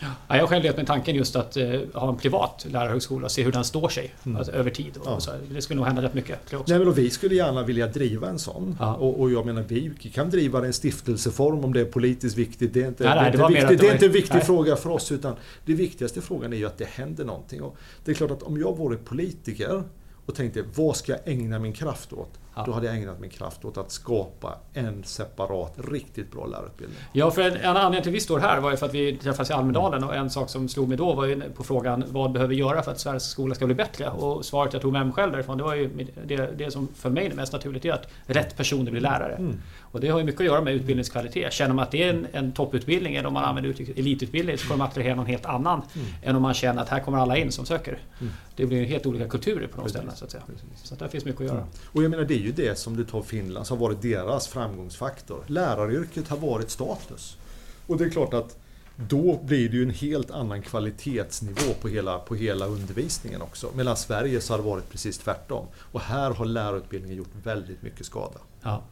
Ja. 0.00 0.36
jag 0.36 0.48
själv 0.48 0.62
levt 0.62 0.76
med 0.76 0.86
tanken 0.86 1.14
just 1.16 1.36
att 1.36 1.56
eh, 1.56 1.80
ha 1.94 2.08
en 2.08 2.16
privat 2.16 2.66
lärarhögskola 2.70 3.24
och 3.24 3.30
se 3.30 3.42
hur 3.42 3.52
den 3.52 3.64
står 3.64 3.88
sig 3.88 4.14
mm. 4.24 4.36
alltså, 4.36 4.52
över 4.52 4.70
tid. 4.70 4.96
Och, 4.96 5.06
ja. 5.06 5.20
så, 5.20 5.30
det 5.50 5.62
skulle 5.62 5.76
nog 5.76 5.86
hända 5.86 6.02
rätt 6.02 6.14
mycket. 6.14 6.38
Nej, 6.66 6.78
men 6.78 6.92
vi 6.92 7.10
skulle 7.10 7.34
gärna 7.34 7.62
vilja 7.62 7.86
driva 7.86 8.28
en 8.28 8.38
sån. 8.38 8.76
Ja. 8.80 8.94
Och, 8.94 9.20
och, 9.20 9.30
jag 9.30 9.46
menar, 9.46 9.64
vi 9.68 9.90
kan 10.14 10.30
driva 10.30 10.60
det 10.60 10.66
i 10.66 10.68
en 10.68 10.72
stiftelseform 10.72 11.64
om 11.64 11.72
det 11.72 11.80
är 11.80 11.84
politiskt 11.84 12.36
viktigt. 12.36 12.74
Det 12.74 12.82
är 12.82 12.88
inte, 12.88 13.04
nej, 13.04 13.14
nej, 13.14 13.30
det, 13.30 13.38
det, 13.38 13.48
viktigt, 13.48 13.80
det 13.80 13.88
är 13.88 13.92
inte 13.92 14.06
en 14.06 14.12
viktig 14.12 14.34
nej. 14.34 14.44
fråga 14.44 14.76
för 14.76 14.90
oss. 14.90 15.12
Utan 15.12 15.36
det 15.64 15.74
viktigaste 15.74 16.20
frågan 16.20 16.52
är 16.52 16.56
ju 16.56 16.66
att 16.66 16.78
det 16.78 16.88
händer 16.88 17.24
någonting. 17.24 17.62
Och 17.62 17.76
det 18.04 18.10
är 18.10 18.14
klart 18.14 18.30
att 18.30 18.42
om 18.42 18.60
jag 18.60 18.76
vore 18.76 18.96
politiker 18.96 19.82
och 20.26 20.34
tänkte, 20.34 20.64
vad 20.74 20.96
ska 20.96 21.12
jag 21.12 21.20
ägna 21.24 21.58
min 21.58 21.72
kraft 21.72 22.12
åt? 22.12 22.30
Ja. 22.56 22.62
Då 22.66 22.72
hade 22.72 22.86
jag 22.86 22.96
ägnat 22.96 23.20
min 23.20 23.30
kraft 23.30 23.64
åt 23.64 23.78
att 23.78 23.90
skapa 23.90 24.58
en 24.72 25.04
separat, 25.04 25.74
riktigt 25.76 26.32
bra 26.32 26.46
lärarutbildning. 26.46 26.98
Ja, 27.12 27.30
för 27.30 27.42
en, 27.42 27.56
en 27.56 27.76
anledning 27.76 28.02
till 28.02 28.10
att 28.10 28.16
vi 28.16 28.20
står 28.20 28.38
här 28.38 28.60
var 28.60 28.70
ju 28.70 28.76
för 28.76 28.86
att 28.86 28.94
vi 28.94 29.16
träffades 29.16 29.50
i 29.50 29.52
Almedalen 29.52 30.04
och 30.04 30.14
en 30.14 30.30
sak 30.30 30.50
som 30.50 30.68
slog 30.68 30.88
mig 30.88 30.98
då 30.98 31.14
var 31.14 31.26
ju 31.26 31.40
på 31.40 31.64
frågan 31.64 32.04
vad 32.08 32.32
behöver 32.32 32.54
vi 32.54 32.60
göra 32.60 32.82
för 32.82 32.90
att 32.90 33.00
Sveriges 33.00 33.30
skola 33.30 33.54
ska 33.54 33.66
bli 33.66 33.74
bättre? 33.74 34.10
Och 34.10 34.44
svaret 34.44 34.72
jag 34.72 34.82
tog 34.82 34.92
med 34.92 35.06
mig 35.06 35.14
själv 35.14 35.32
därifrån, 35.32 35.58
det 35.58 35.64
var 35.64 35.74
ju 35.74 35.90
det, 36.24 36.58
det 36.58 36.70
som 36.70 36.88
för 36.94 37.10
mig 37.10 37.26
är 37.26 37.34
mest 37.34 37.52
naturligt, 37.52 37.84
är 37.84 37.92
att 37.92 38.08
rätt 38.26 38.56
personer 38.56 38.90
blir 38.90 39.00
lärare. 39.00 39.34
Mm. 39.34 39.60
Och 39.80 40.00
det 40.00 40.08
har 40.08 40.18
ju 40.18 40.24
mycket 40.24 40.40
att 40.40 40.46
göra 40.46 40.60
med 40.60 40.74
utbildningskvalitet. 40.74 41.52
Känner 41.52 41.74
man 41.74 41.82
att 41.82 41.90
det 41.90 42.02
är 42.02 42.10
en, 42.10 42.26
en 42.32 42.52
topputbildning, 42.52 43.14
eller 43.16 43.28
om 43.28 43.34
man 43.34 43.44
använder 43.44 43.70
uttrycket 43.70 43.98
elitutbildning, 43.98 44.58
så 44.58 44.66
kommer 44.66 44.78
man 44.78 44.88
attrahera 44.88 45.14
någon 45.14 45.26
helt 45.26 45.46
annan 45.46 45.82
mm. 45.94 46.06
än 46.22 46.36
om 46.36 46.42
man 46.42 46.54
känner 46.54 46.82
att 46.82 46.88
här 46.88 47.00
kommer 47.00 47.18
alla 47.18 47.36
in 47.36 47.52
som 47.52 47.66
söker. 47.66 47.98
Mm. 48.20 48.32
Det 48.56 48.66
blir 48.66 48.84
helt 48.84 49.06
olika 49.06 49.28
kulturer 49.28 49.66
på 49.66 49.80
de 49.80 49.88
ställena. 49.88 50.12
Så 50.14 50.24
att 50.24 50.30
säga. 50.30 50.42
Så 50.82 50.94
att 50.94 51.00
där 51.00 51.08
finns 51.08 51.24
mycket 51.24 51.40
att 51.40 51.46
göra. 51.46 51.58
Mm. 51.58 51.68
Och 51.92 52.02
jag 52.02 52.10
menar, 52.10 52.24
det 52.24 52.34
ju 52.46 52.52
det 52.52 52.78
som 52.78 52.96
du 52.96 53.04
tar 53.04 53.22
Finland 53.22 53.66
som 53.66 53.78
har 53.78 53.86
varit 53.86 54.02
deras 54.02 54.48
framgångsfaktor. 54.48 55.44
Läraryrket 55.46 56.28
har 56.28 56.36
varit 56.36 56.70
status. 56.70 57.36
Och 57.86 57.96
det 57.96 58.04
är 58.04 58.10
klart 58.10 58.34
att 58.34 58.56
då 58.96 59.40
blir 59.42 59.68
det 59.68 59.76
ju 59.76 59.82
en 59.82 59.90
helt 59.90 60.30
annan 60.30 60.62
kvalitetsnivå 60.62 61.74
på 61.80 61.88
hela, 61.88 62.18
på 62.18 62.34
hela 62.34 62.66
undervisningen 62.66 63.42
också. 63.42 63.70
Medan 63.74 63.96
Sverige 63.96 64.40
så 64.40 64.52
har 64.52 64.58
det 64.58 64.64
varit 64.64 64.90
precis 64.90 65.18
tvärtom. 65.18 65.66
Och 65.78 66.00
här 66.00 66.30
har 66.30 66.44
lärarutbildningen 66.44 67.18
gjort 67.18 67.34
väldigt 67.42 67.82
mycket 67.82 68.06
skada. 68.06 68.38
Ja. 68.62 68.82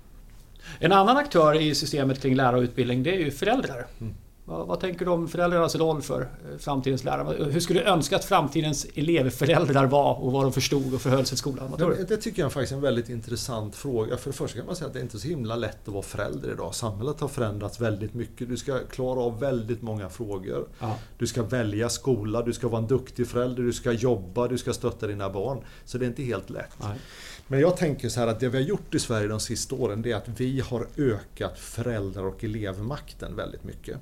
En 0.78 0.92
annan 0.92 1.16
aktör 1.16 1.60
i 1.60 1.74
systemet 1.74 2.22
kring 2.22 2.34
lärarutbildning 2.34 3.02
det 3.02 3.10
är 3.10 3.18
ju 3.18 3.30
föräldrar. 3.30 3.86
Mm. 4.00 4.14
Vad, 4.46 4.66
vad, 4.66 4.80
tänker 4.80 5.04
du 5.04 5.10
om 5.10 5.28
föräldrarnas 5.28 5.76
roll 5.76 6.02
för 6.02 6.20
eh, 6.20 6.58
framtidens 6.58 7.04
lärare? 7.04 7.44
Hur 7.44 7.60
skulle 7.60 7.80
du 7.80 7.86
önska 7.86 8.16
att 8.16 8.24
framtidens 8.24 8.86
elevföräldrar 8.94 9.86
var 9.86 10.14
och 10.14 10.32
vad 10.32 10.44
de 10.44 10.52
förstod 10.52 10.94
och 10.94 11.00
förhöll 11.00 11.26
sig 11.26 11.34
i 11.34 11.38
skolan? 11.38 11.74
Det, 11.78 12.04
det, 12.08 12.16
tycker 12.16 12.42
jag 12.42 12.46
är 12.46 12.50
faktiskt 12.50 12.72
en 12.72 12.80
väldigt 12.80 13.08
intressant 13.08 13.76
fråga. 13.76 14.16
För 14.16 14.30
det 14.30 14.36
första 14.36 14.58
kan 14.58 14.66
man 14.66 14.76
säga 14.76 14.86
att 14.86 14.92
det 14.92 14.98
är 14.98 15.02
inte 15.02 15.18
så 15.18 15.28
himla 15.28 15.56
lätt 15.56 15.88
att 15.88 15.94
vara 15.94 16.02
förälder 16.02 16.52
idag. 16.52 16.74
Samhället 16.74 17.20
har 17.20 17.28
förändrats 17.28 17.80
väldigt 17.80 18.14
mycket. 18.14 18.48
Du 18.48 18.56
ska 18.56 18.78
klara 18.78 19.20
av 19.20 19.40
väldigt 19.40 19.82
många 19.82 20.08
frågor. 20.08 20.68
Aha. 20.80 20.96
Du 21.18 21.26
ska 21.26 21.42
välja 21.42 21.88
skola, 21.88 22.42
du 22.42 22.52
ska 22.52 22.68
vara 22.68 22.82
en 22.82 22.88
duktig 22.88 23.28
förälder, 23.28 23.62
du 23.62 23.72
ska 23.72 23.92
jobba, 23.92 24.48
du 24.48 24.58
ska 24.58 24.72
stötta 24.72 25.06
dina 25.06 25.30
barn. 25.30 25.58
Så 25.84 25.98
det 25.98 26.04
är 26.04 26.08
inte 26.08 26.22
helt 26.22 26.50
lätt. 26.50 26.76
Nej. 26.82 26.98
Men 27.46 27.60
jag 27.60 27.76
tänker 27.76 28.08
så 28.08 28.20
här 28.20 28.26
att 28.26 28.40
det 28.40 28.48
vi 28.48 28.58
har 28.58 28.68
gjort 28.68 28.94
i 28.94 28.98
Sverige 28.98 29.28
de 29.28 29.40
sista 29.40 29.74
åren 29.74 30.02
det 30.02 30.12
är 30.12 30.16
att 30.16 30.28
vi 30.40 30.60
har 30.60 30.86
ökat 30.96 31.58
föräldrar 31.58 32.24
och 32.24 32.44
elevmakten 32.44 33.36
väldigt 33.36 33.64
mycket. 33.64 33.98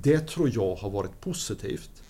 Det 0.00 0.20
tror 0.20 0.50
jag 0.54 0.74
har 0.74 0.90
varit 0.90 1.20
positivt. 1.20 2.02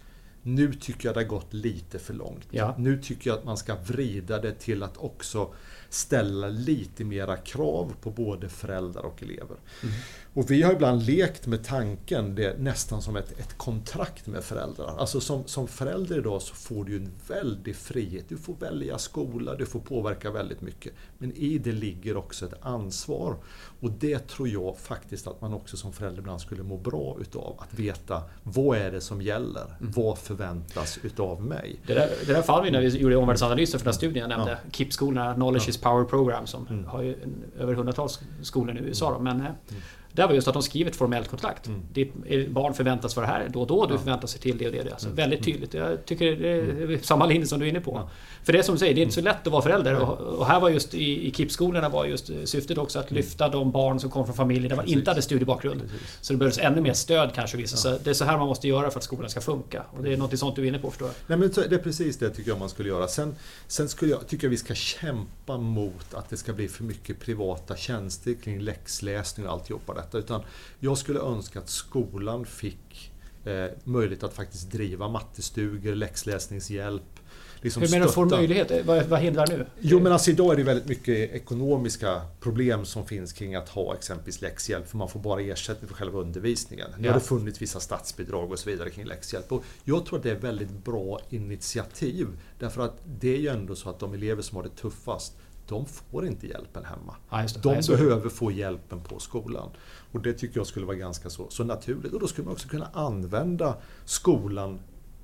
Nu 0.43 0.75
tycker 0.75 1.09
jag 1.09 1.15
det 1.15 1.21
har 1.21 1.29
gått 1.29 1.53
lite 1.55 1.99
för 1.99 2.15
långt. 2.15 2.47
Ja. 2.51 2.75
Nu 2.79 3.03
tycker 3.03 3.31
jag 3.31 3.39
att 3.39 3.45
man 3.45 3.57
ska 3.57 3.75
vrida 3.75 4.41
det 4.41 4.53
till 4.53 4.83
att 4.83 4.97
också 4.97 5.55
ställa 5.89 6.49
lite 6.49 7.05
mera 7.05 7.37
krav 7.37 7.95
på 8.01 8.11
både 8.11 8.49
föräldrar 8.49 9.03
och 9.03 9.23
elever. 9.23 9.57
Mm. 9.83 9.95
Och 10.35 10.51
vi 10.51 10.63
har 10.63 10.73
ibland 10.73 11.03
lekt 11.03 11.47
med 11.47 11.65
tanken, 11.65 12.35
det 12.35 12.59
nästan 12.59 13.03
som 13.03 13.17
ett, 13.17 13.41
ett 13.41 13.59
kontrakt 13.59 14.27
med 14.27 14.45
föräldrar. 14.45 14.95
Alltså 14.99 15.21
som, 15.21 15.47
som 15.47 15.69
förälder 15.69 16.19
idag 16.19 16.43
så 16.43 16.55
får 16.55 16.85
du 16.85 16.97
en 16.97 17.13
väldig 17.29 17.77
frihet. 17.77 18.25
Du 18.29 18.37
får 18.37 18.55
välja 18.55 18.99
skola, 18.99 19.55
du 19.55 19.67
får 19.67 19.81
påverka 19.81 20.31
väldigt 20.31 20.61
mycket. 20.61 20.93
Men 21.19 21.33
i 21.33 21.59
det 21.59 21.73
ligger 21.73 22.17
också 22.17 22.47
ett 22.47 22.55
ansvar. 22.61 23.37
Och 23.81 23.91
det 23.91 24.19
tror 24.19 24.49
jag 24.49 24.79
faktiskt 24.79 25.27
att 25.27 25.41
man 25.41 25.55
också 25.55 25.77
som 25.77 25.93
förälder 25.93 26.19
ibland 26.19 26.41
skulle 26.41 26.63
må 26.63 26.77
bra 26.77 27.17
utav. 27.21 27.57
Att 27.59 27.79
veta 27.79 28.23
vad 28.43 28.79
är 28.79 28.91
det 28.91 29.01
som 29.01 29.23
gäller? 29.23 29.65
Mm. 29.81 29.93
Vad 29.97 30.19
förväntas 30.19 30.99
utav 31.03 31.43
mig? 31.43 31.81
Det 31.87 31.95
där, 31.95 32.11
det 32.27 32.33
där 32.33 32.43
fann 32.43 32.65
vi 32.65 32.71
när 32.71 32.81
vi 32.81 32.89
gjorde 32.89 33.17
omvärldsanalyser 33.17 33.79
för 33.79 33.85
den 33.85 33.93
här 33.93 33.97
studien 33.97 34.31
jag 34.31 34.39
nämnde. 34.39 34.59
Ja. 34.65 34.71
KIP-skolorna, 34.71 35.35
Knowledge 35.35 35.65
ja. 35.67 35.71
is 35.71 35.79
Power 35.79 36.05
Program, 36.05 36.47
som 36.47 36.67
mm. 36.67 36.85
har 36.85 37.03
ju 37.03 37.17
över 37.59 37.75
hundratals 37.75 38.21
skolor 38.43 38.73
nu 38.73 38.81
i 38.81 38.85
USA. 38.85 39.13
Då, 39.13 39.19
men, 39.19 39.41
eh, 39.41 39.47
mm. 39.47 39.83
Det 40.15 40.27
var 40.27 40.35
just 40.35 40.49
att 40.49 40.55
de 40.55 40.63
skriver 40.63 40.91
ett 40.91 40.97
formellt 40.97 41.29
kontrakt. 41.29 41.67
Mm. 41.67 41.83
Ditt 41.93 42.15
barn 42.51 42.75
förväntas 42.75 43.17
vara 43.17 43.27
här 43.27 43.49
då 43.53 43.61
och 43.61 43.67
då, 43.67 43.87
du 43.87 43.95
ja. 43.95 43.99
förväntas 43.99 44.31
sig 44.31 44.41
till 44.41 44.59
det 44.59 44.67
och 44.67 44.73
det. 44.73 44.93
Alltså, 44.93 45.07
mm. 45.07 45.17
Väldigt 45.17 45.45
tydligt. 45.45 45.75
Jag 45.75 46.05
tycker 46.05 46.37
det 46.37 46.49
är 46.49 46.63
mm. 46.63 47.03
samma 47.03 47.27
linje 47.27 47.47
som 47.47 47.61
du 47.61 47.67
är 47.67 47.71
inne 47.71 47.81
på. 47.81 47.93
Ja. 47.95 48.09
För 48.45 48.53
det 48.53 48.59
är 48.59 48.63
som 48.63 48.75
du 48.75 48.79
säger, 48.79 48.95
det 48.95 49.01
är 49.01 49.03
inte 49.03 49.15
så 49.15 49.21
lätt 49.21 49.47
att 49.47 49.53
vara 49.53 49.63
förälder. 49.63 50.01
Och, 50.01 50.19
och 50.21 50.47
här 50.47 50.61
var 50.61 50.69
just 50.69 50.95
i, 50.95 51.29
i 51.29 51.31
KIP-skolorna 51.31 51.89
var 51.89 52.05
just 52.05 52.31
syftet 52.45 52.79
också 52.79 52.99
att 52.99 53.11
mm. 53.11 53.23
lyfta 53.23 53.49
de 53.49 53.71
barn 53.71 54.01
som 54.01 54.11
kom 54.11 54.25
från 54.27 54.37
familjer 54.37 54.69
där 54.69 54.77
man 54.77 54.87
inte 54.87 55.11
hade 55.11 55.23
studiebakgrund. 55.23 55.81
Precis. 55.81 56.19
Så 56.21 56.33
det 56.33 56.39
behövs 56.39 56.59
ännu 56.59 56.81
mer 56.81 56.93
stöd 56.93 57.35
kanske. 57.35 57.59
Ja. 57.59 57.67
Så 57.67 57.99
det 58.05 58.11
är 58.11 58.15
så 58.15 58.25
här 58.25 58.39
man 58.39 58.49
måste 58.49 58.69
göra 58.69 58.91
för 58.91 58.99
att 58.99 59.05
skolan 59.05 59.31
ska 59.31 59.41
funka. 59.41 59.83
Och 59.91 60.03
det 60.03 60.13
är 60.13 60.17
något 60.17 60.39
sånt 60.39 60.57
du 60.57 60.63
är 60.63 60.67
inne 60.67 60.79
på 60.79 60.91
förstår 60.91 61.09
jag. 61.09 61.15
Nej, 61.27 61.39
men 61.39 61.69
det 61.69 61.75
är 61.75 61.83
precis 61.83 62.19
det 62.19 62.31
tycker 62.31 62.51
jag 62.51 62.59
man 62.59 62.69
skulle 62.69 62.89
göra. 62.89 63.09
Sen, 63.09 63.35
sen 63.67 63.89
skulle 63.89 64.11
jag, 64.11 64.29
tycker 64.29 64.45
jag 64.45 64.51
vi 64.51 64.57
ska 64.57 64.75
kämpa 64.75 65.59
mot 65.59 66.15
att 66.15 66.31
det 66.31 66.37
ska 66.37 66.53
bli 66.53 66.69
för 66.69 66.85
mycket 66.85 67.21
privata 67.21 67.77
tjänster 67.77 68.35
kring 68.35 68.61
läxläsning 68.61 69.47
och 69.47 69.53
alltihopa 69.53 69.95
detta. 70.05 70.19
Utan 70.19 70.43
jag 70.81 70.99
skulle 70.99 71.21
önska 71.21 71.59
att 71.59 71.69
skolan 71.69 72.45
fick 72.45 73.13
eh, 73.45 73.67
möjlighet 73.85 74.23
att 74.23 74.35
faktiskt 74.35 74.71
driva 74.71 75.09
mattestugor, 75.09 75.95
läxläsningshjälp, 75.95 77.21
Liksom 77.65 77.83
Hur 77.83 77.91
menar 77.91 78.07
du 78.07 78.13
får 78.13 78.27
möjlighet? 78.27 78.87
Vad, 78.87 79.07
vad 79.07 79.21
hindrar 79.21 79.47
nu? 79.47 79.67
Jo 79.81 80.01
men 80.01 80.13
alltså 80.13 80.31
idag 80.31 80.53
är 80.53 80.57
det 80.57 80.63
väldigt 80.63 80.89
mycket 80.89 81.35
ekonomiska 81.35 82.23
problem 82.41 82.85
som 82.85 83.07
finns 83.07 83.33
kring 83.33 83.55
att 83.55 83.69
ha 83.69 83.95
exempelvis 83.95 84.43
läxhjälp. 84.43 84.89
För 84.89 84.97
man 84.97 85.09
får 85.09 85.21
bara 85.21 85.41
ersättning 85.41 85.89
för 85.89 85.95
själva 85.95 86.19
undervisningen. 86.19 86.91
Nu 86.99 87.07
ja. 87.07 87.13
har 87.13 87.21
det 87.21 87.27
funnits 87.27 87.63
vissa 87.63 87.81
statsbidrag 87.81 88.53
och 88.53 88.59
så 88.59 88.71
vidare 88.71 88.91
kring 88.91 89.05
läxhjälp. 89.05 89.53
Och 89.53 89.65
jag 89.85 90.07
tror 90.07 90.19
att 90.19 90.23
det 90.23 90.31
är 90.31 90.39
väldigt 90.39 90.85
bra 90.85 91.21
initiativ. 91.31 92.29
Därför 92.59 92.83
att 92.83 93.01
det 93.21 93.35
är 93.35 93.39
ju 93.39 93.49
ändå 93.49 93.75
så 93.75 93.91
att 93.91 93.99
de 93.99 94.15
elever 94.15 94.43
som 94.43 94.57
har 94.57 94.63
det 94.63 94.77
tuffast 94.77 95.37
de 95.69 95.87
får 95.87 96.27
inte 96.27 96.47
hjälpen 96.47 96.85
hemma. 96.85 97.17
Ja, 97.31 97.47
de 97.63 97.81
behöver 97.89 98.29
få 98.29 98.51
hjälpen 98.51 99.01
på 99.01 99.19
skolan. 99.19 99.71
Och 100.13 100.21
det 100.21 100.33
tycker 100.33 100.61
jag 100.61 100.67
skulle 100.67 100.87
vara 100.87 100.97
ganska 100.97 101.31
så, 101.31 101.47
så 101.51 101.65
naturligt. 101.65 102.13
Och 102.13 102.21
då 102.21 102.27
skulle 102.27 102.45
man 102.45 102.53
också 102.53 102.69
kunna 102.69 102.89
använda 102.93 103.77
skolan 104.05 104.81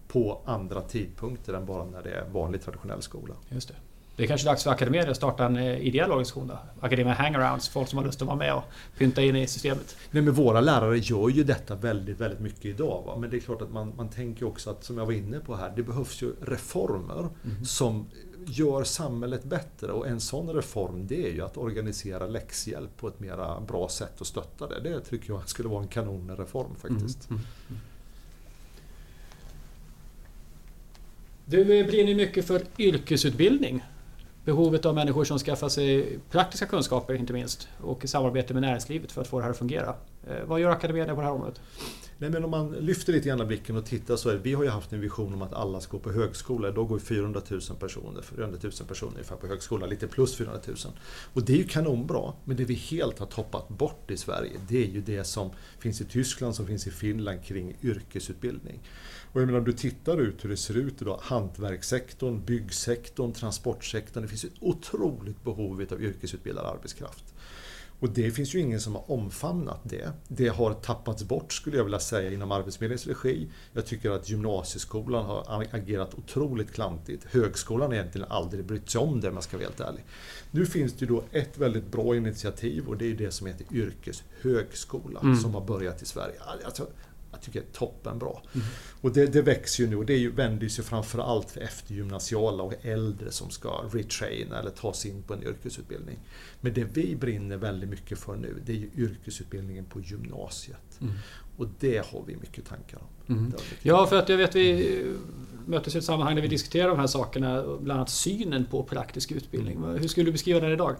på 0.08 0.40
andra 0.44 0.80
tidpunkter 0.80 1.54
än 1.54 1.66
bara 1.66 1.84
när 1.84 2.02
det 2.02 2.10
är 2.10 2.28
vanlig 2.28 2.62
traditionell 2.62 3.02
skola. 3.02 3.34
Just 3.48 3.68
det. 3.68 3.74
Det 4.16 4.24
är 4.24 4.28
kanske 4.28 4.46
dags 4.46 4.64
för 4.64 4.70
Academedia 4.70 5.10
att 5.10 5.16
starta 5.16 5.46
en 5.46 5.56
eh, 5.56 5.86
ideell 5.86 6.10
organisation 6.10 6.46
då? 6.46 6.58
Academedia 6.80 7.14
Hangarounds, 7.14 7.68
folk 7.68 7.88
som 7.88 7.98
har 7.98 8.04
lust 8.04 8.22
att 8.22 8.26
vara 8.26 8.36
med 8.36 8.54
och 8.54 8.62
pynta 8.98 9.22
in 9.22 9.36
i 9.36 9.46
systemet. 9.46 9.96
Nej, 10.10 10.22
men 10.22 10.34
våra 10.34 10.60
lärare 10.60 10.98
gör 10.98 11.28
ju 11.28 11.44
detta 11.44 11.74
väldigt, 11.74 12.20
väldigt 12.20 12.40
mycket 12.40 12.64
idag. 12.64 13.02
Va? 13.06 13.16
Men 13.16 13.30
det 13.30 13.36
är 13.36 13.40
klart 13.40 13.62
att 13.62 13.72
man, 13.72 13.92
man 13.96 14.08
tänker 14.08 14.46
också 14.46 14.70
att, 14.70 14.84
som 14.84 14.98
jag 14.98 15.06
var 15.06 15.12
inne 15.12 15.40
på 15.40 15.56
här, 15.56 15.72
det 15.76 15.82
behövs 15.82 16.22
ju 16.22 16.32
reformer 16.40 17.28
mm. 17.44 17.64
som 17.64 18.06
gör 18.46 18.84
samhället 18.84 19.44
bättre. 19.44 19.92
Och 19.92 20.08
en 20.08 20.20
sån 20.20 20.50
reform 20.50 21.06
det 21.06 21.26
är 21.26 21.32
ju 21.32 21.42
att 21.42 21.56
organisera 21.56 22.26
läxhjälp 22.26 22.96
på 22.96 23.08
ett 23.08 23.20
mera 23.20 23.60
bra 23.60 23.88
sätt 23.88 24.20
och 24.20 24.26
stötta 24.26 24.66
det. 24.66 24.80
Det 24.80 25.00
tycker 25.00 25.32
jag 25.32 25.48
skulle 25.48 25.68
vara 25.68 25.82
en 25.82 25.88
kanonreform 25.88 26.74
faktiskt. 26.74 27.30
Mm. 27.30 27.42
Mm. 27.68 27.80
Du 31.44 31.64
brinner 31.64 32.14
mycket 32.14 32.46
för 32.46 32.62
yrkesutbildning. 32.78 33.84
Behovet 34.44 34.86
av 34.86 34.94
människor 34.94 35.24
som 35.24 35.38
skaffar 35.38 35.68
sig 35.68 36.18
praktiska 36.30 36.66
kunskaper 36.66 37.14
inte 37.14 37.32
minst 37.32 37.68
och 37.80 38.04
samarbete 38.08 38.54
med 38.54 38.62
näringslivet 38.62 39.12
för 39.12 39.20
att 39.20 39.28
få 39.28 39.38
det 39.38 39.44
här 39.44 39.50
att 39.50 39.58
fungera. 39.58 39.94
Eh, 40.28 40.44
vad 40.46 40.60
gör 40.60 40.70
Academedia 40.70 41.14
på 41.14 41.20
det 41.20 41.26
här 41.26 41.34
området? 41.34 41.60
Nej, 42.20 42.30
men 42.30 42.44
om 42.44 42.50
man 42.50 42.72
lyfter 42.72 43.12
lite 43.12 43.28
grann 43.28 43.48
blicken 43.48 43.76
och 43.76 43.86
tittar 43.86 44.16
så 44.16 44.28
är 44.28 44.36
vi 44.36 44.54
har 44.54 44.64
ju 44.64 44.68
haft 44.68 44.92
en 44.92 45.00
vision 45.00 45.34
om 45.34 45.42
att 45.42 45.52
alla 45.52 45.80
ska 45.80 45.96
gå 45.96 46.02
på 46.02 46.12
högskola. 46.12 46.70
Då 46.70 46.84
går 46.84 46.98
400 46.98 47.40
000 47.48 47.60
personer, 47.80 48.22
400 48.22 48.58
000 48.62 48.72
personer 48.88 49.12
ungefär 49.12 49.36
på 49.36 49.46
högskola, 49.46 49.86
lite 49.86 50.06
plus 50.06 50.36
400 50.36 50.62
000. 50.66 50.76
Och 51.34 51.44
det 51.44 51.52
är 51.52 51.56
ju 51.56 51.64
kanonbra, 51.64 52.32
men 52.44 52.56
det 52.56 52.64
vi 52.64 52.74
helt 52.74 53.18
har 53.18 53.26
toppat 53.26 53.68
bort 53.68 54.10
i 54.10 54.16
Sverige, 54.16 54.52
det 54.68 54.84
är 54.84 54.88
ju 54.88 55.00
det 55.00 55.24
som 55.24 55.50
finns 55.78 56.00
i 56.00 56.04
Tyskland, 56.04 56.54
som 56.54 56.66
finns 56.66 56.86
i 56.86 56.90
Finland 56.90 57.44
kring 57.44 57.76
yrkesutbildning. 57.82 58.80
Och 59.32 59.40
jag 59.40 59.46
menar, 59.46 59.58
om 59.58 59.64
du 59.64 59.72
tittar 59.72 60.20
ut 60.20 60.44
hur 60.44 60.50
det 60.50 60.56
ser 60.56 60.76
ut 60.76 61.02
idag, 61.02 61.20
hantverkssektorn, 61.22 62.44
byggsektorn, 62.44 63.32
transportsektorn, 63.32 64.22
det 64.22 64.28
finns 64.28 64.44
ett 64.44 64.60
otroligt 64.60 65.44
behov 65.44 65.86
av 65.92 66.02
yrkesutbildad 66.02 66.66
arbetskraft. 66.66 67.34
Och 68.00 68.08
det 68.08 68.30
finns 68.30 68.54
ju 68.54 68.58
ingen 68.58 68.80
som 68.80 68.94
har 68.94 69.10
omfamnat 69.10 69.80
det. 69.82 70.12
Det 70.28 70.48
har 70.48 70.74
tappats 70.74 71.24
bort 71.24 71.52
skulle 71.52 71.76
jag 71.76 71.84
vilja 71.84 71.98
säga 71.98 72.32
inom 72.32 72.52
Arbetsförmedlingens 72.52 73.06
regi. 73.06 73.48
Jag 73.72 73.86
tycker 73.86 74.10
att 74.10 74.30
gymnasieskolan 74.30 75.24
har 75.24 75.66
agerat 75.70 76.14
otroligt 76.14 76.72
klantigt. 76.72 77.24
Högskolan 77.24 77.86
har 77.86 77.94
egentligen 77.94 78.26
aldrig 78.30 78.64
brytt 78.64 78.90
sig 78.90 79.00
om 79.00 79.20
det 79.20 79.28
om 79.28 79.34
jag 79.34 79.44
ska 79.44 79.56
vara 79.56 79.66
helt 79.66 79.80
ärlig. 79.80 80.04
Nu 80.50 80.66
finns 80.66 80.92
det 80.92 81.00
ju 81.00 81.06
då 81.06 81.22
ett 81.32 81.58
väldigt 81.58 81.86
bra 81.86 82.16
initiativ 82.16 82.88
och 82.88 82.96
det 82.96 83.10
är 83.10 83.14
det 83.14 83.30
som 83.30 83.46
heter 83.46 83.66
yrkeshögskola 83.72 85.20
mm. 85.20 85.36
som 85.36 85.54
har 85.54 85.64
börjat 85.64 86.02
i 86.02 86.06
Sverige. 86.06 86.34
Alltså, 86.64 86.86
jag 87.32 87.42
tycker 87.42 87.60
är 87.60 87.64
toppenbra. 87.72 88.32
Mm. 88.54 88.66
Och 89.00 89.12
det, 89.12 89.26
det, 89.26 89.42
växer 89.42 89.84
ju 89.84 89.90
nu 89.90 89.96
och 89.96 90.06
det 90.06 90.28
vänder 90.28 90.68
sig 90.68 90.84
framförallt 90.84 91.50
för 91.50 91.60
eftergymnasiala 91.60 92.62
och 92.62 92.74
äldre 92.82 93.30
som 93.30 93.50
ska 93.50 93.84
retraina 93.92 94.58
eller 94.58 94.70
ta 94.70 94.92
sig 94.92 95.10
in 95.10 95.22
på 95.22 95.34
en 95.34 95.42
yrkesutbildning. 95.42 96.18
Men 96.60 96.74
det 96.74 96.84
vi 96.84 97.16
brinner 97.16 97.56
väldigt 97.56 97.90
mycket 97.90 98.18
för 98.18 98.36
nu, 98.36 98.62
det 98.66 98.72
är 98.72 98.76
ju 98.76 98.90
yrkesutbildningen 98.96 99.84
på 99.84 100.00
gymnasiet. 100.00 101.00
Mm. 101.00 101.12
Och 101.56 101.66
det 101.80 102.06
har 102.06 102.24
vi 102.26 102.36
mycket 102.36 102.66
tankar 102.66 102.98
om. 102.98 103.36
Mm. 103.36 103.52
Ja, 103.82 104.06
för 104.06 104.18
att 104.18 104.28
jag 104.28 104.36
vet 104.36 104.54
vi 104.54 105.06
möttes 105.66 105.94
i 105.94 105.98
ett 105.98 106.04
sammanhang 106.04 106.34
där 106.34 106.42
vi 106.42 106.48
diskuterar 106.48 106.88
de 106.88 106.98
här 106.98 107.06
sakerna, 107.06 107.62
bland 107.62 107.90
annat 107.98 108.10
synen 108.10 108.64
på 108.64 108.82
praktisk 108.82 109.32
utbildning. 109.32 109.84
Hur 109.84 110.08
skulle 110.08 110.26
du 110.26 110.32
beskriva 110.32 110.60
den 110.60 110.72
idag? 110.72 110.96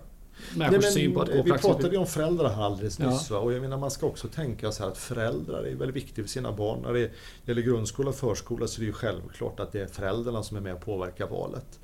Människors 0.54 0.84
Nej, 0.84 0.92
syn 0.92 1.14
på 1.14 1.22
att 1.22 1.28
gå 1.28 1.42
Vi 1.42 1.50
pratade 1.50 1.88
ju 1.88 1.96
om 1.96 2.06
föräldrar 2.06 2.48
här 2.48 2.62
alldeles 2.62 2.98
nyss. 2.98 3.30
Ja. 3.30 3.38
Och 3.38 3.52
jag 3.52 3.62
menar, 3.62 3.78
man 3.78 3.90
ska 3.90 4.06
också 4.06 4.28
tänka 4.28 4.72
så 4.72 4.82
här 4.82 4.90
att 4.90 4.98
föräldrar 4.98 5.62
är 5.62 5.74
väldigt 5.74 5.96
viktiga 5.96 6.24
för 6.24 6.30
sina 6.30 6.52
barn. 6.52 6.82
När 6.82 6.92
det 6.92 7.10
gäller 7.44 7.62
grundskola 7.62 8.08
och 8.08 8.14
förskola 8.16 8.66
så 8.66 8.78
är 8.78 8.80
det 8.80 8.86
ju 8.86 8.92
självklart 8.92 9.60
att 9.60 9.72
det 9.72 9.80
är 9.80 9.86
föräldrarna 9.86 10.42
som 10.42 10.56
är 10.56 10.60
med 10.60 10.74
och 10.74 10.80
påverkar 10.80 11.26
valet. 11.26 11.78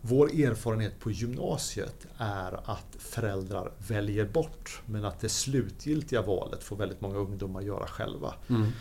Vår 0.00 0.26
erfarenhet 0.26 1.00
på 1.00 1.10
gymnasiet 1.10 2.06
är 2.18 2.70
att 2.70 2.96
föräldrar 2.98 3.72
väljer 3.88 4.24
bort 4.24 4.82
men 4.86 5.04
att 5.04 5.20
det 5.20 5.28
slutgiltiga 5.28 6.22
valet 6.22 6.64
får 6.64 6.76
väldigt 6.76 7.00
många 7.00 7.18
ungdomar 7.18 7.60
göra 7.60 7.86
själva. 7.86 8.34
Mm. 8.48 8.72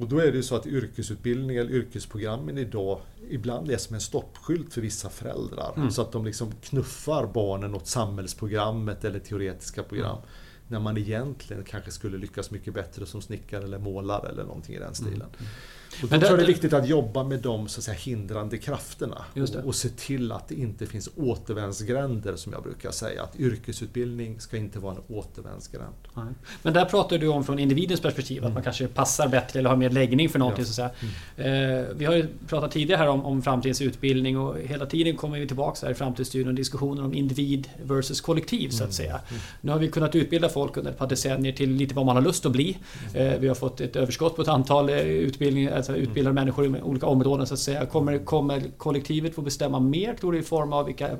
Och 0.00 0.08
då 0.08 0.18
är 0.18 0.30
det 0.30 0.36
ju 0.36 0.42
så 0.42 0.56
att 0.56 0.66
yrkesutbildning 0.66 1.56
eller 1.56 1.70
yrkesprogrammen 1.70 2.58
idag 2.58 3.00
ibland 3.30 3.70
är 3.70 3.76
som 3.76 3.94
en 3.94 4.00
stoppskylt 4.00 4.74
för 4.74 4.80
vissa 4.80 5.10
föräldrar. 5.10 5.72
Mm. 5.76 5.90
Så 5.90 6.02
att 6.02 6.12
de 6.12 6.24
liksom 6.24 6.52
knuffar 6.62 7.26
barnen 7.26 7.74
åt 7.74 7.86
samhällsprogrammet 7.86 9.04
eller 9.04 9.18
teoretiska 9.18 9.82
program. 9.82 10.16
Mm. 10.16 10.28
När 10.68 10.80
man 10.80 10.98
egentligen 10.98 11.64
kanske 11.64 11.90
skulle 11.90 12.18
lyckas 12.18 12.50
mycket 12.50 12.74
bättre 12.74 13.06
som 13.06 13.22
snickare 13.22 13.64
eller 13.64 13.78
målare 13.78 14.28
eller 14.28 14.44
någonting 14.44 14.74
i 14.74 14.78
den 14.78 14.94
stilen. 14.94 15.28
Mm. 15.38 15.50
Och 15.90 15.96
då 16.00 16.06
Men 16.10 16.20
det, 16.20 16.26
tror 16.26 16.38
jag 16.38 16.46
det 16.46 16.50
är 16.50 16.54
viktigt 16.54 16.72
att 16.72 16.88
jobba 16.88 17.24
med 17.24 17.40
de 17.40 17.68
så 17.68 17.80
att 17.80 17.84
säga, 17.84 17.96
hindrande 17.96 18.58
krafterna. 18.58 19.24
Och, 19.34 19.64
och, 19.64 19.74
se 19.74 19.88
till 19.88 20.32
att 20.32 20.48
det 20.48 20.54
inte 20.54 20.86
finns 20.86 21.08
återvändsgränder 21.16 22.36
som 22.36 22.52
jag 22.52 22.62
brukar 22.62 22.90
säga. 22.90 23.22
Att 23.22 23.40
yrkesutbildning 23.40 24.40
ska 24.40 24.56
inte 24.56 24.78
vara 24.78 24.94
en 24.94 25.16
återvändsgränd. 25.16 25.94
Nej. 26.14 26.24
Men 26.62 26.74
där 26.74 26.84
pratar 26.84 27.18
du 27.18 27.28
om 27.28 27.44
från 27.44 27.58
individens 27.58 28.00
perspektiv, 28.00 28.38
mm. 28.38 28.48
att 28.48 28.54
man 28.54 28.62
kanske 28.62 28.86
passar 28.86 29.28
bättre 29.28 29.58
eller 29.58 29.70
har 29.70 29.76
mer 29.76 29.90
läggning 29.90 30.28
för 30.28 30.38
någonting. 30.38 30.64
Ja. 30.64 30.72
Så 30.72 30.82
att. 30.82 30.94
Mm. 31.36 31.80
Eh, 31.80 31.86
vi 31.96 32.04
har 32.04 32.14
ju 32.14 32.26
pratat 32.48 32.72
tidigare 32.72 32.98
här 32.98 33.08
om, 33.08 33.24
om 33.26 33.42
framtidens 33.42 33.80
utbildning 33.80 34.38
och 34.38 34.58
hela 34.58 34.86
tiden 34.86 35.16
kommer 35.16 35.38
vi 35.38 35.46
tillbaka 35.46 35.86
här 35.86 35.92
i 35.92 35.94
framtidsstudion 35.94 36.48
och 36.48 36.54
diskussioner 36.54 37.04
om 37.04 37.14
individ 37.14 37.68
versus 37.82 38.20
kollektiv 38.20 38.68
så 38.68 38.76
att 38.76 38.80
mm. 38.80 38.92
säga. 38.92 39.20
Mm. 39.28 39.42
Nu 39.60 39.72
har 39.72 39.78
vi 39.78 39.88
kunnat 39.88 40.14
utbilda 40.14 40.48
folk 40.48 40.76
under 40.76 40.90
ett 40.90 40.98
par 40.98 41.06
decennier 41.06 41.52
till 41.52 41.70
lite 41.70 41.94
vad 41.94 42.06
man 42.06 42.16
har 42.16 42.22
lust 42.22 42.46
att 42.46 42.52
bli. 42.52 42.78
Mm. 43.14 43.32
Eh, 43.32 43.38
vi 43.38 43.48
har 43.48 43.54
fått 43.54 43.80
ett 43.80 43.96
överskott 43.96 44.36
på 44.36 44.42
ett 44.42 44.48
antal 44.48 44.88
eh, 44.88 45.00
utbildningar 45.00 45.79
alltså 45.88 46.02
utbildade 46.02 46.34
människor 46.34 46.76
i 46.76 46.82
olika 46.82 47.06
områden 47.06 47.46
så 47.46 47.54
att 47.54 47.60
säga. 47.60 47.86
Kommer, 47.86 48.18
kommer 48.18 48.62
kollektivet 48.76 49.34
få 49.34 49.42
bestämma 49.42 49.80
mer 49.80 50.14
tror 50.14 50.32
du 50.32 50.38
i 50.38 50.42
form 50.42 50.72
av 50.72 50.86
vilka 50.86 51.08
eh, 51.08 51.16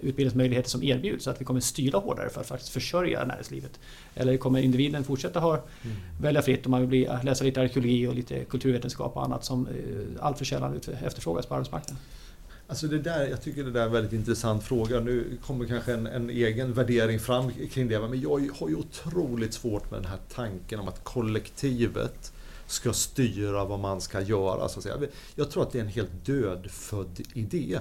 utbildningsmöjligheter 0.00 0.70
som 0.70 0.82
erbjuds? 0.82 1.24
Så 1.24 1.30
att 1.30 1.40
vi 1.40 1.44
kommer 1.44 1.60
styra 1.60 1.98
hårdare 1.98 2.28
för 2.28 2.40
att 2.40 2.46
faktiskt 2.46 2.72
försörja 2.72 3.24
näringslivet? 3.24 3.80
Eller 4.14 4.36
kommer 4.36 4.60
individen 4.60 5.04
fortsätta 5.04 5.40
ha, 5.40 5.54
mm. 5.54 5.96
välja 6.20 6.42
fritt 6.42 6.66
om 6.66 6.70
man 6.70 6.80
vill 6.80 6.88
bli, 6.88 7.08
läsa 7.22 7.44
lite 7.44 7.60
arkeologi 7.60 8.06
och 8.06 8.14
lite 8.14 8.44
kulturvetenskap 8.44 9.16
och 9.16 9.24
annat 9.24 9.44
som 9.44 9.66
eh, 9.66 9.72
allt 10.20 10.38
för 10.38 10.44
sällan 10.44 10.80
efterfrågas 11.04 11.46
på 11.46 11.54
arbetsmarknaden? 11.54 11.96
Alltså 12.70 12.86
det 12.86 12.98
där, 12.98 13.26
jag 13.26 13.42
tycker 13.42 13.64
det 13.64 13.70
där 13.70 13.80
är 13.80 13.86
en 13.86 13.92
väldigt 13.92 14.12
intressant 14.12 14.64
fråga. 14.64 15.00
Nu 15.00 15.38
kommer 15.46 15.66
kanske 15.66 15.92
en, 15.92 16.06
en, 16.06 16.30
egen 16.30 16.72
värdering 16.72 17.20
fram 17.20 17.50
kring 17.72 17.88
det. 17.88 18.00
Men 18.00 18.20
jag 18.20 18.30
har 18.30 18.68
ju 18.68 18.74
otroligt 18.74 19.54
svårt 19.54 19.90
med 19.90 20.00
den 20.00 20.10
här 20.10 20.18
tanken 20.34 20.80
om 20.80 20.88
att 20.88 21.04
kollektivet 21.04 22.32
ska 22.70 22.92
styra 22.92 23.64
vad 23.64 23.78
man 23.78 24.00
ska 24.00 24.20
göra. 24.20 24.68
Så 24.68 24.78
att 24.78 24.82
säga. 24.82 24.96
Jag 25.34 25.50
tror 25.50 25.62
att 25.62 25.72
det 25.72 25.78
är 25.78 25.82
en 25.82 25.88
helt 25.88 26.24
dödfödd 26.24 27.20
idé. 27.34 27.80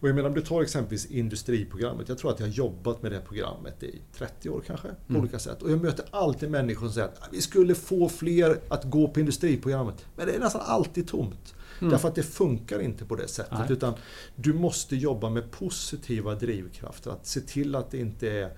Och 0.00 0.08
jag 0.08 0.14
menar, 0.14 0.28
om 0.28 0.34
du 0.34 0.40
tar 0.40 0.62
exempelvis 0.62 1.06
industriprogrammet. 1.06 2.08
Jag 2.08 2.18
tror 2.18 2.30
att 2.30 2.40
jag 2.40 2.46
har 2.46 2.52
jobbat 2.52 3.02
med 3.02 3.12
det 3.12 3.20
programmet 3.20 3.82
i 3.82 4.00
30 4.16 4.50
år 4.50 4.62
kanske, 4.66 4.88
på 4.88 4.94
mm. 5.08 5.22
olika 5.22 5.38
sätt. 5.38 5.62
Och 5.62 5.70
jag 5.70 5.82
möter 5.82 6.04
alltid 6.10 6.50
människor 6.50 6.86
som 6.86 6.94
säger 6.94 7.08
att 7.08 7.28
vi 7.32 7.42
skulle 7.42 7.74
få 7.74 8.08
fler 8.08 8.60
att 8.68 8.84
gå 8.84 9.08
på 9.08 9.20
industriprogrammet. 9.20 10.06
Men 10.16 10.26
det 10.26 10.32
är 10.32 10.40
nästan 10.40 10.62
alltid 10.64 11.08
tomt. 11.08 11.54
Mm. 11.80 11.90
Därför 11.90 12.08
att 12.08 12.14
det 12.14 12.22
funkar 12.22 12.80
inte 12.80 13.04
på 13.04 13.16
det 13.16 13.28
sättet. 13.28 13.58
Nej. 13.58 13.72
Utan 13.72 13.94
du 14.36 14.52
måste 14.54 14.96
jobba 14.96 15.30
med 15.30 15.50
positiva 15.50 16.34
drivkrafter. 16.34 17.10
Att 17.10 17.26
se 17.26 17.40
till 17.40 17.74
att 17.74 17.90
det 17.90 17.98
inte 17.98 18.30
är 18.30 18.52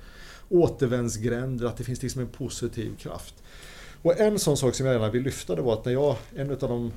återvändsgränder, 0.49 1.67
att 1.67 1.77
det 1.77 1.85
finns 1.85 2.03
liksom 2.03 2.21
en 2.21 2.29
positiv 2.29 2.97
kraft. 2.97 3.35
Och 4.03 4.21
en 4.21 4.39
sån 4.39 4.57
sak 4.57 4.75
som 4.75 4.87
jag 4.87 4.93
gärna 4.93 5.11
vill 5.11 5.23
lyfta 5.23 5.55
det 5.55 5.63
var 5.63 5.73
att 5.73 5.85
när 5.85 5.93
jag, 5.93 6.17
en 6.37 6.51
av 6.51 6.59
de 6.59 6.93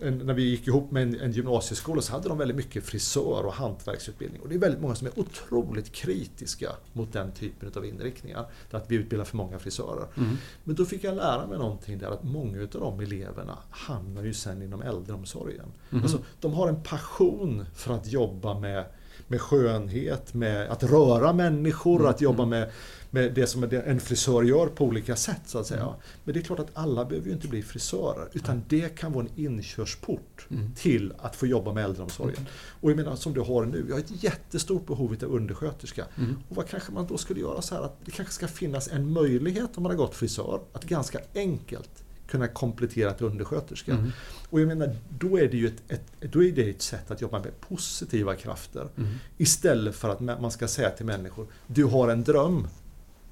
en, 0.00 0.18
när 0.18 0.34
vi 0.34 0.42
gick 0.42 0.66
ihop 0.66 0.90
med 0.90 1.02
en, 1.02 1.20
en, 1.20 1.32
gymnasieskola 1.32 2.02
så 2.02 2.12
hade 2.12 2.28
de 2.28 2.38
väldigt 2.38 2.56
mycket 2.56 2.84
frisör 2.84 3.46
och 3.46 3.52
hantverksutbildning. 3.52 4.42
Och 4.42 4.48
det 4.48 4.54
är 4.54 4.58
väldigt 4.58 4.80
många 4.80 4.94
som 4.94 5.06
är 5.06 5.18
otroligt 5.18 5.92
kritiska 5.92 6.70
mot 6.92 7.12
den 7.12 7.32
typen 7.32 7.72
av 7.76 7.86
inriktningar. 7.86 8.46
Att 8.70 8.90
vi 8.90 8.96
utbildar 8.96 9.24
för 9.24 9.36
många 9.36 9.58
frisörer. 9.58 10.06
Mm. 10.16 10.36
Men 10.64 10.74
då 10.76 10.84
fick 10.84 11.04
jag 11.04 11.16
lära 11.16 11.46
mig 11.46 11.58
någonting 11.58 11.98
där 11.98 12.10
att 12.10 12.24
många 12.24 12.62
av 12.62 12.68
de 12.68 13.00
eleverna 13.00 13.58
hamnar 13.70 14.22
ju 14.22 14.34
sen 14.34 14.62
inom 14.62 14.82
äldreomsorgen. 14.82 15.72
Mm. 15.90 16.02
Alltså, 16.02 16.18
de 16.40 16.52
har 16.52 16.68
en 16.68 16.82
passion 16.82 17.64
för 17.74 17.94
att 17.94 18.06
jobba 18.06 18.58
med 18.58 18.84
med 19.28 19.40
skönhet, 19.40 20.34
med 20.34 20.70
att 20.70 20.82
röra 20.82 21.32
människor, 21.32 22.00
mm. 22.00 22.10
att 22.10 22.20
jobba 22.20 22.42
mm. 22.42 22.48
med 22.48 22.70
med 23.10 23.34
det 23.34 23.46
som 23.46 23.64
en 23.64 24.00
frisör 24.00 24.42
gör 24.42 24.66
på 24.66 24.84
olika 24.84 25.16
sätt. 25.16 25.40
så 25.46 25.58
att 25.58 25.66
säga. 25.66 25.82
Mm. 25.82 25.94
Men 26.24 26.34
det 26.34 26.40
är 26.40 26.44
klart 26.44 26.58
att 26.58 26.70
alla 26.74 27.04
behöver 27.04 27.26
ju 27.26 27.32
inte 27.32 27.48
bli 27.48 27.62
frisörer. 27.62 28.28
Utan 28.32 28.62
det 28.68 28.98
kan 28.98 29.12
vara 29.12 29.24
en 29.24 29.30
inkörsport 29.40 30.46
mm. 30.50 30.74
till 30.74 31.12
att 31.18 31.36
få 31.36 31.46
jobba 31.46 31.72
med 31.72 31.84
äldreomsorgen. 31.84 32.36
Mm. 32.36 32.50
Och 32.80 32.90
jag 32.90 32.96
menar 32.96 33.16
som 33.16 33.34
du 33.34 33.40
har 33.40 33.64
nu, 33.64 33.82
vi 33.82 33.92
har 33.92 33.98
ett 33.98 34.22
jättestort 34.24 34.86
behov 34.86 35.16
av 35.22 35.34
undersköterska. 35.34 36.04
Mm. 36.18 36.36
Och 36.48 36.56
vad 36.56 36.68
kanske 36.68 36.92
man 36.92 37.06
då 37.06 37.18
skulle 37.18 37.40
göra 37.40 37.62
så 37.62 37.74
här 37.74 37.82
att 37.82 37.96
det 38.04 38.10
kanske 38.10 38.34
ska 38.34 38.48
finnas 38.48 38.88
en 38.88 39.12
möjlighet 39.12 39.76
om 39.76 39.82
man 39.82 39.92
har 39.92 39.96
gått 39.96 40.14
frisör 40.14 40.60
att 40.72 40.84
ganska 40.84 41.20
enkelt 41.34 42.04
kunna 42.26 42.48
komplettera 42.48 43.12
till 43.12 43.26
undersköterska. 43.26 43.92
Mm. 43.92 44.12
Och 44.50 44.60
jag 44.60 44.68
menar, 44.68 44.96
då 45.08 45.38
är 45.38 45.48
det 45.48 45.56
ju 45.56 45.66
ett, 45.66 45.82
ett, 45.88 46.32
då 46.32 46.44
är 46.44 46.52
det 46.52 46.70
ett 46.70 46.82
sätt 46.82 47.10
att 47.10 47.20
jobba 47.20 47.38
med 47.38 47.60
positiva 47.60 48.34
krafter. 48.34 48.88
Mm. 48.96 49.10
Istället 49.36 49.96
för 49.96 50.08
att 50.08 50.20
man 50.20 50.50
ska 50.50 50.68
säga 50.68 50.90
till 50.90 51.06
människor, 51.06 51.46
du 51.66 51.84
har 51.84 52.08
en 52.08 52.24
dröm, 52.24 52.68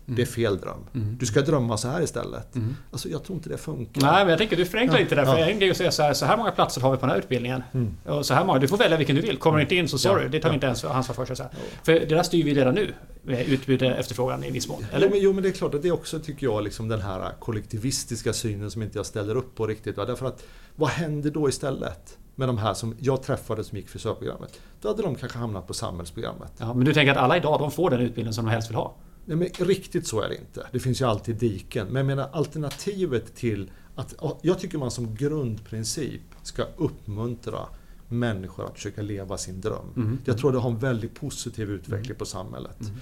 det 0.06 0.22
är 0.22 0.26
fel 0.26 0.58
dröm. 0.58 0.86
Mm. 0.94 1.16
Du 1.20 1.26
ska 1.26 1.40
drömma 1.40 1.76
så 1.76 1.88
här 1.88 2.02
istället. 2.02 2.54
Mm. 2.54 2.76
Alltså 2.90 3.08
jag 3.08 3.24
tror 3.24 3.36
inte 3.36 3.48
det 3.48 3.56
funkar. 3.56 4.00
Nej, 4.00 4.24
men 4.24 4.28
jag 4.28 4.38
tänker 4.38 4.56
du 4.56 4.64
förenklar 4.64 4.98
lite 4.98 5.14
där. 5.14 5.24
För 5.24 5.38
ja. 5.38 5.46
en 5.46 5.58
grej 5.58 5.70
att 5.70 5.76
säga 5.76 5.90
så 5.90 6.02
här, 6.02 6.14
så 6.14 6.26
här 6.26 6.36
många 6.36 6.50
platser 6.50 6.80
har 6.80 6.90
vi 6.90 6.96
på 6.96 7.00
den 7.00 7.10
här 7.10 7.18
utbildningen. 7.18 7.62
Mm. 7.72 7.96
Och 8.04 8.26
så 8.26 8.34
här 8.34 8.44
många, 8.44 8.58
du 8.58 8.68
får 8.68 8.76
välja 8.76 8.96
vilken 8.96 9.16
du 9.16 9.22
vill. 9.22 9.36
Kommer 9.36 9.58
du 9.58 9.62
inte 9.62 9.74
in 9.74 9.88
så 9.88 9.98
sorry, 9.98 10.22
ja. 10.22 10.28
det 10.28 10.40
tar 10.40 10.48
vi 10.48 10.54
inte 10.54 10.66
ens 10.66 10.84
ansvar 10.84 11.26
för. 11.26 11.34
Så 11.34 11.42
här. 11.42 11.52
För 11.82 11.92
det 11.92 12.06
där 12.06 12.22
styr 12.22 12.44
vi 12.44 12.54
redan 12.54 12.74
nu. 12.74 12.94
Utbud 13.26 13.82
och 13.82 13.90
efterfrågan 13.90 14.44
i 14.44 14.50
viss 14.50 14.68
mån. 14.68 14.86
Eller? 14.92 15.06
Jo 15.06 15.10
men, 15.12 15.20
jo, 15.22 15.32
men 15.32 15.42
det 15.42 15.48
är 15.48 15.52
klart 15.52 15.74
att 15.74 15.82
det 15.82 15.88
är 15.88 15.92
också, 15.92 16.18
tycker 16.18 16.46
jag, 16.46 16.64
liksom 16.64 16.88
den 16.88 17.00
här 17.00 17.32
kollektivistiska 17.38 18.32
synen 18.32 18.70
som 18.70 18.82
inte 18.82 18.98
jag 18.98 19.06
ställer 19.06 19.36
upp 19.36 19.54
på 19.54 19.66
riktigt. 19.66 19.96
Va? 19.96 20.04
Därför 20.04 20.26
att, 20.26 20.44
vad 20.76 20.88
händer 20.88 21.30
då 21.30 21.48
istället? 21.48 22.18
med 22.34 22.48
de 22.48 22.58
här 22.58 22.74
som 22.74 22.96
jag 23.00 23.22
träffade 23.22 23.64
som 23.64 23.78
gick 23.78 23.88
frisörprogrammet. 23.88 24.60
Då 24.80 24.88
hade 24.88 25.02
de 25.02 25.14
kanske 25.14 25.38
hamnat 25.38 25.66
på 25.66 25.74
samhällsprogrammet. 25.74 26.52
Ja, 26.58 26.74
men 26.74 26.84
du 26.84 26.94
tänker 26.94 27.12
att 27.12 27.18
alla 27.18 27.36
idag 27.36 27.60
de 27.60 27.70
får 27.70 27.90
den 27.90 28.00
utbildning 28.00 28.32
som 28.32 28.44
de 28.44 28.50
helst 28.50 28.70
vill 28.70 28.76
ha? 28.76 28.94
Nej, 29.24 29.36
men 29.36 29.66
riktigt 29.66 30.06
så 30.06 30.20
är 30.20 30.28
det 30.28 30.36
inte. 30.36 30.66
Det 30.72 30.78
finns 30.78 31.00
ju 31.00 31.04
alltid 31.04 31.36
diken. 31.36 31.86
Men 31.86 31.96
jag 31.96 32.06
menar 32.06 32.28
alternativet 32.32 33.34
till 33.34 33.70
att... 33.94 34.14
Jag 34.42 34.58
tycker 34.58 34.78
man 34.78 34.90
som 34.90 35.14
grundprincip 35.14 36.22
ska 36.42 36.64
uppmuntra 36.76 37.60
människor 38.08 38.64
att 38.64 38.74
försöka 38.74 39.02
leva 39.02 39.38
sin 39.38 39.60
dröm. 39.60 39.92
Mm. 39.96 40.18
Jag 40.24 40.38
tror 40.38 40.52
det 40.52 40.58
har 40.58 40.70
en 40.70 40.78
väldigt 40.78 41.14
positiv 41.14 41.70
utveckling 41.70 42.04
mm. 42.04 42.18
på 42.18 42.24
samhället. 42.24 42.80
Mm. 42.80 42.96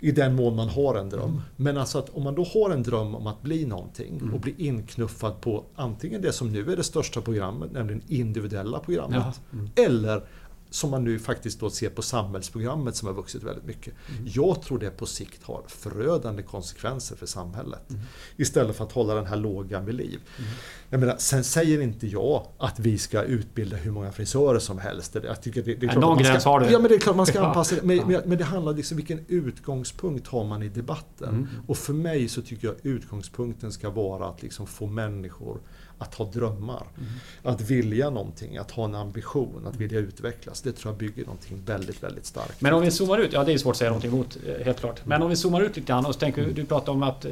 I 0.00 0.12
den 0.12 0.34
mån 0.34 0.56
man 0.56 0.68
har 0.68 0.94
en 0.94 1.08
dröm. 1.08 1.30
Mm. 1.30 1.42
Men 1.56 1.76
alltså 1.76 1.98
att 1.98 2.10
om 2.10 2.22
man 2.22 2.34
då 2.34 2.44
har 2.44 2.70
en 2.70 2.82
dröm 2.82 3.14
om 3.14 3.26
att 3.26 3.42
bli 3.42 3.66
någonting 3.66 4.18
mm. 4.18 4.34
och 4.34 4.40
bli 4.40 4.54
inknuffad 4.58 5.40
på 5.40 5.64
antingen 5.74 6.22
det 6.22 6.32
som 6.32 6.52
nu 6.52 6.72
är 6.72 6.76
det 6.76 6.82
största 6.82 7.20
programmet, 7.20 7.72
nämligen 7.72 8.02
individuella 8.08 8.78
programmet. 8.78 9.40
Mm. 9.52 9.70
Eller 9.74 10.24
som 10.74 10.90
man 10.90 11.04
nu 11.04 11.18
faktiskt 11.18 11.60
då 11.60 11.70
ser 11.70 11.90
på 11.90 12.02
samhällsprogrammet 12.02 12.96
som 12.96 13.08
har 13.08 13.14
vuxit 13.14 13.42
väldigt 13.42 13.64
mycket. 13.64 13.94
Mm. 14.08 14.30
Jag 14.34 14.62
tror 14.62 14.78
det 14.78 14.90
på 14.90 15.06
sikt 15.06 15.42
har 15.42 15.62
förödande 15.68 16.42
konsekvenser 16.42 17.16
för 17.16 17.26
samhället. 17.26 17.90
Mm. 17.90 18.02
Istället 18.36 18.76
för 18.76 18.84
att 18.84 18.92
hålla 18.92 19.14
den 19.14 19.26
här 19.26 19.36
lågan 19.36 19.84
vid 19.84 19.94
liv. 19.94 20.20
Mm. 20.38 20.50
Jag 20.88 21.00
menar, 21.00 21.16
sen 21.18 21.44
säger 21.44 21.80
inte 21.80 22.06
jag 22.06 22.46
att 22.58 22.78
vi 22.78 22.98
ska 22.98 23.22
utbilda 23.22 23.76
hur 23.76 23.90
många 23.90 24.12
frisörer 24.12 24.58
som 24.58 24.78
helst. 24.78 25.16
Jag 25.24 25.42
tycker 25.42 25.62
det, 25.62 25.74
det 25.74 25.86
är 25.86 25.90
klart 25.90 26.00
Någon 26.00 26.18
gräns 26.18 26.44
har 26.44 26.60
du. 26.60 26.66
Ja, 26.66 26.78
men 26.78 26.88
det 26.88 26.94
är 26.94 26.98
klart 26.98 27.16
man 27.16 27.26
ska 27.26 27.40
anpassa 27.40 27.74
det. 27.74 27.82
Men, 27.82 28.10
ja. 28.10 28.20
men 28.24 28.38
det 28.38 28.44
handlar 28.44 28.72
liksom 28.72 28.96
vilken 28.96 29.24
utgångspunkt 29.28 30.26
har 30.26 30.44
man 30.44 30.62
i 30.62 30.68
debatten. 30.68 31.28
Mm. 31.28 31.48
Och 31.66 31.76
för 31.76 31.92
mig 31.92 32.28
så 32.28 32.42
tycker 32.42 32.68
jag 32.68 32.76
utgångspunkten 32.82 33.72
ska 33.72 33.90
vara 33.90 34.26
att 34.26 34.42
liksom 34.42 34.66
få 34.66 34.86
människor 34.86 35.60
att 36.02 36.14
ha 36.14 36.24
drömmar. 36.24 36.86
Mm. 36.98 37.10
Att 37.42 37.60
vilja 37.60 38.10
någonting, 38.10 38.56
att 38.56 38.70
ha 38.70 38.84
en 38.84 38.94
ambition, 38.94 39.66
att 39.66 39.76
vilja 39.76 39.98
utvecklas. 39.98 40.62
Det 40.62 40.72
tror 40.72 40.92
jag 40.92 40.98
bygger 40.98 41.24
någonting 41.24 41.62
väldigt, 41.66 42.02
väldigt 42.02 42.26
starkt. 42.26 42.60
Men 42.60 42.74
om 42.74 42.82
vi 42.82 42.90
zoomar 42.90 43.18
ut, 43.18 43.32
ja 43.32 43.44
det 43.44 43.52
är 43.52 43.58
svårt 43.58 43.70
att 43.70 43.76
säga 43.76 43.90
någonting 43.90 44.10
emot, 44.10 44.36
eh, 44.46 44.64
helt 44.64 44.80
klart. 44.80 45.00
Men 45.06 45.22
om 45.22 45.30
vi 45.30 45.36
zoomar 45.36 45.60
ut 45.60 45.76
lite 45.76 45.88
grann 45.88 46.06
och 46.06 46.14
så 46.14 46.20
tänker 46.20 46.42
mm. 46.42 46.54
du 46.54 46.64
pratar 46.64 46.92
om 46.92 47.02
att 47.02 47.26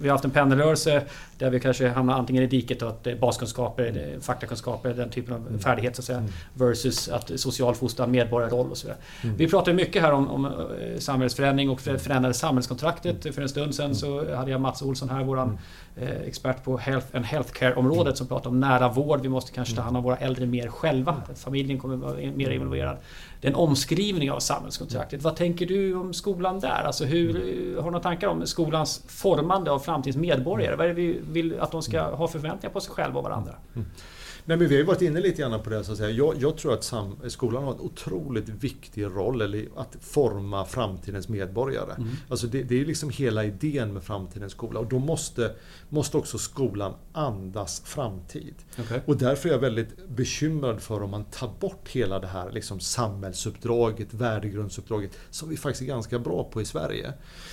vi 0.00 0.08
har 0.08 0.14
haft 0.14 0.24
en 0.24 0.30
pendelrörelse 0.30 1.02
där 1.38 1.50
vi 1.50 1.60
kanske 1.60 1.88
hamnar 1.88 2.18
antingen 2.18 2.42
i 2.42 2.46
diket 2.46 2.82
och 2.82 2.88
att 2.88 3.20
baskunskaper, 3.20 3.86
mm. 3.86 4.20
faktakunskaper, 4.20 4.94
den 4.94 5.10
typen 5.10 5.34
av 5.34 5.46
mm. 5.46 5.58
färdighet 5.58 5.96
så 5.96 6.00
att 6.00 6.06
säga. 6.06 6.24
Versus 6.54 7.08
att 7.08 7.40
social 7.40 7.74
fostran, 7.74 8.10
medborgarroll 8.10 8.70
och 8.70 8.76
så 8.76 8.86
vidare. 8.86 9.00
Mm. 9.22 9.36
Vi 9.36 9.48
pratar 9.48 9.72
mycket 9.72 10.02
här 10.02 10.12
om, 10.12 10.30
om 10.30 10.44
eh, 10.44 10.52
samhällsförändring 10.98 11.70
och 11.70 11.80
förändrade 11.80 12.34
samhällskontraktet. 12.34 13.34
För 13.34 13.42
en 13.42 13.48
stund 13.48 13.74
sedan 13.74 13.94
så 13.94 14.34
hade 14.34 14.50
jag 14.50 14.60
Mats 14.60 14.82
Olsson 14.82 15.08
här, 15.08 15.24
våran 15.24 15.58
Eh, 15.96 16.20
expert 16.26 16.64
på 16.64 16.76
health 16.76 17.06
and 17.12 17.24
healthcare-området 17.24 17.99
som 18.18 18.26
pratar 18.26 18.50
om 18.50 18.60
nära 18.60 18.88
vård. 18.88 19.20
Vi 19.20 19.28
måste 19.28 19.52
kanske 19.52 19.76
ta 19.76 19.82
hand 19.82 19.96
om 19.96 20.02
våra 20.02 20.16
äldre 20.16 20.46
mer 20.46 20.68
själva. 20.68 21.22
Familjen 21.34 21.78
kommer 21.78 21.96
vara 21.96 22.14
mer 22.14 22.50
involverad. 22.50 22.96
Det 23.40 23.48
är 23.48 23.50
en 23.50 23.56
omskrivning 23.56 24.30
av 24.30 24.38
samhällskontraktet. 24.38 25.22
Vad 25.22 25.36
tänker 25.36 25.66
du 25.66 25.94
om 25.94 26.14
skolan 26.14 26.60
där? 26.60 26.82
Alltså 26.86 27.04
hur, 27.04 27.32
har 27.76 27.82
du 27.82 27.90
några 27.90 28.00
tankar 28.00 28.28
om 28.28 28.46
skolans 28.46 29.02
formande 29.08 29.70
av 29.70 29.78
framtidens 29.78 30.16
medborgare? 30.16 30.76
Vad 30.76 30.84
är 30.86 30.88
det 30.88 30.94
vi 30.94 31.20
vill 31.32 31.60
att 31.60 31.72
de 31.72 31.82
ska 31.82 32.02
ha 32.02 32.28
förväntningar 32.28 32.72
på 32.72 32.80
sig 32.80 32.92
själva 32.92 33.18
och 33.18 33.24
varandra? 33.24 33.54
Nej, 34.44 34.56
men 34.56 34.68
vi 34.68 34.74
har 34.74 34.80
ju 34.80 34.86
varit 34.86 35.02
inne 35.02 35.20
lite 35.20 35.42
grann 35.42 35.62
på 35.62 35.70
det. 35.70 35.84
Så 35.84 35.92
att 35.92 35.98
säga. 35.98 36.10
Jag, 36.10 36.34
jag 36.38 36.56
tror 36.56 36.74
att 36.74 36.84
sam, 36.84 37.16
skolan 37.26 37.64
har 37.64 37.74
en 37.74 37.80
otroligt 37.80 38.48
viktig 38.48 39.04
roll 39.04 39.40
eller 39.40 39.68
att 39.76 39.96
forma 40.00 40.64
framtidens 40.64 41.28
medborgare. 41.28 41.92
Mm. 41.92 42.08
Alltså 42.28 42.46
det, 42.46 42.62
det 42.62 42.80
är 42.80 42.84
liksom 42.84 43.10
hela 43.10 43.44
idén 43.44 43.92
med 43.92 44.02
framtidens 44.02 44.52
skola. 44.52 44.80
Och 44.80 44.88
då 44.88 44.98
måste, 44.98 45.54
måste 45.88 46.16
också 46.16 46.38
skolan 46.38 46.94
andas 47.12 47.82
framtid. 47.84 48.54
Okay. 48.80 49.00
Och 49.06 49.16
därför 49.16 49.48
är 49.48 49.52
jag 49.52 49.60
väldigt 49.60 50.08
bekymrad 50.08 50.80
för 50.80 51.02
om 51.02 51.10
man 51.10 51.24
tar 51.24 51.50
bort 51.60 51.88
hela 51.88 52.18
det 52.18 52.26
här 52.26 52.50
liksom 52.52 52.80
samhällsuppdraget, 52.80 54.14
värdegrundsuppdraget, 54.14 55.10
som 55.30 55.48
vi 55.48 55.56
faktiskt 55.56 55.82
är 55.82 55.86
ganska 55.86 56.18
bra 56.18 56.44
på 56.44 56.60
i 56.60 56.64
Sverige. 56.64 57.12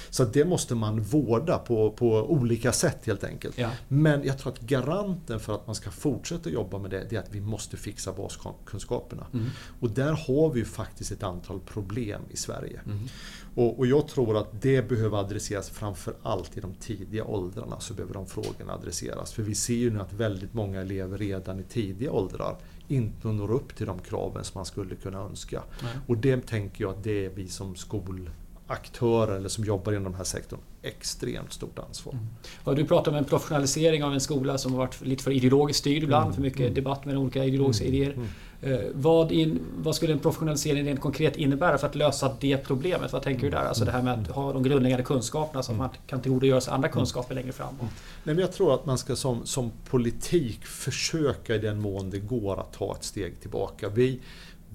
Så 0.09 0.23
det 0.23 0.45
måste 0.45 0.75
man 0.75 1.01
vårda 1.01 1.57
på, 1.57 1.91
på 1.91 2.07
olika 2.07 2.71
sätt 2.71 3.05
helt 3.05 3.23
enkelt. 3.23 3.57
Ja. 3.57 3.69
Men 3.87 4.23
jag 4.23 4.37
tror 4.37 4.53
att 4.53 4.59
garanten 4.59 5.39
för 5.39 5.55
att 5.55 5.67
man 5.67 5.75
ska 5.75 5.91
fortsätta 5.91 6.49
jobba 6.49 6.76
med 6.79 6.91
det, 6.91 7.07
det 7.09 7.15
är 7.15 7.19
att 7.19 7.35
vi 7.35 7.41
måste 7.41 7.77
fixa 7.77 8.13
baskunskaperna. 8.13 9.27
Mm. 9.33 9.45
Och 9.79 9.89
där 9.89 10.11
har 10.11 10.49
vi 10.49 10.65
faktiskt 10.65 11.11
ett 11.11 11.23
antal 11.23 11.59
problem 11.59 12.21
i 12.29 12.37
Sverige. 12.37 12.81
Mm. 12.85 12.99
Och, 13.55 13.79
och, 13.79 13.87
jag 13.87 14.07
tror 14.07 14.37
att 14.37 14.61
det 14.61 14.89
behöver 14.89 15.17
adresseras 15.17 15.69
framför 15.69 16.15
allt 16.23 16.57
i 16.57 16.61
de 16.61 16.73
tidiga 16.73 17.23
åldrarna 17.23 17.79
så 17.79 17.93
behöver 17.93 18.13
de 18.13 18.27
frågorna 18.27 18.73
adresseras. 18.73 19.33
För 19.33 19.43
vi 19.43 19.55
ser 19.55 19.73
ju 19.73 19.89
nu 19.89 20.01
att 20.01 20.13
väldigt 20.13 20.53
många 20.53 20.81
elever 20.81 21.17
redan 21.17 21.59
i 21.59 21.63
tidiga 21.63 22.11
åldrar 22.11 22.57
inte 22.87 23.27
når 23.27 23.51
upp 23.51 23.75
till 23.75 23.85
de 23.85 23.99
kraven 23.99 24.43
som 24.43 24.59
man 24.59 24.65
skulle 24.65 24.95
kunna 24.95 25.19
önska. 25.19 25.63
Nej. 25.83 25.93
Och 26.07 26.17
det 26.17 26.47
tänker 26.47 26.83
jag 26.83 26.93
att 26.93 27.03
det 27.03 27.25
är 27.25 27.29
vi 27.29 27.47
som 27.47 27.75
skol 27.75 28.29
aktörer 28.67 29.35
eller 29.35 29.49
som 29.49 29.63
jobbar 29.63 29.91
inom 29.91 30.03
den 30.03 30.13
här 30.13 30.23
sektorn 30.23 30.59
extremt 30.87 31.53
stort 31.53 31.79
ansvar. 31.79 32.13
Mm. 32.65 32.75
du 32.75 32.85
pratar 32.85 33.11
om 33.11 33.17
en 33.17 33.25
professionalisering 33.25 34.03
av 34.03 34.13
en 34.13 34.21
skola 34.21 34.57
som 34.57 34.71
har 34.71 34.79
varit 34.79 35.05
lite 35.05 35.23
för 35.23 35.31
ideologiskt 35.31 35.79
styrd 35.79 36.03
ibland, 36.03 36.25
mm. 36.25 36.35
för 36.35 36.41
mycket 36.41 36.59
mm. 36.59 36.73
debatt 36.73 37.05
med 37.05 37.17
olika 37.17 37.45
ideologiska 37.45 37.85
mm. 37.85 37.95
idéer. 37.95 38.13
Mm. 38.13 38.27
Eh, 38.61 38.79
vad, 38.93 39.31
in, 39.31 39.59
vad, 39.77 39.95
skulle 39.95 40.13
en 40.13 40.19
professionalisering 40.19 40.85
rent 40.85 40.99
konkret 40.99 41.35
innebära 41.35 41.77
för 41.77 41.87
att 41.87 41.95
lösa 41.95 42.35
det 42.39 42.57
problemet? 42.57 43.13
Vad 43.13 43.21
tänker 43.21 43.41
du 43.41 43.49
där? 43.49 43.57
Alltså 43.65 43.85
det 43.85 43.91
här 43.91 44.01
med 44.01 44.13
att 44.13 44.27
ha 44.27 44.53
de 44.53 44.63
grundläggande 44.63 45.03
kunskaperna 45.03 45.63
så 45.63 45.71
att 45.71 45.77
man 45.77 45.89
kan 46.07 46.21
tillgodogöra 46.21 46.61
sig 46.61 46.73
andra 46.73 46.89
kunskaper 46.89 47.35
längre 47.35 47.51
fram. 47.51 47.75
Nej, 47.79 47.89
men 48.23 48.37
jag 48.37 48.51
tror 48.51 48.73
att 48.73 48.85
man 48.85 48.97
ska 48.97 49.15
som, 49.15 49.45
som 49.45 49.71
politik 49.89 50.65
försöka 50.65 51.55
i 51.55 51.57
den 51.57 51.79
mån 51.81 52.09
det 52.09 52.19
går 52.19 52.59
att 52.59 52.73
ta 52.73 52.95
ett 52.95 53.03
steg 53.03 53.41
tillbaka. 53.41 53.89
Vi, 53.89 54.19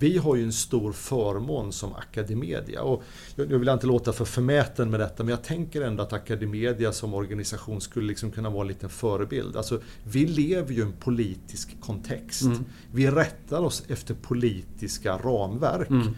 vi 0.03 0.19
har 0.19 0.37
ju 0.37 0.43
en 0.43 0.53
stor 0.53 0.93
förmån 0.93 1.73
som 1.73 1.95
Academedia. 1.95 2.83
Och 2.83 3.03
jag 3.37 3.47
vill 3.47 3.69
inte 3.69 3.87
låta 3.87 4.13
för 4.13 4.25
förmäten 4.25 4.91
med 4.91 5.01
detta, 5.01 5.23
men 5.23 5.31
jag 5.31 5.45
tänker 5.45 5.83
ändå 5.83 6.03
att 6.03 6.13
Academedia 6.13 6.93
som 6.93 7.15
organisation 7.15 7.81
skulle 7.81 8.07
liksom 8.07 8.31
kunna 8.31 8.51
vara 8.51 8.63
en 8.63 8.69
liten 8.69 8.91
förebild. 8.91 9.57
Alltså, 9.57 9.81
vi 10.05 10.27
lever 10.27 10.73
ju 10.73 10.79
i 10.79 10.83
en 10.83 10.93
politisk 10.93 11.81
kontext. 11.81 12.43
Mm. 12.43 12.65
Vi 12.93 13.11
rättar 13.11 13.61
oss 13.61 13.83
efter 13.89 14.15
politiska 14.15 15.17
ramverk. 15.19 15.91
Mm 15.91 16.15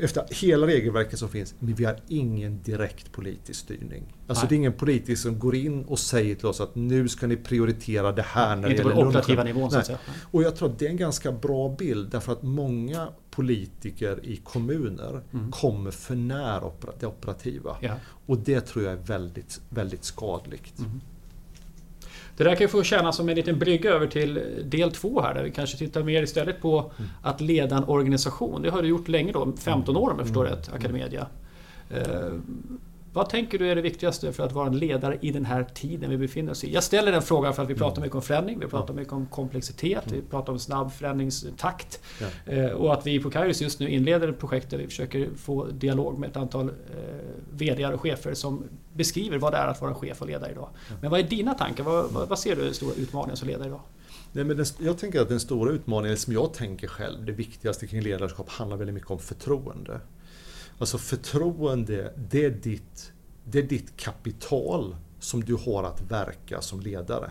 efter 0.00 0.24
hela 0.30 0.66
regelverket 0.66 1.18
som 1.18 1.28
finns, 1.28 1.54
men 1.58 1.74
vi 1.74 1.84
har 1.84 1.96
ingen 2.08 2.62
direkt 2.62 3.12
politisk 3.12 3.60
styrning. 3.60 4.16
Alltså 4.26 4.42
Nej. 4.42 4.48
det 4.48 4.54
är 4.54 4.56
ingen 4.56 4.72
politisk 4.72 5.22
som 5.22 5.38
går 5.38 5.54
in 5.54 5.84
och 5.84 5.98
säger 5.98 6.34
till 6.34 6.46
oss 6.46 6.60
att 6.60 6.74
nu 6.74 7.08
ska 7.08 7.26
ni 7.26 7.36
prioritera 7.36 8.12
det 8.12 8.22
här 8.22 8.56
när 8.56 8.56
Inte 8.56 8.68
det 8.68 8.74
gäller 8.74 8.90
Inte 8.90 9.02
på 9.02 9.08
operativa 9.08 9.44
nivån 9.44 9.70
så 9.70 9.78
att 9.78 9.86
säga. 9.86 9.98
Och 10.30 10.42
jag 10.42 10.56
tror 10.56 10.70
att 10.70 10.78
det 10.78 10.86
är 10.86 10.90
en 10.90 10.96
ganska 10.96 11.32
bra 11.32 11.68
bild 11.78 12.10
därför 12.10 12.32
att 12.32 12.42
många 12.42 13.08
politiker 13.30 14.26
i 14.26 14.36
kommuner 14.36 15.22
mm. 15.32 15.50
kommer 15.50 15.90
för 15.90 16.14
nära 16.14 16.72
det 17.00 17.06
operativa. 17.06 17.76
Ja. 17.80 17.94
Och 18.26 18.38
det 18.38 18.60
tror 18.60 18.84
jag 18.84 18.92
är 18.92 19.02
väldigt, 19.02 19.60
väldigt 19.68 20.04
skadligt. 20.04 20.78
Mm. 20.78 21.00
Det 22.44 22.50
där 22.50 22.56
kan 22.56 22.64
ju 22.64 22.68
få 22.68 22.82
tjäna 22.82 23.12
som 23.12 23.28
en 23.28 23.36
liten 23.36 23.58
brygga 23.58 23.90
över 23.90 24.06
till 24.06 24.40
del 24.64 24.92
två 24.92 25.20
här 25.20 25.34
där 25.34 25.42
vi 25.42 25.50
kanske 25.50 25.78
tittar 25.78 26.02
mer 26.02 26.22
istället 26.22 26.60
på 26.60 26.78
mm. 26.78 27.10
att 27.22 27.40
leda 27.40 27.76
en 27.76 27.84
organisation. 27.84 28.62
Det 28.62 28.70
har 28.70 28.82
du 28.82 28.88
gjort 28.88 29.08
länge 29.08 29.32
då, 29.32 29.52
15 29.58 29.96
år 29.96 30.10
om 30.10 30.18
jag 30.18 30.26
förstår 30.26 30.46
mm. 30.46 30.58
rätt, 30.58 30.74
Academedia. 30.74 31.26
Vad 33.14 33.28
tänker 33.28 33.58
du 33.58 33.70
är 33.70 33.74
det 33.74 33.82
viktigaste 33.82 34.32
för 34.32 34.42
att 34.42 34.52
vara 34.52 34.66
en 34.66 34.78
ledare 34.78 35.18
i 35.20 35.30
den 35.30 35.44
här 35.44 35.64
tiden 35.74 36.10
vi 36.10 36.16
befinner 36.16 36.52
oss 36.52 36.64
i? 36.64 36.72
Jag 36.72 36.84
ställer 36.84 37.12
den 37.12 37.22
frågan 37.22 37.54
för 37.54 37.62
att 37.62 37.70
vi 37.70 37.74
pratar 37.74 37.96
mm. 37.96 38.02
mycket 38.02 38.14
om 38.14 38.22
förändring, 38.22 38.58
vi 38.60 38.66
pratar 38.66 38.94
mycket 38.94 39.12
om 39.12 39.26
komplexitet, 39.26 40.02
vi 40.06 40.16
mm. 40.16 40.26
pratar 40.30 40.52
om 40.52 40.58
snabb 40.58 40.92
förändringstakt. 40.92 42.00
Ja. 42.20 42.52
Eh, 42.52 42.70
och 42.70 42.94
att 42.94 43.06
vi 43.06 43.20
på 43.20 43.30
Kairos 43.30 43.62
just 43.62 43.80
nu 43.80 43.88
inleder 43.88 44.28
ett 44.28 44.38
projekt 44.38 44.70
där 44.70 44.78
vi 44.78 44.86
försöker 44.86 45.28
få 45.36 45.66
dialog 45.66 46.18
med 46.18 46.30
ett 46.30 46.36
antal 46.36 46.68
eh, 46.68 46.74
VD 47.50 47.86
och 47.86 48.00
chefer 48.00 48.34
som 48.34 48.64
beskriver 48.94 49.38
vad 49.38 49.52
det 49.52 49.56
är 49.56 49.66
att 49.66 49.80
vara 49.80 49.94
chef 49.94 50.22
och 50.22 50.26
ledare 50.26 50.50
idag. 50.50 50.68
Men 51.00 51.10
vad 51.10 51.20
är 51.20 51.24
dina 51.24 51.54
tankar? 51.54 51.84
Vad, 51.84 52.10
vad, 52.10 52.28
vad 52.28 52.38
ser 52.38 52.56
du 52.56 52.68
är 52.68 52.72
stora 52.72 52.94
utmaningar 52.94 53.34
som 53.36 53.48
ledare 53.48 53.68
idag? 53.68 53.80
Nej, 54.32 54.44
men 54.44 54.56
den, 54.56 54.66
jag 54.78 54.98
tänker 54.98 55.20
att 55.20 55.28
den 55.28 55.40
stora 55.40 55.72
utmaningen, 55.72 56.16
som 56.16 56.32
jag 56.32 56.54
tänker 56.54 56.88
själv, 56.88 57.24
det 57.24 57.32
viktigaste 57.32 57.86
kring 57.86 58.00
ledarskap 58.00 58.48
handlar 58.48 58.76
väldigt 58.76 58.94
mycket 58.94 59.10
om 59.10 59.18
förtroende. 59.18 60.00
Alltså 60.82 60.98
förtroende, 60.98 62.12
det 62.30 62.44
är 62.44 62.50
ditt, 62.50 63.12
det 63.44 63.58
är 63.58 63.62
ditt 63.62 63.96
kapital 63.96 64.96
som 65.18 65.44
du 65.44 65.54
har 65.54 65.84
att 65.84 66.10
verka 66.10 66.60
som 66.60 66.80
ledare. 66.80 67.30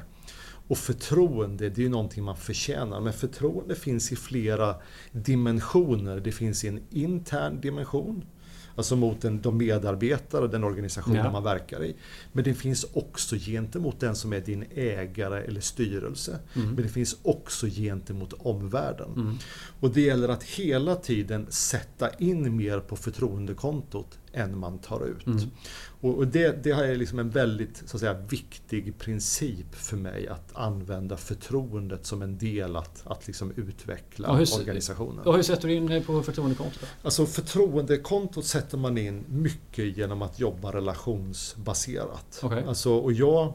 Och 0.68 0.78
förtroende, 0.78 1.70
det 1.70 1.82
är 1.82 1.84
ju 1.84 1.90
någonting 1.90 2.24
man 2.24 2.38
förtjänar. 2.38 3.00
Men 3.00 3.14
förtroende 3.14 3.76
finns 3.76 4.12
i 4.12 4.16
flera 4.16 4.76
dimensioner. 5.12 6.20
Det 6.20 6.32
finns 6.32 6.64
i 6.64 6.68
en 6.68 6.84
intern 6.90 7.62
dimension. 7.62 8.26
Alltså 8.82 8.96
mot 8.96 9.22
den, 9.22 9.42
de 9.42 9.58
medarbetare 9.58 10.42
och 10.42 10.50
den 10.50 10.64
organisation 10.64 11.16
ja. 11.16 11.32
man 11.32 11.44
verkar 11.44 11.84
i. 11.84 11.96
Men 12.32 12.44
det 12.44 12.54
finns 12.54 12.86
också 12.94 13.36
gentemot 13.36 14.00
den 14.00 14.16
som 14.16 14.34
är 14.34 14.40
din 14.40 14.66
ägare 14.76 15.44
eller 15.44 15.62
styrelse. 15.62 16.40
Mm. 16.54 16.68
Men 16.68 16.84
det 16.84 16.90
finns 16.90 17.18
också 17.24 17.68
gentemot 17.68 18.34
omvärlden. 18.34 19.14
Mm. 19.16 19.38
Och 19.80 19.90
det 19.90 20.02
gäller 20.02 20.30
att 20.30 20.44
hela 20.44 20.96
tiden 20.96 21.48
sätta 21.50 22.10
in 22.10 22.56
mer 22.56 22.80
på 22.80 22.96
förtroendekontot 22.96 24.20
än 24.34 24.58
man 24.58 24.80
tar 24.80 25.06
ut. 25.06 25.28
Mm. 25.28 25.52
Och, 26.02 26.28
det, 26.28 26.64
det 26.64 26.70
är 26.70 26.96
liksom 26.96 27.20
en 27.20 27.30
väldigt 27.30 27.84
så 27.86 27.98
att 27.98 28.02
säga, 28.02 28.14
viktig 28.14 28.98
princip 28.98 29.76
för 29.76 29.98
mig 29.98 30.28
att 30.28 30.56
använda 30.56 31.18
förtroendet 31.18 32.06
som 32.06 32.22
en 32.22 32.38
del 32.38 32.76
att, 32.76 33.02
att 33.08 33.28
liksom 33.28 33.52
utveckla 33.56 34.30
och 34.30 34.38
hur, 34.38 34.60
organisationen. 34.60 35.26
Och 35.26 35.36
hur 35.36 35.44
sätter 35.44 35.68
du 35.68 35.74
in 35.74 35.86
det 35.86 36.02
på 36.02 36.24
förtroendekontot? 36.24 36.86
Alltså 37.04 37.26
förtroendekontot 37.26 38.46
sätter 38.46 38.78
man 38.78 38.98
in 38.98 39.24
mycket 39.30 39.98
genom 39.98 40.22
att 40.22 40.40
jobba 40.40 40.74
relationsbaserat. 40.74 42.40
Okay. 42.44 42.64
Alltså, 42.64 42.94
och 42.94 43.14
jag, 43.14 43.54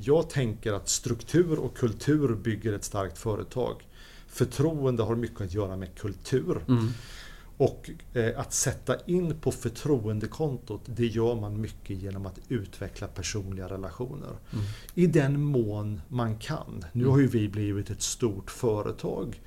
jag 0.00 0.30
tänker 0.30 0.72
att 0.72 0.88
struktur 0.88 1.58
och 1.58 1.76
kultur 1.76 2.34
bygger 2.34 2.72
ett 2.72 2.84
starkt 2.84 3.18
företag. 3.18 3.82
Förtroende 4.28 5.02
har 5.02 5.16
mycket 5.16 5.40
att 5.40 5.54
göra 5.54 5.76
med 5.76 5.94
kultur. 5.94 6.64
Mm. 6.68 6.88
Och 7.58 7.90
eh, 8.12 8.40
att 8.40 8.52
sätta 8.52 8.96
in 9.06 9.40
på 9.40 9.52
förtroendekontot, 9.52 10.80
det 10.84 11.06
gör 11.06 11.34
man 11.34 11.60
mycket 11.60 11.96
genom 11.96 12.26
att 12.26 12.38
utveckla 12.48 13.06
personliga 13.06 13.68
relationer. 13.68 14.36
Mm. 14.52 14.64
I 14.94 15.06
den 15.06 15.40
mån 15.40 16.00
man 16.08 16.38
kan. 16.38 16.84
Nu 16.92 17.06
har 17.06 17.18
ju 17.18 17.26
vi 17.26 17.48
blivit 17.48 17.90
ett 17.90 18.02
stort 18.02 18.50
företag. 18.50 19.40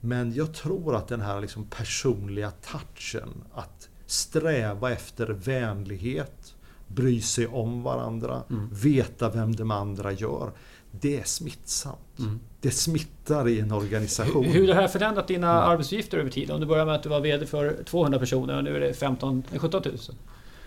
Men 0.00 0.34
jag 0.34 0.54
tror 0.54 0.96
att 0.96 1.08
den 1.08 1.20
här 1.20 1.40
liksom 1.40 1.66
personliga 1.66 2.50
touchen, 2.50 3.44
att 3.54 3.88
sträva 4.06 4.92
efter 4.92 5.26
vänlighet, 5.26 6.54
bry 6.88 7.20
sig 7.20 7.46
om 7.46 7.82
varandra, 7.82 8.42
mm. 8.50 8.68
veta 8.72 9.30
vem 9.30 9.56
de 9.56 9.70
andra 9.70 10.12
gör. 10.12 10.52
Det 11.00 11.20
är 11.20 11.24
smittsamt. 11.24 12.18
Mm. 12.18 12.40
Det 12.60 12.70
smittar 12.70 13.48
i 13.48 13.60
en 13.60 13.72
organisation. 13.72 14.44
Hur, 14.44 14.52
hur 14.52 14.60
har 14.60 14.74
det 14.74 14.80
här 14.80 14.88
förändrat 14.88 15.28
dina 15.28 15.50
mm. 15.50 15.70
arbetsuppgifter 15.70 16.18
över 16.18 16.30
tid? 16.30 16.50
Om 16.50 16.60
du 16.60 16.66
börjar 16.66 16.86
med 16.86 16.94
att 16.94 17.02
du 17.02 17.08
var 17.08 17.20
VD 17.20 17.46
för 17.46 17.84
200 17.84 18.18
personer 18.18 18.56
och 18.56 18.64
nu 18.64 18.76
är 18.76 18.80
det 18.80 18.94
15, 18.94 19.42
17 19.56 19.82
000. 19.84 19.96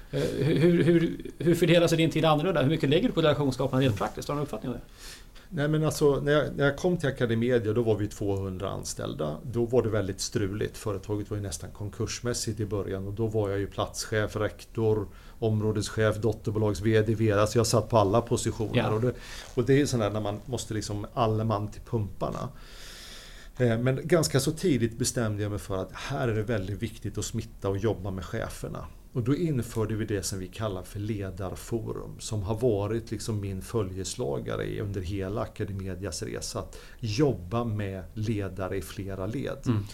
Hur, 0.09 0.83
hur, 0.83 1.17
hur 1.37 1.55
fördelar 1.55 1.87
sig 1.87 1.97
din 1.97 2.09
tid 2.09 2.25
annorlunda? 2.25 2.61
Hur 2.61 2.69
mycket 2.69 2.89
lägger 2.89 3.07
du 3.07 3.13
på 3.13 3.21
relationsskapande 3.21 3.85
rent 3.85 3.97
praktiskt? 3.97 4.27
Har 4.27 4.35
du 4.35 4.37
någon 4.37 4.43
uppfattning 4.43 4.71
om 4.71 4.77
det? 4.77 4.81
Nej 5.49 5.67
men 5.67 5.83
alltså, 5.83 6.19
när 6.19 6.31
jag, 6.31 6.55
när 6.55 6.65
jag 6.65 6.77
kom 6.77 6.97
till 6.97 7.09
Academedia 7.09 7.73
då 7.73 7.81
var 7.81 7.95
vi 7.95 8.07
200 8.07 8.69
anställda. 8.69 9.37
Då 9.43 9.65
var 9.65 9.81
det 9.81 9.89
väldigt 9.89 10.21
struligt. 10.21 10.77
Företaget 10.77 11.29
var 11.29 11.37
ju 11.37 11.43
nästan 11.43 11.71
konkursmässigt 11.71 12.59
i 12.59 12.65
början 12.65 13.07
och 13.07 13.13
då 13.13 13.27
var 13.27 13.49
jag 13.49 13.59
ju 13.59 13.67
platschef, 13.67 14.35
rektor, 14.35 15.07
områdeschef, 15.39 16.17
dotterbolags 16.17 16.81
VD, 16.81 17.15
VD. 17.15 17.41
Alltså 17.41 17.59
jag 17.59 17.67
satt 17.67 17.89
på 17.89 17.97
alla 17.97 18.21
positioner. 18.21 18.77
Ja. 18.77 18.89
Och, 18.89 19.01
det, 19.01 19.13
och 19.55 19.63
det 19.63 19.81
är 19.81 19.85
sådär 19.85 20.09
när 20.09 20.21
man 20.21 20.39
måste 20.45 20.73
liksom 20.73 21.07
alla 21.13 21.43
man 21.43 21.67
till 21.67 21.81
pumparna. 21.81 22.49
Eh, 23.57 23.77
men 23.77 23.99
ganska 24.03 24.39
så 24.39 24.51
tidigt 24.51 24.97
bestämde 24.97 25.43
jag 25.43 25.49
mig 25.49 25.59
för 25.59 25.77
att 25.77 25.91
här 25.93 26.27
är 26.27 26.35
det 26.35 26.43
väldigt 26.43 26.81
viktigt 26.81 27.17
att 27.17 27.25
smitta 27.25 27.69
och 27.69 27.77
jobba 27.77 28.11
med 28.11 28.25
cheferna. 28.25 28.87
Och 29.13 29.23
då 29.23 29.35
införde 29.35 29.95
vi 29.95 30.05
det 30.05 30.23
som 30.23 30.39
vi 30.39 30.47
kallar 30.47 30.83
för 30.83 30.99
ledarforum 30.99 32.19
som 32.19 32.43
har 32.43 32.55
varit 32.55 33.11
liksom 33.11 33.41
min 33.41 33.61
följeslagare 33.61 34.81
under 34.81 35.01
hela 35.01 35.41
Academedias 35.41 36.23
resa. 36.23 36.59
Att 36.59 36.77
jobba 36.99 37.63
med 37.63 38.03
ledare 38.13 38.77
i 38.77 38.81
flera 38.81 39.25
led. 39.25 39.57
Mm. 39.65 39.85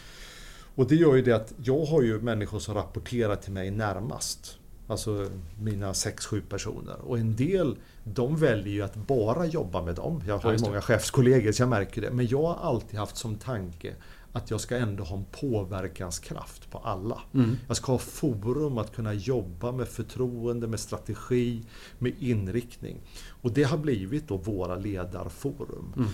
Och 0.76 0.88
det 0.88 0.96
gör 0.96 1.16
ju 1.16 1.22
det 1.22 1.32
att 1.32 1.54
jag 1.64 1.86
har 1.86 2.02
ju 2.02 2.22
människor 2.22 2.60
som 2.60 2.76
rapporterar 2.76 3.36
till 3.36 3.52
mig 3.52 3.72
närmast. 3.72 4.58
Alltså 4.94 5.30
mina 5.60 5.94
6-7 5.94 6.42
personer. 6.50 6.96
Och 7.02 7.20
en 7.20 7.36
del 7.36 7.78
de 8.04 8.38
väljer 8.38 8.74
ju 8.74 8.82
att 8.82 8.96
bara 8.96 9.46
jobba 9.46 9.82
med 9.82 9.96
dem. 9.96 10.24
Jag 10.28 10.38
har 10.38 10.54
ju 10.54 10.60
många 10.60 10.82
chefskollegor 10.82 11.52
så 11.52 11.62
jag 11.62 11.70
märker 11.70 12.02
det. 12.02 12.12
Men 12.12 12.28
jag 12.28 12.44
har 12.44 12.56
alltid 12.56 13.00
haft 13.00 13.18
som 13.18 13.36
tanke 13.36 13.94
att 14.34 14.52
jag 14.52 14.62
ska 14.62 14.78
ändå 14.78 15.04
ha 15.04 15.18
en 15.18 15.26
påverkanskraft 15.32 16.72
på 16.72 16.78
alla. 16.78 17.22
Mm. 17.34 17.58
Jag 17.68 17.78
ska 17.78 17.92
ha 17.92 18.00
forum 18.00 18.78
att 18.78 18.96
kunna 18.96 19.14
jobba 19.14 19.72
med 19.72 19.88
förtroende, 19.88 20.68
med 20.68 20.80
strategi, 20.80 21.64
med 22.00 22.14
inriktning. 22.20 23.02
Och 23.42 23.52
det 23.52 23.64
har 23.64 23.78
blivit 23.78 24.28
då 24.28 24.38
våra 24.38 24.76
ledarforum. 24.76 25.94
Mm. 25.96 26.10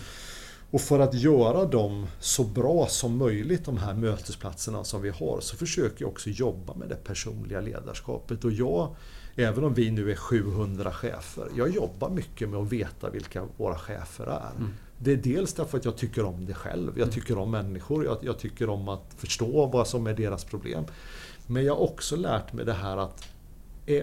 Och 0.71 0.81
för 0.81 0.99
att 0.99 1.13
göra 1.13 1.65
dem 1.65 2.07
så 2.19 2.43
bra 2.43 2.87
som 2.87 3.17
möjligt, 3.17 3.65
de 3.65 3.77
här 3.77 3.93
mötesplatserna 3.93 4.83
som 4.83 5.01
vi 5.01 5.09
har, 5.09 5.39
så 5.41 5.55
försöker 5.55 6.03
jag 6.03 6.11
också 6.11 6.29
jobba 6.29 6.73
med 6.73 6.89
det 6.89 7.03
personliga 7.03 7.61
ledarskapet. 7.61 8.45
Och 8.45 8.51
jag, 8.51 8.95
även 9.35 9.63
om 9.63 9.73
vi 9.73 9.91
nu 9.91 10.11
är 10.11 10.15
700 10.15 10.91
chefer, 10.91 11.47
jag 11.57 11.69
jobbar 11.69 12.09
mycket 12.09 12.49
med 12.49 12.59
att 12.59 12.71
veta 12.71 13.09
vilka 13.09 13.45
våra 13.57 13.77
chefer 13.77 14.25
är. 14.25 14.51
Mm. 14.57 14.73
Det 14.97 15.11
är 15.11 15.17
dels 15.17 15.53
därför 15.53 15.77
att 15.77 15.85
jag 15.85 15.97
tycker 15.97 16.25
om 16.25 16.45
det 16.45 16.53
själv. 16.53 16.91
Jag 16.95 17.03
mm. 17.03 17.13
tycker 17.13 17.37
om 17.37 17.51
människor. 17.51 18.05
Jag, 18.05 18.17
jag, 18.21 18.39
tycker 18.39 18.69
om 18.69 18.89
att 18.89 19.13
förstå 19.17 19.65
vad 19.65 19.87
som 19.87 20.07
är 20.07 20.13
deras 20.13 20.43
problem. 20.43 20.85
Men 21.47 21.65
jag 21.65 21.75
har 21.75 21.81
också 21.81 22.15
lärt 22.15 22.53
mig 22.53 22.65
det 22.65 22.73
här 22.73 22.97
att 22.97 23.27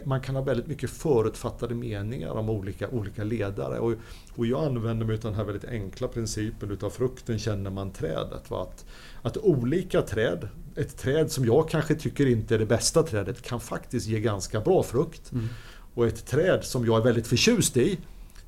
man 0.05 0.21
kan 0.21 0.35
ha 0.35 0.43
väldigt 0.43 0.67
mycket 0.67 0.91
förutfattade 0.91 1.75
meningar 1.75 2.31
om 2.31 2.51
olika, 2.51 2.89
olika 2.89 3.25
ledare. 3.25 3.79
Och, 3.79 3.93
och 4.37 4.47
jag 4.47 4.65
använder 4.65 5.07
mig 5.07 5.15
av 5.15 5.23
den 5.23 5.35
här 5.35 5.45
väldigt 5.45 5.65
enkla 5.65 6.09
principen 6.09 6.71
utav 6.71 6.91
frukten 6.91 7.39
känner 7.39 7.71
man 7.71 7.91
trädet. 7.91 8.51
Va? 8.51 8.63
Att, 8.63 8.85
att 9.23 9.37
olika 9.37 10.03
träd, 10.03 10.49
ett 10.77 10.99
träd 10.99 11.31
som 11.33 11.45
jag 11.45 11.69
kanske 11.69 11.95
tycker 11.95 12.27
inte 12.27 12.55
är 12.55 12.59
det 12.59 12.67
bästa 12.67 13.03
trädet, 13.03 13.43
kan 13.43 13.61
faktiskt 13.61 14.07
ge 14.07 14.21
ganska 14.21 14.61
bra 14.61 14.83
frukt. 14.83 15.33
Mm. 15.33 15.49
Och 15.95 16.07
ett 16.07 16.27
träd 16.27 16.65
som 16.65 16.87
jag 16.87 16.99
är 17.01 17.05
väldigt 17.05 17.27
förtjust 17.27 17.77
i, 17.77 17.99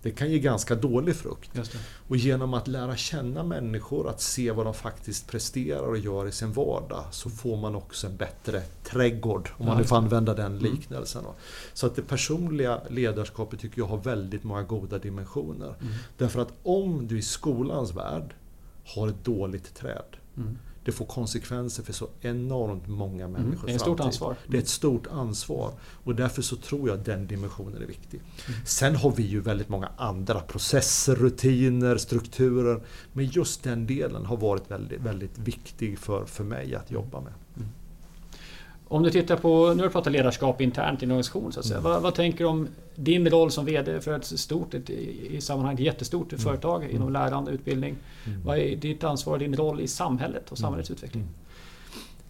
det 0.03 0.11
kan 0.11 0.31
ge 0.31 0.39
ganska 0.39 0.75
dålig 0.75 1.17
frukt. 1.17 1.51
Och 2.09 2.17
genom 2.17 2.55
att 2.55 2.69
lära 2.69 2.97
känna 2.97 3.43
människor, 3.43 4.09
att 4.09 4.21
se 4.21 4.51
vad 4.51 4.67
de 4.67 4.75
faktiskt 4.75 5.27
presterar 5.27 5.89
och 5.89 5.99
gör 5.99 6.29
i 6.29 6.33
sin 6.33 6.53
vardag, 6.53 7.05
så 7.11 7.31
får 7.31 7.57
man 7.57 7.75
också 7.75 8.07
en 8.07 8.17
bättre 8.17 8.63
trädgård, 8.85 9.51
om 9.57 9.67
man 9.67 9.79
nu 9.79 9.85
får 9.85 9.97
använda 9.97 10.35
den 10.35 10.57
mm. 10.57 10.73
liknelsen. 10.73 11.23
Mm. 11.23 11.35
Så 11.73 11.87
att 11.87 11.97
det 11.97 12.03
personliga 12.03 12.81
ledarskapet 12.89 13.61
tycker 13.61 13.79
jag 13.79 13.87
har 13.87 13.99
väldigt 13.99 14.45
många 14.45 14.63
goda 14.63 14.99
dimensioner. 14.99 15.75
Mm. 15.81 15.95
Därför 16.17 16.41
att 16.41 16.53
om 16.63 17.07
du 17.07 17.19
i 17.19 17.23
skolans 17.23 17.95
värld 17.95 18.35
har 18.85 19.09
ett 19.09 19.25
dåligt 19.25 19.75
träd, 19.75 20.17
mm 20.37 20.59
det 20.89 20.93
får 20.93 21.07
konsekvenser 21.07 21.83
för 21.83 21.93
så 21.93 22.09
enormt 22.21 22.87
många 22.87 23.29
människor. 23.29 23.53
Mm, 23.53 23.67
det 23.67 23.73
är 23.73 23.75
ett 23.75 23.81
stort 23.81 24.01
ansvar. 24.01 24.37
Det 24.47 24.57
är 24.57 24.61
ett 24.61 24.69
stort 24.69 25.07
ansvar. 25.07 25.73
Och 26.05 26.15
därför 26.15 26.43
så 26.43 26.57
tror 26.57 26.89
jag 26.89 26.99
att 26.99 27.05
den 27.05 27.27
dimensionen 27.27 27.83
är 27.83 27.87
viktig. 27.87 28.21
Mm. 28.21 28.61
Sen 28.67 28.97
har 28.97 29.11
vi 29.11 29.23
ju 29.23 29.41
väldigt 29.41 29.69
många 29.69 29.89
andra 29.97 30.41
processer, 30.41 31.15
rutiner, 31.15 31.97
strukturer. 31.97 32.83
Men 33.13 33.27
just 33.27 33.63
den 33.63 33.87
delen 33.87 34.27
har 34.27 34.37
varit 34.37 34.71
väldigt, 34.71 35.01
väldigt 35.01 35.39
viktig 35.39 35.99
för, 35.99 36.25
för 36.25 36.45
mig 36.45 36.75
att 36.75 36.91
jobba 36.91 37.21
med. 37.21 37.33
Mm. 38.91 38.97
Om 38.97 39.03
du 39.03 39.11
tittar 39.11 39.37
på, 39.37 39.75
nu 39.75 39.81
har 39.81 39.87
du 39.87 39.93
pratat 39.93 40.13
ledarskap 40.13 40.61
internt 40.61 41.03
i 41.03 41.05
en 41.05 41.11
organisation. 41.11 41.53
Så 41.53 41.61
att 41.61 41.67
säga. 41.67 41.79
Mm. 41.79 41.93
Vad, 41.93 42.03
vad, 42.03 42.15
tänker 42.15 42.39
du 42.39 42.45
om 42.45 42.69
din 42.95 43.31
roll 43.31 43.51
som 43.51 43.65
VD 43.65 44.01
för 44.01 44.17
ett 44.17 44.25
stort, 44.25 44.75
ett, 44.75 44.91
i 44.91 45.41
sammanhanget 45.41 45.81
jättestort 45.81 46.33
mm. 46.33 46.43
företag 46.43 46.85
inom 46.85 47.09
mm. 47.09 47.13
lärande, 47.13 47.51
utbildning. 47.51 47.97
Mm. 48.27 48.45
Vad 48.45 48.59
är 48.59 48.77
ditt 48.77 49.05
ansvar 49.05 49.33
och 49.33 49.39
din 49.39 49.57
roll 49.57 49.81
i 49.81 49.89
samhället 49.89 50.53
och 50.53 50.59
samhällets 50.59 50.91
utveckling? 50.91 51.23
Mm. 51.23 51.35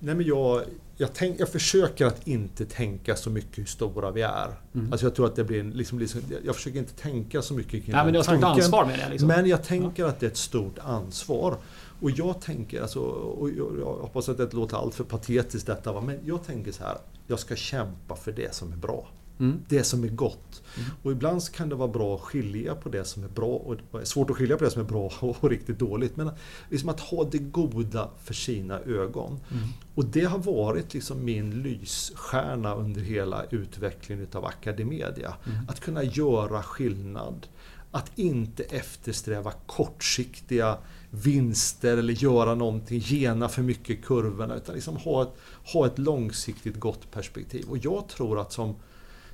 Nej, 0.01 0.15
men 0.15 0.27
jag, 0.27 0.63
jag, 0.97 1.15
tänk, 1.15 1.41
jag 1.41 1.49
försöker 1.49 2.07
att 2.07 2.29
inte 2.29 2.65
tänka 2.65 3.17
så 3.17 3.31
mycket 3.31 3.59
hur 3.59 3.65
stora 3.65 4.11
vi 4.11 4.23
är. 4.23 4.49
Mm. 4.75 4.93
Alltså 4.93 5.07
jag 5.07 5.15
tror 5.15 5.27
att 5.27 5.37
det 5.37 5.45
blir 5.45 5.61
en, 5.61 5.71
liksom, 5.71 5.99
liksom, 5.99 6.21
jag 6.45 6.55
försöker 6.55 6.79
inte 6.79 6.93
tänka 6.93 7.43
så 7.43 7.55
mycket 7.55 7.85
kring 7.85 7.95
Nej, 7.95 8.05
men 8.05 8.13
du 8.13 8.19
har 8.19 8.25
stort 8.25 8.45
ansvar 8.45 8.85
med 8.85 8.99
det. 8.99 9.09
Liksom. 9.11 9.29
Men 9.29 9.47
jag 9.47 9.65
tänker 9.65 10.03
ja. 10.03 10.09
att 10.09 10.21
det 10.21 10.27
är 10.27 10.31
ett 10.31 10.37
stort 10.37 10.79
ansvar. 10.79 11.57
Och 12.01 12.11
jag 12.11 12.41
tänker, 12.41 12.83
alltså, 12.83 13.01
och 13.01 13.51
jag, 13.51 13.95
hoppas 14.01 14.29
att 14.29 14.37
det 14.37 14.43
inte 14.43 14.57
låter 14.57 14.77
allt 14.77 14.95
för 14.95 15.05
patetiskt 15.05 15.67
detta, 15.67 15.93
va? 15.93 16.01
men 16.01 16.21
jag 16.25 16.45
tänker 16.45 16.73
så 16.73 16.83
här. 16.83 16.99
Jag 17.27 17.39
ska 17.39 17.57
kämpa 17.57 18.17
för 18.17 18.33
det 18.33 18.55
som 18.55 18.73
är 18.73 18.77
bra. 18.77 19.09
Mm. 19.41 19.61
Det 19.69 19.85
som 19.85 20.05
är 20.05 20.09
gott. 20.09 20.63
Mm. 20.77 20.91
Och 21.03 21.13
ibland 21.13 21.53
kan 21.53 21.69
det 21.69 21.75
vara 21.75 21.89
bra 21.89 22.15
att 22.15 22.21
skilja 22.21 22.75
på 22.75 22.89
det 22.89 23.05
som 23.05 23.25
är 23.25 23.29
bra 23.29 23.47
och 23.47 23.77
svårt 24.03 24.31
att 24.31 24.37
skilja 24.37 24.57
på 24.57 24.65
det 24.65 24.71
som 24.71 24.83
är 24.83 24.87
bra 24.87 25.13
och 25.21 25.51
riktigt 25.51 25.79
dåligt. 25.79 26.17
Men 26.17 26.31
liksom 26.71 26.89
att 26.89 27.01
ha 27.01 27.25
det 27.25 27.39
goda 27.39 28.11
för 28.25 28.35
sina 28.35 28.81
ögon. 28.81 29.41
Mm. 29.51 29.69
Och 29.95 30.05
det 30.05 30.25
har 30.25 30.39
varit 30.39 30.95
liksom 30.95 31.25
min 31.25 31.63
lysstjärna 31.63 32.75
under 32.75 33.01
hela 33.01 33.45
utvecklingen 33.51 34.25
utav 34.25 34.45
Academedia. 34.45 35.35
Mm. 35.47 35.59
Att 35.69 35.81
kunna 35.81 36.03
göra 36.03 36.63
skillnad. 36.63 37.47
Att 37.91 38.19
inte 38.19 38.63
eftersträva 38.63 39.53
kortsiktiga 39.67 40.79
vinster 41.11 41.97
eller 41.97 42.13
göra 42.13 42.55
någonting, 42.55 43.01
gena 43.01 43.49
för 43.49 43.63
mycket 43.63 43.91
i 43.91 44.03
kurvorna. 44.03 44.57
Utan 44.57 44.75
liksom 44.75 44.97
ha 44.97 45.23
ett, 45.23 45.33
ha 45.73 45.87
ett 45.87 45.99
långsiktigt 45.99 46.77
gott 46.77 47.11
perspektiv. 47.11 47.69
Och 47.69 47.79
jag 47.79 48.09
tror 48.09 48.41
att 48.41 48.53
som 48.53 48.77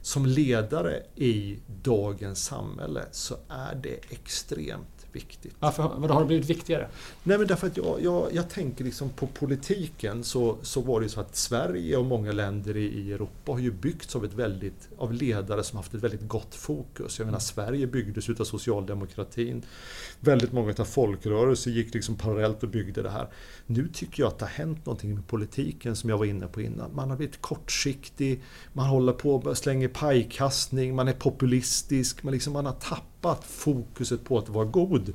som 0.05 0.27
ledare 0.27 1.03
i 1.15 1.59
dagens 1.83 2.45
samhälle 2.45 3.05
så 3.11 3.37
är 3.49 3.75
det 3.75 4.01
extremt 4.11 4.94
viktigt. 5.15 5.55
Varför 5.59 5.83
har 5.83 6.21
det 6.21 6.27
blivit 6.27 6.51
viktigare? 6.51 6.89
Nej, 7.23 7.39
men 7.39 7.47
därför 7.47 7.67
att 7.67 7.77
jag, 7.77 8.03
jag, 8.03 8.29
jag 8.33 8.51
tänker 8.51 8.85
liksom 8.85 9.11
på 9.11 9.27
politiken 9.27 10.25
så, 10.25 10.57
så 10.63 10.81
var 10.81 11.01
det 11.01 11.09
så 11.09 11.21
att 11.21 11.37
Sverige 11.37 11.97
och 11.97 12.05
många 12.05 12.33
länder 12.33 12.77
i, 12.77 12.85
i 12.85 13.13
Europa 13.13 13.53
har 13.53 13.59
ju 13.59 13.71
byggts 13.71 14.17
av, 14.17 14.25
ett 14.25 14.33
väldigt, 14.33 14.89
av 14.99 15.13
ledare 15.13 15.65
som 15.65 15.77
haft 15.77 15.95
ett 15.95 16.03
väldigt 16.03 16.29
gott 16.29 16.55
fokus. 16.55 17.19
Jag 17.19 17.27
menar 17.27 17.39
Sverige 17.39 17.87
byggdes 17.87 18.29
utav 18.29 18.45
socialdemokratin. 18.45 19.63
Väldigt 20.21 20.53
många 20.53 20.75
av 20.79 20.85
folkrörelser 20.85 21.71
gick 21.71 21.95
liksom 21.95 22.17
parallellt 22.17 22.63
och 22.63 22.69
byggde 22.69 23.03
det 23.03 23.11
här. 23.11 23.29
Nu 23.67 23.89
tycker 23.89 24.23
jag 24.23 24.29
att 24.29 24.39
det 24.39 24.45
har 24.45 24.53
hänt 24.53 24.87
någonting 24.87 25.15
med 25.15 25.27
politiken 25.27 25.97
som 25.97 26.11
jag 26.11 26.19
var 26.19 26.25
inne 26.25 26.47
på 26.47 26.61
innan. 26.61 26.95
Man 26.95 27.11
har 27.11 27.17
blivit 27.17 27.41
kortsiktig, 27.41 28.43
man 28.73 28.87
håller 28.87 29.13
på 29.13 29.35
och 29.35 29.59
slänger 29.59 29.89
pajkastning, 29.89 30.95
man 30.95 31.09
är 31.09 31.13
populistisk, 31.13 32.23
man, 32.23 32.33
liksom, 32.33 32.53
man 32.53 32.67
har 32.67 32.73
tappat 32.73 33.14
fokuset 33.45 34.25
på 34.25 34.39
att 34.39 34.49
vara 34.49 34.65
god. 34.65 35.13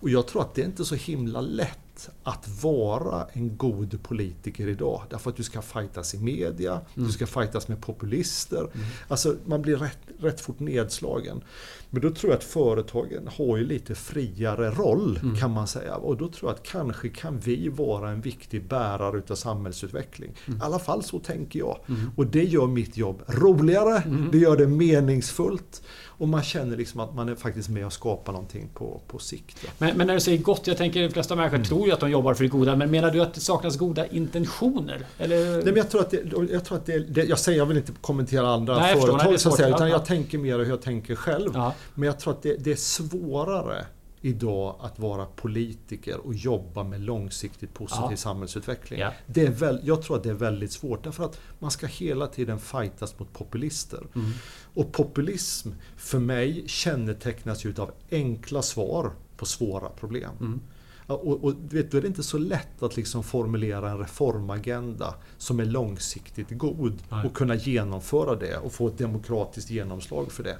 Och 0.00 0.10
jag 0.10 0.26
tror 0.26 0.42
att 0.42 0.54
det 0.54 0.62
är 0.62 0.66
inte 0.66 0.84
så 0.84 0.94
himla 0.94 1.40
lätt 1.40 1.78
lätt 1.94 2.10
att 2.22 2.62
vara 2.62 3.26
en 3.32 3.56
god 3.56 4.02
politiker 4.02 4.68
idag. 4.68 5.02
Därför 5.10 5.30
att 5.30 5.36
du 5.36 5.42
ska 5.42 5.62
fightas 5.62 6.14
i 6.14 6.18
media, 6.18 6.72
mm. 6.72 7.06
du 7.06 7.12
ska 7.12 7.26
fightas 7.26 7.68
med 7.68 7.80
populister. 7.80 8.60
Mm. 8.60 8.86
Alltså 9.08 9.36
man 9.44 9.62
blir 9.62 9.76
rätt, 9.76 9.98
rätt 10.18 10.40
fort 10.40 10.60
nedslagen. 10.60 11.42
Men 11.90 12.02
då 12.02 12.10
tror 12.10 12.32
jag 12.32 12.38
att 12.38 12.44
företagen 12.44 13.28
har 13.36 13.56
ju 13.56 13.64
lite 13.64 13.94
friare 13.94 14.70
roll 14.70 15.18
mm. 15.22 15.36
kan 15.36 15.50
man 15.50 15.68
säga. 15.68 15.96
Och 15.96 16.16
då 16.16 16.28
tror 16.28 16.50
jag 16.50 16.54
att 16.54 16.66
kanske 16.66 17.08
kan 17.08 17.38
vi 17.38 17.68
vara 17.68 18.10
en 18.10 18.20
viktig 18.20 18.68
bärare 18.68 19.18
utav 19.18 19.34
samhällsutveckling. 19.34 20.32
Mm. 20.46 20.60
I 20.60 20.62
alla 20.62 20.78
fall 20.78 21.02
så 21.02 21.18
tänker 21.18 21.58
jag. 21.58 21.78
Mm. 21.88 22.10
Och 22.16 22.26
det 22.26 22.44
gör 22.44 22.66
mitt 22.66 22.96
jobb 22.96 23.22
roligare, 23.26 23.98
mm. 23.98 24.28
det 24.32 24.38
gör 24.38 24.56
det 24.56 24.66
meningsfullt. 24.66 25.82
Och 26.24 26.30
man 26.30 26.42
känner 26.42 26.76
liksom 26.76 27.00
att 27.00 27.14
man 27.14 27.28
är 27.28 27.34
faktiskt 27.34 27.68
med 27.68 27.86
och 27.86 27.92
skapar 27.92 28.32
någonting 28.32 28.68
på, 28.74 29.00
på 29.06 29.18
sikt. 29.18 29.66
Men, 29.78 29.96
men, 29.96 30.06
när 30.06 30.14
du 30.14 30.20
säger 30.20 30.38
gott, 30.38 30.66
jag 30.66 30.76
tänker 30.76 31.02
de 31.02 31.10
flesta 31.10 31.36
människor 31.36 31.56
mm. 31.56 31.68
tror 31.68 31.86
ju 31.86 31.92
att 31.92 32.00
de 32.00 32.10
jobbar 32.10 32.34
för 32.34 32.44
det 32.44 32.50
goda. 32.50 32.76
Men 32.76 32.90
menar 32.90 33.10
du 33.10 33.22
att 33.22 33.34
det 33.34 33.40
saknas 33.40 33.76
goda 33.76 34.06
intentioner? 34.06 35.06
Eller? 35.18 35.52
Nej, 35.52 35.64
men 35.64 35.76
jag 35.76 35.90
tror 35.90 36.00
att 36.00 36.10
det, 36.10 36.22
jag, 36.50 36.64
tror 36.64 36.78
att 36.78 36.86
det, 36.86 36.98
det, 36.98 37.24
jag 37.24 37.38
säger, 37.38 37.58
jag 37.58 37.66
vill 37.66 37.76
inte 37.76 37.92
kommentera 38.00 38.48
andra 38.48 38.78
Nej, 38.78 39.00
företag, 39.00 39.40
så 39.40 39.48
att 39.48 39.56
säga, 39.56 39.68
utan 39.68 39.90
jag 39.90 40.04
tänker 40.04 40.38
mer 40.38 40.58
hur 40.58 40.64
jag 40.64 40.82
tänker 40.82 41.14
själv. 41.14 41.50
Ja. 41.54 41.74
Men 41.94 42.06
jag 42.06 42.18
tror 42.18 42.32
att 42.32 42.42
det, 42.42 42.64
det 42.64 42.72
är 42.72 42.76
svårare 42.76 43.84
idag 44.24 44.76
att 44.80 44.98
vara 44.98 45.26
politiker 45.26 46.18
och 46.18 46.34
jobba 46.34 46.84
med 46.84 47.00
långsiktigt 47.00 47.74
positiv 47.74 48.06
ja. 48.10 48.16
samhällsutveckling. 48.16 49.00
Ja. 49.00 49.12
Det 49.26 49.46
är 49.46 49.50
väl, 49.50 49.80
jag 49.84 50.02
tror 50.02 50.16
att 50.16 50.22
det 50.22 50.30
är 50.30 50.34
väldigt 50.34 50.72
svårt 50.72 51.04
därför 51.04 51.24
att 51.24 51.40
man 51.58 51.70
ska 51.70 51.86
hela 51.86 52.26
tiden 52.26 52.60
fightas 52.60 53.18
mot 53.18 53.32
populister. 53.32 54.06
Mm. 54.14 54.30
Och 54.74 54.92
populism 54.92 55.70
för 55.96 56.18
mig 56.18 56.64
kännetecknas 56.66 57.64
ju 57.64 57.74
av 57.78 57.90
enkla 58.10 58.62
svar 58.62 59.12
på 59.36 59.46
svåra 59.46 59.88
problem. 59.88 60.30
Mm. 60.40 60.60
Och, 61.06 61.44
och 61.44 61.54
vet, 61.70 61.90
då 61.90 61.96
är 61.96 62.02
det 62.02 62.08
inte 62.08 62.22
så 62.22 62.38
lätt 62.38 62.82
att 62.82 62.96
liksom 62.96 63.24
formulera 63.24 63.90
en 63.90 63.98
reformagenda 63.98 65.14
som 65.38 65.60
är 65.60 65.64
långsiktigt 65.64 66.50
god 66.50 67.02
Nej. 67.08 67.26
och 67.26 67.34
kunna 67.34 67.54
genomföra 67.54 68.34
det 68.34 68.56
och 68.56 68.72
få 68.72 68.88
ett 68.88 68.98
demokratiskt 68.98 69.70
genomslag 69.70 70.32
för 70.32 70.42
det. 70.42 70.58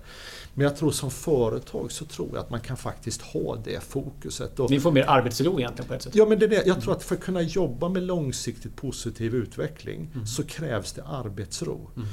Men 0.55 0.65
jag 0.65 0.77
tror 0.77 0.91
som 0.91 1.11
företag 1.11 1.93
så 1.93 2.05
tror 2.05 2.29
jag 2.33 2.39
att 2.39 2.51
man 2.51 2.61
kan 2.61 2.77
faktiskt 2.77 3.23
ha 3.23 3.57
det 3.65 3.85
fokuset. 3.85 4.61
Och, 4.61 4.71
Ni 4.71 4.81
får 4.81 4.93
mer 4.93 5.05
arbetsro 5.09 5.59
egentligen 5.59 5.89
på 5.89 5.95
ett 5.95 6.03
sätt? 6.03 6.15
Ja, 6.15 6.27
men 6.27 6.39
det 6.39 6.45
är 6.45 6.51
det. 6.51 6.67
Jag 6.67 6.83
tror 6.83 6.93
att 6.93 7.03
för 7.03 7.15
att 7.15 7.21
kunna 7.21 7.43
jobba 7.43 7.89
med 7.89 8.03
långsiktigt 8.03 8.77
positiv 8.77 9.35
utveckling 9.35 10.11
mm. 10.15 10.27
så 10.27 10.43
krävs 10.43 10.93
det 10.93 11.05
arbetsro. 11.05 11.91
Mm. 11.97 12.09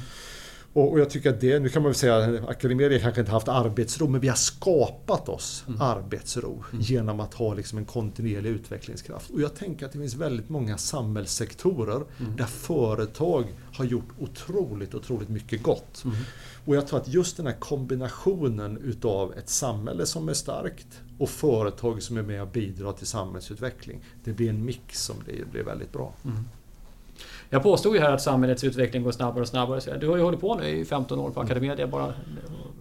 Och, 0.73 0.99
jag 0.99 1.09
tycker 1.09 1.29
att 1.29 1.41
det, 1.41 1.59
nu 1.59 1.69
kan 1.69 1.81
man 1.81 1.89
väl 1.89 1.95
säga 1.95 2.17
att 2.17 2.49
Academedia 2.49 2.99
kanske 2.99 3.21
inte 3.21 3.31
haft 3.31 3.47
arbetsro, 3.47 4.07
men 4.07 4.21
vi 4.21 4.27
har 4.27 4.35
skapat 4.35 5.29
oss 5.29 5.63
mm. 5.67 5.81
arbetsro 5.81 6.63
mm. 6.71 6.81
genom 6.81 7.19
att 7.19 7.33
ha 7.33 7.53
liksom 7.53 7.77
en 7.77 7.85
kontinuerlig 7.85 8.49
utvecklingskraft. 8.49 9.29
Och 9.29 9.41
jag 9.41 9.55
tänker 9.55 9.85
att 9.85 9.91
det 9.91 9.99
finns 9.99 10.15
väldigt 10.15 10.49
många 10.49 10.77
samhällssektorer 10.77 12.03
mm. 12.19 12.35
där 12.35 12.45
företag 12.45 13.45
har 13.73 13.85
gjort 13.85 14.09
otroligt, 14.19 14.95
otroligt 14.95 15.29
mycket 15.29 15.63
gott. 15.63 16.03
Mm. 16.03 16.17
Och 16.65 16.75
jag 16.75 16.87
tror 16.87 16.99
att 16.99 17.07
just 17.07 17.37
den 17.37 17.45
här 17.47 17.55
kombinationen 17.59 18.77
utav 18.77 19.33
ett 19.37 19.49
samhälle 19.49 20.05
som 20.05 20.29
är 20.29 20.33
starkt 20.33 21.01
och 21.17 21.29
företag 21.29 22.03
som 22.03 22.17
är 22.17 22.21
med 22.21 22.41
och 22.41 22.47
bidrar 22.47 22.91
till 22.91 23.07
samhällsutveckling. 23.07 24.03
Det 24.23 24.33
blir 24.33 24.49
en 24.49 24.65
mix 24.65 25.03
som 25.03 25.15
blir, 25.25 25.45
blir 25.51 25.63
väldigt 25.63 25.91
bra. 25.91 26.13
Jag 27.53 27.63
påstod 27.63 27.95
ju 27.95 28.01
här 28.01 28.13
att 28.13 28.21
samhällets 28.21 28.63
utveckling 28.63 29.03
går 29.03 29.11
snabbare 29.11 29.41
och 29.41 29.47
snabbare. 29.47 29.97
Du 29.97 30.07
har 30.07 30.17
ju 30.17 30.23
hållit 30.23 30.41
på 30.41 30.55
nu 30.55 30.67
i 30.67 30.85
15 30.85 31.19
år 31.19 31.29
på 31.29 31.39
mm. 31.39 31.45
Academedia. 31.45 31.87
Bara 31.87 32.13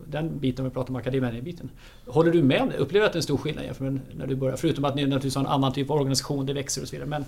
den 0.06 0.38
biten, 0.38 0.64
om 0.64 0.70
vi 0.70 0.74
pratar 0.74 0.90
om 0.90 0.96
Academedia-biten. 0.96 1.70
Håller 2.06 2.32
du 2.32 2.42
med 2.42 2.62
om 2.62 2.68
det? 2.68 2.76
Upplever 2.76 3.00
du 3.00 3.06
att 3.06 3.12
det 3.12 3.16
är 3.16 3.20
en 3.20 3.22
stor 3.22 3.36
skillnad 3.36 3.64
jämfört 3.64 3.80
med 3.80 4.00
när 4.12 4.26
du 4.26 4.36
började? 4.36 4.58
Förutom 4.58 4.84
att 4.84 4.94
ni 4.94 5.02
naturligtvis 5.02 5.34
har 5.34 5.42
en 5.42 5.50
annan 5.50 5.72
typ 5.72 5.90
av 5.90 5.96
organisation, 5.96 6.46
det 6.46 6.52
växer 6.52 6.82
och 6.82 6.88
så 6.88 6.96
vidare. 6.96 7.08
Men 7.08 7.24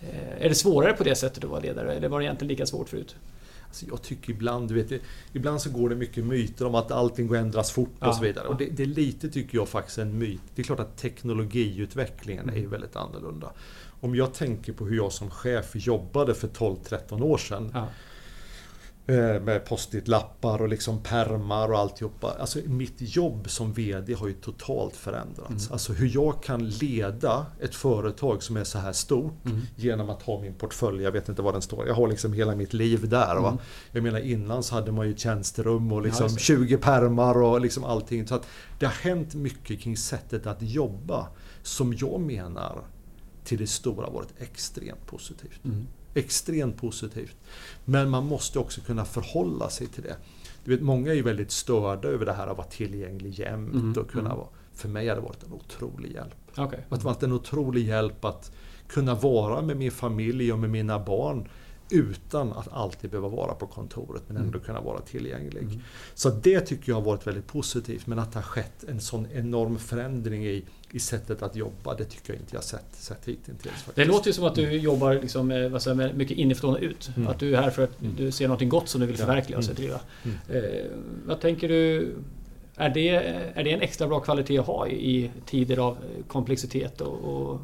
eh, 0.00 0.44
är 0.44 0.48
det 0.48 0.54
svårare 0.54 0.92
på 0.92 1.04
det 1.04 1.14
sättet 1.14 1.44
att 1.44 1.50
vara 1.50 1.60
ledare? 1.60 1.92
Eller 1.92 2.08
var 2.08 2.18
det 2.18 2.24
egentligen 2.24 2.48
lika 2.48 2.66
svårt 2.66 2.88
förut? 2.88 3.16
Alltså 3.66 3.86
jag 3.86 4.02
tycker 4.02 4.30
ibland, 4.30 4.68
du 4.68 4.74
vet, 4.74 5.02
ibland 5.32 5.60
så 5.60 5.70
går 5.70 5.88
det 5.88 5.94
mycket 5.94 6.24
myter 6.24 6.66
om 6.66 6.74
att 6.74 6.92
allting 6.92 7.26
går 7.26 7.36
ändras 7.36 7.70
fort 7.70 7.94
och 7.98 8.06
ja, 8.06 8.12
så 8.12 8.22
vidare. 8.22 8.48
Och 8.48 8.56
det, 8.56 8.64
det, 8.64 8.82
är 8.82 8.86
lite, 8.86 9.28
tycker 9.28 9.58
jag, 9.58 9.68
faktiskt 9.68 9.98
en 9.98 10.18
myt. 10.18 10.40
Det 10.54 10.62
är 10.62 10.64
klart 10.64 10.80
att 10.80 10.96
teknologiutvecklingen 10.96 12.48
mm. 12.48 12.64
är 12.64 12.68
väldigt 12.68 12.96
annorlunda 12.96 13.52
om 14.04 14.14
jag 14.14 14.34
tänker 14.34 14.72
på 14.72 14.86
hur 14.86 14.96
jag 14.96 15.12
som 15.12 15.30
chef 15.30 15.70
jobbade 15.74 16.34
för 16.34 16.48
12-13 16.48 17.22
år 17.22 17.38
sedan. 17.38 17.70
Ja. 17.74 17.86
Eh, 19.06 19.40
med 19.40 19.64
post-it-lappar 19.64 20.62
och 20.62 20.68
liksom 20.68 21.02
permar 21.02 21.72
och 21.72 21.78
alltihopa. 21.78 22.36
Alltså 22.40 22.58
mitt 22.64 22.94
jobb 22.98 23.50
som 23.50 23.72
VD 23.72 24.14
har 24.14 24.28
ju 24.28 24.32
totalt 24.32 24.96
förändrats. 24.96 25.48
Mm. 25.48 25.72
Alltså 25.72 25.92
hur 25.92 26.10
jag 26.14 26.42
kan 26.42 26.68
leda 26.68 27.46
ett 27.60 27.74
företag 27.74 28.42
som 28.42 28.56
är 28.56 28.64
så 28.64 28.78
här 28.78 28.92
stort 28.92 29.46
mm. 29.46 29.60
genom 29.76 30.10
att 30.10 30.22
ha 30.22 30.40
min 30.40 30.54
portfölj. 30.54 31.02
Jag 31.02 31.12
vet 31.12 31.28
inte 31.28 31.42
var 31.42 31.52
den 31.52 31.62
står. 31.62 31.86
Jag 31.86 31.94
har 31.94 32.08
liksom 32.08 32.32
hela 32.32 32.54
mitt 32.54 32.72
liv 32.72 33.08
där. 33.08 33.36
Mm. 33.36 33.58
Jag 33.92 34.02
menar 34.02 34.18
innan 34.20 34.62
så 34.62 34.74
hade 34.74 34.92
man 34.92 35.08
ju 35.08 35.16
tjänsterum 35.16 35.92
och 35.92 36.02
liksom 36.02 36.28
ja, 36.30 36.38
20 36.38 36.76
permar 36.76 37.42
och 37.42 37.60
liksom 37.60 37.84
allting. 37.84 38.26
Så 38.26 38.34
att 38.34 38.46
det 38.78 38.86
har 38.86 38.92
hänt 38.92 39.34
mycket 39.34 39.80
kring 39.80 39.96
sättet 39.96 40.46
att 40.46 40.62
jobba 40.62 41.26
som 41.62 41.94
jag 41.94 42.20
menar 42.20 42.84
till 43.44 43.58
det 43.58 43.66
stora 43.66 44.10
varit 44.10 44.34
extremt 44.38 45.06
positivt. 45.06 45.64
Mm. 45.64 45.86
Extremt 46.14 46.76
positivt. 46.76 47.36
Men 47.84 48.10
man 48.10 48.26
måste 48.26 48.58
också 48.58 48.80
kunna 48.80 49.04
förhålla 49.04 49.70
sig 49.70 49.86
till 49.86 50.02
det. 50.02 50.16
Du 50.64 50.70
vet, 50.70 50.82
många 50.82 51.10
är 51.10 51.14
ju 51.14 51.22
väldigt 51.22 51.50
störda 51.50 52.08
över 52.08 52.26
det 52.26 52.32
här 52.32 52.46
att 52.46 52.56
vara 52.56 52.66
tillgänglig 52.66 53.38
jämt 53.38 53.74
mm. 53.74 53.92
och 53.92 54.10
kunna 54.10 54.24
mm. 54.24 54.36
vara... 54.36 54.48
För 54.72 54.88
mig 54.88 55.08
har 55.08 55.16
det 55.16 55.22
varit 55.22 55.42
en 55.42 55.52
otrolig 55.52 56.12
hjälp. 56.12 56.58
Okay. 56.58 56.80
Det 56.88 56.96
har 56.96 57.02
varit 57.02 57.22
en 57.22 57.32
otrolig 57.32 57.86
hjälp 57.86 58.24
att 58.24 58.52
kunna 58.88 59.14
vara 59.14 59.62
med 59.62 59.76
min 59.76 59.90
familj 59.90 60.52
och 60.52 60.58
med 60.58 60.70
mina 60.70 60.98
barn 60.98 61.48
utan 61.90 62.52
att 62.52 62.72
alltid 62.72 63.10
behöva 63.10 63.28
vara 63.28 63.54
på 63.54 63.66
kontoret 63.66 64.22
men 64.26 64.36
ändå 64.36 64.58
mm. 64.58 64.60
kunna 64.60 64.80
vara 64.80 65.00
tillgänglig. 65.00 65.62
Mm. 65.62 65.80
Så 66.14 66.30
det 66.30 66.60
tycker 66.60 66.92
jag 66.92 66.96
har 66.96 67.02
varit 67.02 67.26
väldigt 67.26 67.46
positivt 67.46 68.06
men 68.06 68.18
att 68.18 68.32
det 68.32 68.38
har 68.38 68.42
skett 68.44 68.84
en 68.88 69.00
sån 69.00 69.26
enorm 69.34 69.78
förändring 69.78 70.46
i, 70.46 70.64
i 70.90 70.98
sättet 70.98 71.42
att 71.42 71.56
jobba 71.56 71.94
det 71.94 72.04
tycker 72.04 72.32
jag 72.32 72.42
inte 72.42 72.56
jag 72.56 72.64
sett, 72.64 72.86
sett 72.92 73.28
hittills. 73.28 73.84
Det 73.94 74.04
låter 74.04 74.26
ju 74.26 74.32
som 74.32 74.44
att 74.44 74.54
du 74.54 74.64
mm. 74.64 74.78
jobbar 74.78 75.14
liksom, 75.14 75.50
eh, 75.50 75.68
vad 75.68 75.82
säger, 75.82 76.12
mycket 76.12 76.38
inifrån 76.38 76.74
och 76.74 76.80
ut. 76.80 77.10
Mm. 77.16 77.28
Att 77.28 77.38
du 77.38 77.56
är 77.56 77.62
här 77.62 77.70
för 77.70 77.84
att 77.84 78.00
mm. 78.00 78.16
du 78.16 78.30
ser 78.30 78.48
något 78.48 78.68
gott 78.68 78.88
som 78.88 79.00
du 79.00 79.06
vill 79.06 79.16
förverkliga 79.16 79.58
och 79.58 79.64
driva. 79.64 80.00
Eh, 80.48 80.86
vad 81.26 81.40
tänker 81.40 81.68
du 81.68 82.14
är 82.76 82.90
det, 82.90 83.08
är 83.54 83.64
det 83.64 83.72
en 83.72 83.80
extra 83.80 84.08
bra 84.08 84.20
kvalitet 84.20 84.58
att 84.58 84.66
ha 84.66 84.88
i, 84.88 85.10
i 85.10 85.30
tider 85.46 85.76
av 85.78 85.96
komplexitet 86.28 87.00
och, 87.00 87.18
och 87.18 87.60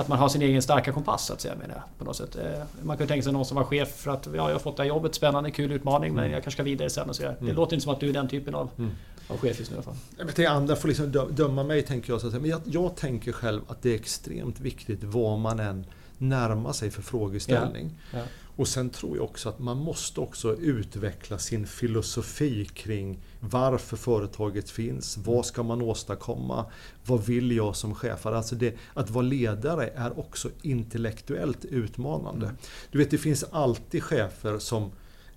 att 0.00 0.08
man 0.08 0.18
har 0.18 0.28
sin 0.28 0.42
egen 0.42 0.62
starka 0.62 0.92
kompass 0.92 1.26
så 1.26 1.32
att 1.32 1.40
säga. 1.40 1.54
Menar 1.54 1.82
på 1.98 2.04
något 2.04 2.16
sätt. 2.16 2.36
Eh, 2.36 2.62
man 2.82 2.96
kan 2.96 3.06
tänka 3.06 3.22
sig 3.22 3.32
någon 3.32 3.44
som 3.44 3.56
var 3.56 3.64
chef 3.64 3.96
för 3.96 4.10
att 4.10 4.26
ja, 4.26 4.32
jag 4.32 4.54
har 4.54 4.58
fått 4.58 4.76
det 4.76 4.82
här 4.82 4.88
jobbet, 4.88 5.14
spännande, 5.14 5.50
kul 5.50 5.72
utmaning 5.72 6.14
men 6.14 6.24
mm. 6.24 6.32
jag 6.32 6.42
kanske 6.42 6.56
ska 6.56 6.62
vidare 6.62 6.90
sen 6.90 7.08
och 7.08 7.16
så. 7.16 7.22
Mm. 7.22 7.36
Det 7.40 7.52
låter 7.52 7.74
inte 7.76 7.84
som 7.84 7.92
att 7.92 8.00
du 8.00 8.08
är 8.08 8.12
den 8.12 8.28
typen 8.28 8.54
av, 8.54 8.70
mm. 8.78 8.90
av 9.28 9.36
chef 9.36 9.58
just 9.58 9.70
nu 9.70 9.76
i 9.76 9.78
alla 9.78 10.26
fall. 10.26 10.34
Jag 10.36 10.46
andra 10.46 10.76
får 10.76 10.88
liksom 10.88 11.28
döma 11.30 11.62
mig 11.62 11.82
tänker 11.82 12.12
jag. 12.12 12.20
Så 12.20 12.26
att 12.26 12.32
säga. 12.32 12.40
Men 12.40 12.50
jag, 12.50 12.60
jag, 12.64 12.96
tänker 12.96 13.32
själv 13.32 13.60
att 13.68 13.82
det 13.82 13.90
är 13.90 13.94
extremt 13.94 14.60
viktigt 14.60 15.04
vad 15.04 15.38
man 15.38 15.60
än 15.60 15.86
närmar 16.18 16.72
sig 16.72 16.90
för 16.90 17.02
frågeställning. 17.02 17.90
Ja. 18.12 18.18
Ja. 18.18 18.24
Och 18.56 18.68
sen 18.68 18.90
tror 18.90 19.16
jag 19.16 19.24
också 19.24 19.48
att 19.48 19.58
man 19.58 19.76
måste 19.76 20.20
också 20.20 20.56
utveckla 20.56 21.38
sin 21.38 21.66
filosofi 21.66 22.64
kring 22.64 23.18
varför 23.40 23.96
företaget 23.96 24.70
finns, 24.70 25.18
vad 25.18 25.46
ska 25.46 25.62
man 25.62 25.82
åstadkomma, 25.82 26.66
vad 27.06 27.26
vill 27.26 27.52
jag 27.52 27.76
som 27.76 27.94
chef? 27.94 28.26
Alltså 28.26 28.54
det, 28.54 28.74
att 28.94 29.10
vara 29.10 29.24
ledare 29.24 29.86
är 29.94 30.18
också 30.18 30.48
intellektuellt 30.62 31.64
utmanande. 31.64 32.46
Mm. 32.46 32.58
Du 32.90 32.98
vet, 32.98 33.10
det 33.10 33.18
finns 33.18 33.44
alltid 33.50 34.02
chefer 34.02 34.58
som 34.58 34.90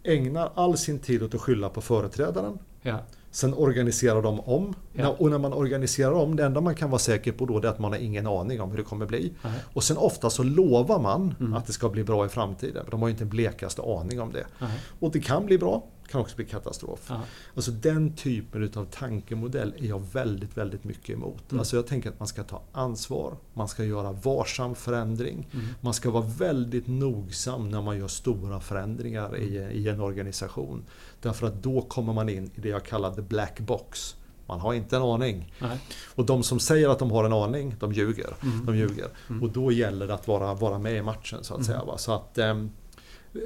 ägnar 0.04 0.52
all 0.56 0.78
sin 0.78 1.00
tid 1.00 1.24
åt 1.24 1.36
att 1.36 1.42
skylla 1.42 1.70
på 1.70 1.82
företrädaren. 1.82 2.60
Ja. 2.82 3.00
Sen 3.34 3.54
organiserar 3.54 4.22
de 4.22 4.40
om. 4.40 4.74
Ja. 4.94 5.16
Och 5.20 5.30
när 5.30 5.38
man 5.38 5.54
organiserar 5.54 6.12
om, 6.12 6.36
det 6.36 6.46
enda 6.46 6.62
man 6.62 6.76
kan 6.76 6.90
vara 6.90 7.00
säker 7.00 7.32
på 7.32 7.46
då 7.46 7.58
är 7.58 7.66
att 7.66 7.80
man 7.80 7.92
har 7.92 8.00
ingen 8.00 8.28
aning 8.28 8.62
om 8.62 8.70
hur 8.70 8.78
det 8.78 8.84
kommer 8.84 9.06
bli. 9.06 9.34
Nej. 9.42 9.52
Och 9.74 9.84
sen 9.84 9.98
ofta 9.98 10.30
så 10.30 10.44
lovar 10.44 11.00
man 11.00 11.36
mm. 11.40 11.54
att 11.54 11.68
det 11.68 11.74
ska 11.74 11.90
bli 11.90 12.04
bra 12.04 12.26
i 12.26 12.30
framtiden. 12.30 12.86
De 12.92 13.02
har 13.02 13.08
ju 13.08 13.12
inte 13.12 13.24
en 13.24 13.30
blekaste 13.30 13.82
aning 13.82 14.22
om 14.22 14.32
det. 14.32 14.46
Nej. 14.60 14.80
Och 15.00 15.12
det 15.12 15.20
kan 15.20 15.46
bli 15.46 15.58
bra, 15.58 15.84
kan 16.08 16.22
också 16.22 16.36
bli 16.36 16.46
katastrof. 16.46 17.12
Aha. 17.12 17.24
Alltså 17.56 17.72
den 17.72 18.16
typen 18.16 18.72
av 18.76 18.86
tankemodell 18.86 19.74
är 19.80 19.86
jag 19.86 20.04
väldigt, 20.14 20.58
väldigt 20.58 20.84
mycket 20.84 21.10
emot. 21.10 21.52
Mm. 21.52 21.60
Alltså 21.60 21.76
jag 21.76 21.88
tänker 21.88 22.10
att 22.10 22.20
man 22.20 22.28
ska 22.28 22.44
ta 22.44 22.62
ansvar, 22.72 23.34
man 23.54 23.68
ska 23.68 23.84
göra 23.84 24.12
varsam 24.12 24.76
förändring. 24.76 25.48
Mm. 25.54 25.66
Man 25.82 25.94
ska 25.94 26.12
vara 26.12 26.24
väldigt 26.24 26.88
nogsam 26.88 27.70
när 27.70 27.82
man 27.82 27.98
gör 27.98 28.08
stora 28.08 28.60
förändringar 28.60 29.28
mm. 29.28 29.42
i, 29.42 29.58
i 29.58 29.90
en 29.90 30.02
organisation. 30.02 30.84
Därför 31.24 31.48
att 31.48 31.64
då 31.64 31.82
kommer 31.82 32.14
man 32.14 32.30
in 32.30 32.52
i 32.56 32.62
det 32.62 32.70
jag 32.70 32.86
kallar 32.86 33.14
the 33.14 33.22
black 33.22 33.60
box. 33.60 34.16
Man 34.48 34.60
har 34.60 34.74
inte 34.74 34.96
en 34.96 35.02
aning. 35.02 35.54
Nej. 35.60 35.78
Och 36.16 36.26
de 36.26 36.44
som 36.44 36.60
säger 36.60 36.90
att 36.90 37.00
de 37.00 37.12
har 37.12 37.24
en 37.24 37.34
aning, 37.34 37.76
de 37.80 37.94
ljuger. 37.94 38.34
Mm. 38.44 38.66
De 38.66 38.78
ljuger. 38.78 39.08
Mm. 39.30 39.44
Och 39.44 39.50
då 39.50 39.72
gäller 39.72 40.08
det 40.08 40.14
att 40.14 40.28
vara, 40.28 40.54
vara 40.54 40.80
med 40.80 40.98
i 40.98 41.02
matchen 41.02 41.44
så 41.44 41.54
att 41.54 41.58
mm. 41.60 41.66
säga. 41.66 41.84
Va? 41.84 41.98
Så 41.98 42.14
att, 42.14 42.38
um, 42.38 42.72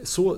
så 0.04 0.38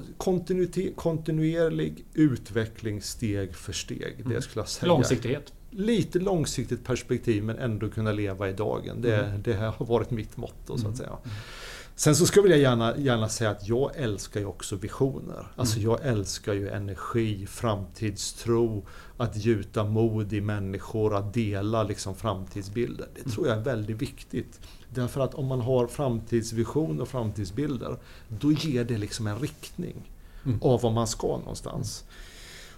kontinuerlig 0.96 2.06
utveckling 2.14 3.02
steg 3.02 3.56
för 3.56 3.74
steg. 3.74 4.24
Det 4.26 4.42
skulle 4.42 4.62
jag 4.62 4.70
säga. 4.70 4.88
Långsiktighet. 4.88 5.54
lite 5.70 6.20
långsiktigt 6.20 6.84
perspektiv 6.84 7.44
men 7.44 7.58
ändå 7.58 7.90
kunna 7.90 8.12
leva 8.12 8.50
i 8.50 8.54
dagen. 8.54 9.02
Det, 9.02 9.18
mm. 9.18 9.42
det 9.42 9.54
har 9.54 9.86
varit 9.86 10.12
mitt 10.12 10.38
motto 10.38 10.54
så 10.68 10.74
att 10.74 10.82
mm. 10.82 10.96
säga. 10.96 11.10
Mm. 11.10 11.36
Sen 12.00 12.16
så 12.16 12.26
skulle 12.26 12.50
jag 12.50 12.60
gärna, 12.60 12.98
gärna 12.98 13.30
säga 13.30 13.50
att 13.50 13.68
jag 13.68 13.92
älskar 13.96 14.40
ju 14.40 14.46
också 14.46 14.76
visioner. 14.76 15.48
Alltså 15.56 15.80
mm. 15.80 15.90
jag 15.92 16.06
älskar 16.06 16.54
ju 16.54 16.70
energi, 16.70 17.46
framtidstro, 17.46 18.86
att 19.18 19.38
gjuta 19.38 19.84
mod 19.84 20.34
i 20.34 20.42
människor, 20.42 21.16
att 21.16 21.34
dela 21.34 21.84
liksom 21.84 22.16
framtidsbilder. 22.16 23.08
Det 23.16 23.30
tror 23.30 23.48
jag 23.48 23.58
är 23.58 23.62
väldigt 23.62 24.02
viktigt. 24.02 24.60
Därför 24.90 25.22
att 25.22 25.34
om 25.34 25.46
man 25.46 25.62
har 25.62 25.88
framtidsvision 25.88 27.02
och 27.02 27.08
framtidsbilder, 27.08 27.98
då 28.28 28.52
ger 28.52 28.84
det 28.84 28.98
liksom 28.98 29.28
en 29.28 29.40
riktning 29.40 30.12
mm. 30.46 30.60
av 30.62 30.82
var 30.82 30.92
man 30.92 31.08
ska 31.08 31.28
någonstans. 31.28 32.06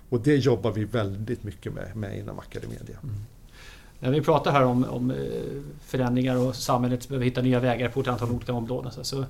Och 0.09 0.21
det 0.21 0.35
jobbar 0.35 0.71
vi 0.71 0.83
väldigt 0.85 1.43
mycket 1.43 1.73
med, 1.73 1.95
med 1.95 2.19
inom 2.19 2.39
Academedia. 2.39 2.97
Mm. 3.03 3.15
När 4.01 4.11
vi 4.11 4.21
pratar 4.21 4.51
här 4.51 4.63
om, 4.63 4.85
om 4.89 5.11
eh, 5.11 5.17
förändringar 5.85 6.35
och 6.35 6.55
samhället 6.55 7.07
behöver 7.07 7.25
hitta 7.25 7.41
nya 7.41 7.59
vägar 7.59 7.89
på 7.89 7.99
ett 7.99 8.07
antal 8.07 8.31
olika 8.31 8.53
områden. 8.53 8.91
Så, 9.01 9.19
eh, 9.19 9.25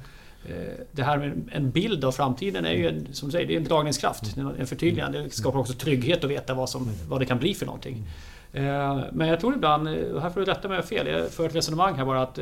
det 0.91 1.03
här 1.03 1.17
med 1.17 1.49
en 1.51 1.71
bild 1.71 2.05
av 2.05 2.11
framtiden 2.11 2.65
är 2.65 2.73
ju 2.73 2.87
en, 2.87 3.07
som 3.13 3.27
du 3.27 3.31
säger, 3.31 3.47
det 3.47 3.53
är 3.53 3.57
en 3.57 3.63
dragningskraft, 3.63 4.37
en 4.59 4.67
förtydligande. 4.67 5.19
Det 5.19 5.29
skapar 5.29 5.59
också 5.59 5.73
trygghet 5.73 6.23
att 6.23 6.29
veta 6.29 6.53
vad, 6.53 6.69
som, 6.69 6.89
vad 7.09 7.21
det 7.21 7.25
kan 7.25 7.37
bli 7.37 7.53
för 7.53 7.65
någonting. 7.65 8.07
Eh, 8.53 8.99
men 9.11 9.27
jag 9.27 9.39
tror 9.39 9.53
ibland, 9.53 9.87
och 9.87 10.21
här 10.21 10.29
får 10.29 10.39
du 10.39 10.45
rätta 10.45 10.67
mig 10.67 10.77
om 10.77 10.83
jag 10.91 10.97
har 10.97 11.05
fel, 11.05 11.07
jag 11.07 11.29
för 11.29 11.45
ett 11.45 11.55
resonemang 11.55 11.95
här 11.95 12.05
bara 12.05 12.21
att 12.21 12.39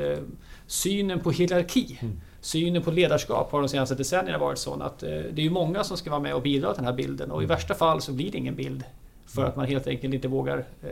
synen 0.67 1.19
på 1.19 1.32
hierarki, 1.32 1.97
mm. 2.01 2.21
synen 2.41 2.82
på 2.82 2.91
ledarskap 2.91 3.51
har 3.51 3.59
de 3.59 3.69
senaste 3.69 3.95
decennierna 3.95 4.38
varit 4.38 4.57
sån 4.57 4.82
att 4.82 4.99
det 4.99 5.38
är 5.38 5.39
ju 5.39 5.49
många 5.49 5.84
som 5.84 5.97
ska 5.97 6.09
vara 6.09 6.21
med 6.21 6.36
och 6.36 6.41
bidra 6.41 6.73
till 6.73 6.84
den 6.84 6.86
här 6.86 6.97
bilden 6.97 7.32
och 7.32 7.43
i 7.43 7.45
värsta 7.45 7.73
fall 7.73 8.01
så 8.01 8.11
blir 8.11 8.32
det 8.32 8.38
ingen 8.38 8.55
bild 8.55 8.84
för 9.30 9.45
att 9.45 9.55
man 9.55 9.65
helt 9.65 9.88
enkelt 9.88 10.13
inte 10.13 10.27
vågar 10.27 10.57
eh, 10.84 10.91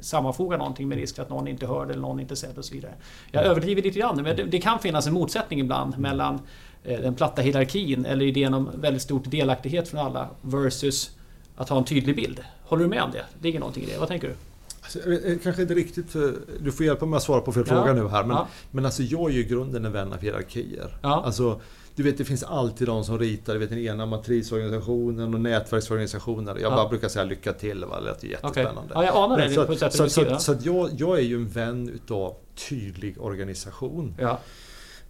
sammanfoga 0.00 0.56
någonting 0.56 0.88
med 0.88 0.98
risk 0.98 1.18
att 1.18 1.30
någon 1.30 1.48
inte 1.48 1.66
hör 1.66 1.86
det 1.86 1.92
eller 1.92 2.02
någon 2.02 2.20
inte 2.20 2.36
ser 2.36 2.48
det 2.48 2.58
och 2.58 2.64
så 2.64 2.74
vidare. 2.74 2.92
Jag 3.30 3.44
överdriver 3.44 3.82
lite 3.82 3.98
grann, 3.98 4.22
men 4.22 4.36
det, 4.36 4.44
det 4.44 4.60
kan 4.60 4.78
finnas 4.78 5.06
en 5.06 5.14
motsättning 5.14 5.60
ibland 5.60 5.98
mellan 5.98 6.40
eh, 6.84 7.00
den 7.00 7.14
platta 7.14 7.42
hierarkin 7.42 8.06
eller 8.06 8.24
idén 8.24 8.54
om 8.54 8.70
väldigt 8.74 9.02
stor 9.02 9.20
delaktighet 9.24 9.88
från 9.88 10.00
alla 10.00 10.28
versus 10.42 11.10
att 11.56 11.68
ha 11.68 11.78
en 11.78 11.84
tydlig 11.84 12.16
bild. 12.16 12.40
Håller 12.62 12.82
du 12.82 12.90
med 12.90 13.02
om 13.02 13.10
det? 13.10 13.24
Ligger 13.42 13.60
någonting 13.60 13.82
i 13.82 13.86
det. 13.86 13.98
Vad 13.98 14.08
tänker 14.08 14.28
du? 14.28 14.34
Alltså, 14.82 14.98
kanske 15.42 15.62
inte 15.62 15.74
riktigt, 15.74 16.12
du 16.60 16.72
får 16.72 16.86
hjälpa 16.86 17.06
mig 17.06 17.16
att 17.16 17.22
svara 17.22 17.40
på 17.40 17.52
fel 17.52 17.64
ja. 17.68 17.74
fråga 17.74 17.92
nu 17.92 18.08
här. 18.08 18.24
Men, 18.24 18.36
ja. 18.36 18.48
men 18.70 18.84
alltså 18.84 19.02
jag 19.02 19.30
är 19.30 19.34
ju 19.34 19.40
i 19.40 19.44
grunden 19.44 19.84
en 19.84 19.92
vän 19.92 20.12
av 20.12 20.20
hierarkier. 20.20 20.98
Ja. 21.02 21.22
Alltså, 21.24 21.60
du 21.94 22.02
vet, 22.02 22.18
det 22.18 22.24
finns 22.24 22.42
alltid 22.42 22.88
de 22.88 23.04
som 23.04 23.18
ritar, 23.18 23.52
du 23.52 23.58
vet 23.58 23.70
den 23.70 23.78
ena 23.78 24.06
matrisorganisationen 24.06 25.34
och 25.34 25.40
nätverksorganisationer. 25.40 26.52
Jag 26.52 26.72
ja. 26.72 26.76
bara 26.76 26.88
brukar 26.88 27.08
säga 27.08 27.24
lycka 27.24 27.52
till, 27.52 27.84
va? 27.84 28.00
det 28.00 28.06
låter 28.06 28.28
jättespännande. 28.28 28.94
Okay. 28.94 29.04
Ja, 29.04 29.04
jag 29.04 29.16
anar 29.16 29.38
det 29.38 29.50
så, 29.50 29.76
sätt 29.76 29.92
så, 29.94 30.08
så, 30.08 30.38
så, 30.38 30.52
att 30.52 30.64
jag, 30.64 30.90
jag 30.96 31.18
är 31.18 31.22
ju 31.22 31.36
en 31.36 31.48
vän 31.48 31.88
utav 31.88 32.34
tydlig 32.68 33.20
organisation. 33.20 34.14
Ja. 34.18 34.40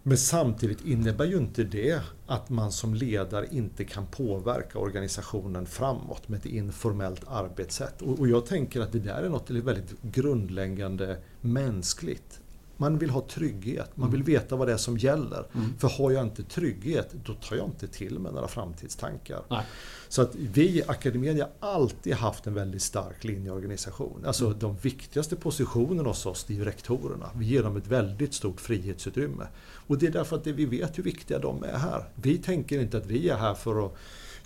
Men 0.03 0.17
samtidigt 0.17 0.85
innebär 0.85 1.25
ju 1.25 1.37
inte 1.37 1.63
det 1.63 2.01
att 2.27 2.49
man 2.49 2.71
som 2.71 2.93
ledare 2.93 3.47
inte 3.51 3.83
kan 3.83 4.05
påverka 4.05 4.79
organisationen 4.79 5.65
framåt 5.65 6.29
med 6.29 6.39
ett 6.39 6.45
informellt 6.45 7.21
arbetssätt. 7.27 8.01
Och, 8.01 8.19
och 8.19 8.27
jag 8.27 8.45
tänker 8.45 8.81
att 8.81 8.91
det 8.91 8.99
där 8.99 9.23
är 9.23 9.29
något 9.29 9.49
väldigt 9.49 10.01
grundläggande 10.01 11.17
mänskligt. 11.41 12.39
Man 12.81 12.97
vill 12.97 13.09
ha 13.09 13.21
trygghet, 13.21 13.97
man 13.97 14.11
vill 14.11 14.21
mm. 14.21 14.33
veta 14.33 14.55
vad 14.55 14.67
det 14.67 14.73
är 14.73 14.77
som 14.77 14.97
gäller. 14.97 15.45
Mm. 15.53 15.73
För 15.77 15.87
har 15.87 16.11
jag 16.11 16.23
inte 16.23 16.43
trygghet, 16.43 17.13
då 17.25 17.33
tar 17.33 17.55
jag 17.55 17.65
inte 17.65 17.87
till 17.87 18.19
mig 18.19 18.31
några 18.31 18.47
framtidstankar. 18.47 19.41
Nej. 19.49 19.63
Så 20.07 20.21
att 20.21 20.35
vi 20.35 20.61
i 20.61 20.83
Academedia 20.87 21.47
har 21.59 21.69
alltid 21.69 22.13
haft 22.13 22.47
en 22.47 22.53
väldigt 22.53 22.81
stark 22.81 23.23
linjeorganisation. 23.23 24.25
Alltså 24.25 24.45
mm. 24.45 24.59
de 24.59 24.75
viktigaste 24.75 25.35
positionerna 25.35 26.09
hos 26.09 26.25
oss, 26.25 26.43
det 26.43 26.53
är 26.53 26.57
ju 26.57 26.65
rektorerna. 26.65 27.29
Vi 27.35 27.45
ger 27.45 27.63
dem 27.63 27.77
ett 27.77 27.87
väldigt 27.87 28.33
stort 28.33 28.61
frihetsutrymme. 28.61 29.47
Och 29.87 29.97
det 29.97 30.07
är 30.07 30.11
därför 30.11 30.35
att 30.35 30.47
vi 30.47 30.65
vet 30.65 30.97
hur 30.97 31.03
viktiga 31.03 31.39
de 31.39 31.63
är 31.63 31.77
här. 31.77 32.09
Vi 32.15 32.37
tänker 32.37 32.79
inte 32.79 32.97
att 32.97 33.05
vi 33.05 33.29
är 33.29 33.37
här 33.37 33.53
för 33.53 33.85
att 33.85 33.97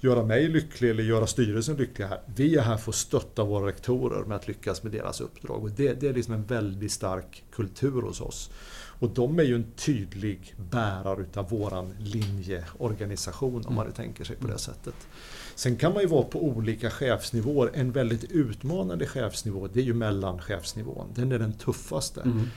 göra 0.05 0.23
mig 0.23 0.47
lycklig 0.47 0.89
eller 0.89 1.03
göra 1.03 1.27
styrelsen 1.27 1.75
lycklig 1.75 2.05
här. 2.05 2.19
Vi 2.35 2.55
är 2.55 2.61
här 2.61 2.77
för 2.77 2.91
att 2.91 2.95
stötta 2.95 3.43
våra 3.43 3.67
rektorer 3.67 4.25
med 4.25 4.35
att 4.37 4.47
lyckas 4.47 4.83
med 4.83 4.91
deras 4.91 5.21
uppdrag. 5.21 5.63
Och 5.63 5.71
det, 5.71 5.93
det 5.93 6.07
är 6.07 6.13
liksom 6.13 6.33
en 6.33 6.43
väldigt 6.43 6.91
stark 6.91 7.43
kultur 7.51 8.01
hos 8.01 8.21
oss. 8.21 8.49
Och 8.99 9.09
de 9.09 9.39
är 9.39 9.43
ju 9.43 9.55
en 9.55 9.71
tydlig 9.75 10.55
bärare 10.71 11.21
utav 11.21 11.49
våran 11.49 11.93
linjeorganisation 11.99 13.65
om 13.65 13.75
man 13.75 13.91
tänker 13.91 14.23
sig 14.23 14.35
på 14.35 14.47
det 14.47 14.57
sättet. 14.57 14.95
Sen 15.55 15.75
kan 15.75 15.93
man 15.93 16.01
ju 16.01 16.07
vara 16.07 16.23
på 16.23 16.43
olika 16.43 16.89
chefsnivåer. 16.89 17.71
En 17.73 17.91
väldigt 17.91 18.23
utmanande 18.23 19.07
chefsnivå 19.07 19.67
det 19.67 19.79
är 19.79 19.83
ju 19.83 19.93
mellanchefsnivån. 19.93 21.07
Den 21.15 21.31
är 21.31 21.39
den 21.39 21.53
tuffaste. 21.53 22.21
Mm. 22.21 22.47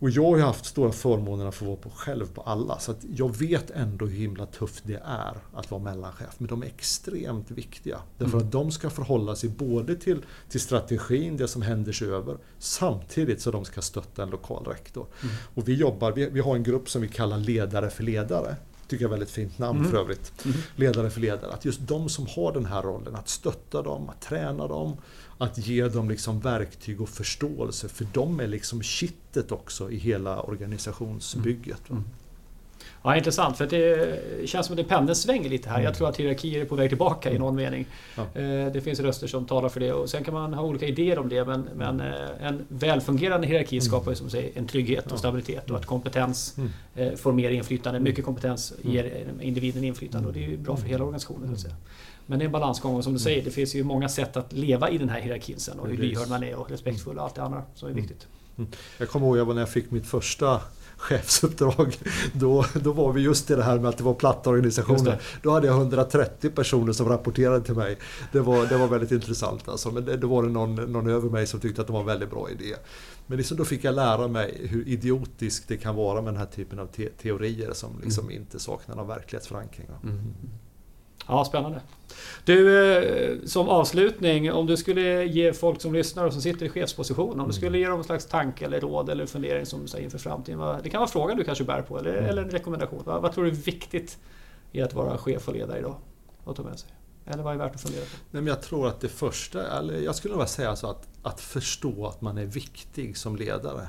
Och 0.00 0.10
jag 0.10 0.24
har 0.24 0.36
ju 0.36 0.42
haft 0.42 0.64
stora 0.64 0.92
förmånen 0.92 1.46
att 1.46 1.54
få 1.54 1.64
vara 1.64 1.76
på 1.76 1.90
själv 1.90 2.26
på 2.26 2.40
alla. 2.40 2.78
Så 2.78 2.94
jag 3.16 3.36
vet 3.36 3.70
ändå 3.70 4.06
hur 4.06 4.16
himla 4.16 4.46
tufft 4.46 4.82
det 4.86 5.02
är 5.04 5.36
att 5.54 5.70
vara 5.70 5.82
mellanchef. 5.82 6.34
Men 6.38 6.48
de 6.48 6.62
är 6.62 6.66
extremt 6.66 7.50
viktiga. 7.50 7.98
Därför 8.18 8.36
mm. 8.36 8.46
att 8.46 8.52
de 8.52 8.70
ska 8.70 8.90
förhålla 8.90 9.36
sig 9.36 9.50
både 9.50 9.96
till, 9.96 10.24
till 10.48 10.60
strategin, 10.60 11.36
det 11.36 11.48
som 11.48 11.62
händer 11.62 11.92
sig 11.92 12.08
över, 12.08 12.36
samtidigt 12.58 13.40
som 13.40 13.52
de 13.52 13.64
ska 13.64 13.82
stötta 13.82 14.22
en 14.22 14.30
lokal 14.30 14.64
rektor. 14.64 15.06
Mm. 15.22 15.34
Och 15.54 15.68
vi 15.68 15.74
jobbar, 15.74 16.12
vi, 16.12 16.30
vi 16.30 16.40
har 16.40 16.56
en 16.56 16.62
grupp 16.62 16.90
som 16.90 17.02
vi 17.02 17.08
kallar 17.08 17.38
ledare 17.38 17.90
för 17.90 18.02
ledare 18.02 18.56
tycker 18.88 19.04
jag 19.04 19.08
är 19.08 19.10
väldigt 19.10 19.30
fint 19.30 19.58
namn 19.58 19.78
mm. 19.78 19.90
för 19.90 19.98
övrigt. 19.98 20.32
Mm. 20.44 20.56
Ledare 20.76 21.10
för 21.10 21.20
ledare. 21.20 21.52
Att 21.52 21.64
just 21.64 21.80
de 21.80 22.08
som 22.08 22.26
har 22.26 22.52
den 22.52 22.66
här 22.66 22.82
rollen, 22.82 23.14
att 23.14 23.28
stötta 23.28 23.82
dem, 23.82 24.08
att 24.08 24.20
träna 24.20 24.68
dem, 24.68 24.96
att 25.38 25.58
ge 25.58 25.88
dem 25.88 26.10
liksom 26.10 26.40
verktyg 26.40 27.00
och 27.00 27.08
förståelse. 27.08 27.88
För 27.88 28.06
de 28.12 28.40
är 28.40 28.46
liksom 28.46 28.82
kittet 28.82 29.52
också 29.52 29.90
i 29.90 29.96
hela 29.96 30.40
organisationsbygget. 30.42 31.90
Mm. 31.90 32.04
Ja, 33.02 33.16
intressant, 33.16 33.56
för 33.56 33.66
det 33.66 34.48
känns 34.48 34.66
som 34.66 34.78
att 34.78 34.88
pendeln 34.88 35.16
svänger 35.16 35.50
lite 35.50 35.68
här. 35.68 35.76
Jag 35.76 35.84
mm. 35.84 35.94
tror 35.94 36.08
att 36.08 36.16
hierarkier 36.16 36.60
är 36.60 36.64
på 36.64 36.74
väg 36.74 36.88
tillbaka 36.88 37.28
i 37.28 37.32
mm. 37.32 37.42
någon 37.42 37.56
mening. 37.56 37.86
Ja. 38.16 38.22
Eh, 38.22 38.72
det 38.72 38.80
finns 38.80 39.00
röster 39.00 39.26
som 39.26 39.46
talar 39.46 39.68
för 39.68 39.80
det 39.80 39.92
och 39.92 40.10
sen 40.10 40.24
kan 40.24 40.34
man 40.34 40.54
ha 40.54 40.62
olika 40.62 40.86
idéer 40.86 41.18
om 41.18 41.28
det 41.28 41.44
men, 41.44 41.68
men 41.76 42.00
eh, 42.00 42.46
en 42.46 42.66
välfungerande 42.68 43.46
hierarki 43.46 43.76
mm. 43.76 43.80
skapar 43.80 44.14
som 44.14 44.30
säger, 44.30 44.50
en 44.54 44.66
trygghet 44.66 45.12
och 45.12 45.18
stabilitet 45.18 45.70
och 45.70 45.76
att 45.76 45.86
kompetens 45.86 46.56
mm. 46.58 47.16
får 47.16 47.32
mer 47.32 47.50
inflytande. 47.50 48.00
Mycket 48.00 48.24
kompetens 48.24 48.72
ger 48.82 49.26
individen 49.40 49.84
inflytande 49.84 50.28
och 50.28 50.34
det 50.34 50.44
är 50.44 50.56
bra 50.56 50.76
för 50.76 50.88
hela 50.88 51.04
organisationen. 51.04 51.58
Så 51.58 51.68
men 52.28 52.38
det 52.38 52.42
är 52.42 52.46
en 52.46 52.52
balansgång 52.52 53.02
som 53.02 53.12
du 53.12 53.18
säger, 53.18 53.44
det 53.44 53.50
finns 53.50 53.74
ju 53.74 53.84
många 53.84 54.08
sätt 54.08 54.36
att 54.36 54.52
leva 54.52 54.90
i 54.90 54.98
den 54.98 55.08
här 55.08 55.20
hierarkin 55.20 55.58
sen 55.58 55.78
och 55.78 55.88
hur 55.88 55.96
lyhörd 55.96 56.28
man 56.28 56.42
är 56.42 56.54
och 56.54 56.70
respektfull 56.70 57.18
och 57.18 57.24
allt 57.24 57.34
det 57.34 57.42
andra 57.42 57.62
som 57.74 57.88
är 57.88 57.92
viktigt. 57.92 58.26
Jag 58.98 59.08
kommer 59.08 59.36
ihåg 59.36 59.54
när 59.54 59.62
jag 59.62 59.68
fick 59.68 59.90
mitt 59.90 60.06
första 60.06 60.60
chefsuppdrag. 60.96 61.98
Då, 62.32 62.64
då 62.74 62.92
var 62.92 63.12
vi 63.12 63.20
just 63.20 63.50
i 63.50 63.54
det 63.54 63.62
här 63.62 63.78
med 63.78 63.88
att 63.88 63.98
det 63.98 64.04
var 64.04 64.14
platta 64.14 64.50
organisationer. 64.50 65.20
Då 65.42 65.50
hade 65.50 65.66
jag 65.66 65.76
130 65.76 66.50
personer 66.50 66.92
som 66.92 67.08
rapporterade 67.08 67.64
till 67.64 67.74
mig. 67.74 67.98
Det 68.32 68.40
var, 68.40 68.66
det 68.66 68.76
var 68.76 68.86
väldigt 68.88 69.12
intressant 69.12 69.68
alltså. 69.68 69.90
Men 69.90 70.04
det, 70.04 70.16
då 70.16 70.28
var 70.28 70.42
det 70.42 70.48
någon, 70.48 70.74
någon 70.74 71.10
över 71.10 71.30
mig 71.30 71.46
som 71.46 71.60
tyckte 71.60 71.80
att 71.80 71.86
det 71.86 71.92
var 71.92 72.00
en 72.00 72.06
väldigt 72.06 72.30
bra 72.30 72.50
idé. 72.50 72.74
Men 73.26 73.38
liksom 73.38 73.56
då 73.56 73.64
fick 73.64 73.84
jag 73.84 73.94
lära 73.94 74.28
mig 74.28 74.66
hur 74.68 74.88
idiotiskt 74.88 75.68
det 75.68 75.76
kan 75.76 75.94
vara 75.94 76.22
med 76.22 76.32
den 76.32 76.40
här 76.40 76.46
typen 76.46 76.78
av 76.78 76.86
te 76.86 77.08
teorier 77.08 77.72
som 77.72 78.00
liksom 78.04 78.24
mm. 78.24 78.42
inte 78.42 78.58
saknar 78.58 78.96
någon 78.96 79.08
verklighetsförankring. 79.08 79.86
Mm. 80.02 80.34
Ja, 81.28 81.44
spännande. 81.44 81.80
Du, 82.44 82.78
eh, 82.96 83.38
som 83.44 83.68
avslutning, 83.68 84.52
om 84.52 84.66
du 84.66 84.76
skulle 84.76 85.24
ge 85.24 85.52
folk 85.52 85.80
som 85.80 85.94
lyssnar 85.94 86.24
och 86.24 86.32
som 86.32 86.42
sitter 86.42 86.66
i 86.66 86.68
chefsposition, 86.68 87.30
om 87.30 87.36
du 87.36 87.42
mm. 87.42 87.52
skulle 87.52 87.78
ge 87.78 87.88
dem 87.88 87.98
en 87.98 88.04
slags 88.04 88.26
tanke 88.26 88.64
eller 88.64 88.80
råd 88.80 89.10
eller 89.10 89.26
fundering 89.26 89.66
som 89.66 89.82
du 89.82 89.88
säger 89.88 90.04
inför 90.04 90.18
framtiden. 90.18 90.78
Det 90.82 90.90
kan 90.90 91.00
vara 91.00 91.10
frågan 91.10 91.36
du 91.36 91.44
kanske 91.44 91.64
bär 91.64 91.82
på 91.82 91.98
eller, 91.98 92.12
mm. 92.12 92.30
eller 92.30 92.42
en 92.42 92.50
rekommendation. 92.50 93.02
Vad, 93.04 93.22
vad, 93.22 93.32
tror 93.32 93.44
du 93.44 93.50
är 93.50 93.54
viktigt 93.54 94.18
i 94.72 94.82
att 94.82 94.94
vara 94.94 95.18
chef 95.18 95.48
och 95.48 95.54
ledare 95.54 95.78
idag? 95.78 95.96
Att 96.44 96.56
ta 96.56 96.62
med 96.62 96.78
sig? 96.78 96.90
Eller 97.26 97.42
vad 97.42 97.54
är 97.54 97.58
värt 97.58 97.74
att 97.74 97.80
fundera 97.80 98.02
på? 98.02 98.16
Nej, 98.30 98.42
men 98.42 98.46
jag 98.46 98.62
tror 98.62 98.88
att 98.88 99.00
det 99.00 99.08
första, 99.08 99.78
eller 99.78 100.00
jag 100.00 100.14
skulle 100.14 100.36
nog 100.36 100.48
säga 100.48 100.76
så 100.76 100.90
att, 100.90 101.08
att 101.22 101.40
förstå 101.40 102.06
att 102.06 102.20
man 102.20 102.38
är 102.38 102.46
viktig 102.46 103.16
som 103.16 103.36
ledare. 103.36 103.88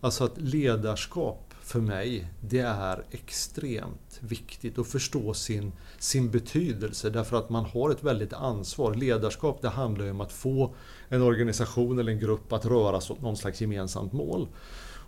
Alltså 0.00 0.24
att 0.24 0.38
ledarskap 0.38 1.45
för 1.66 1.80
mig, 1.80 2.26
det 2.40 2.58
är 2.60 3.04
extremt 3.10 4.20
viktigt 4.20 4.78
att 4.78 4.86
förstå 4.86 5.34
sin, 5.34 5.72
sin 5.98 6.30
betydelse 6.30 7.10
därför 7.10 7.36
att 7.36 7.50
man 7.50 7.64
har 7.64 7.90
ett 7.90 8.04
väldigt 8.04 8.32
ansvar. 8.32 8.94
Ledarskap 8.94 9.62
det 9.62 9.68
handlar 9.68 10.04
ju 10.04 10.10
om 10.10 10.20
att 10.20 10.32
få 10.32 10.74
en 11.08 11.22
organisation 11.22 11.98
eller 11.98 12.12
en 12.12 12.20
grupp 12.20 12.52
att 12.52 12.66
röra 12.66 13.00
sig 13.00 13.14
åt 13.14 13.22
någon 13.22 13.36
slags 13.36 13.60
gemensamt 13.60 14.12
mål. 14.12 14.48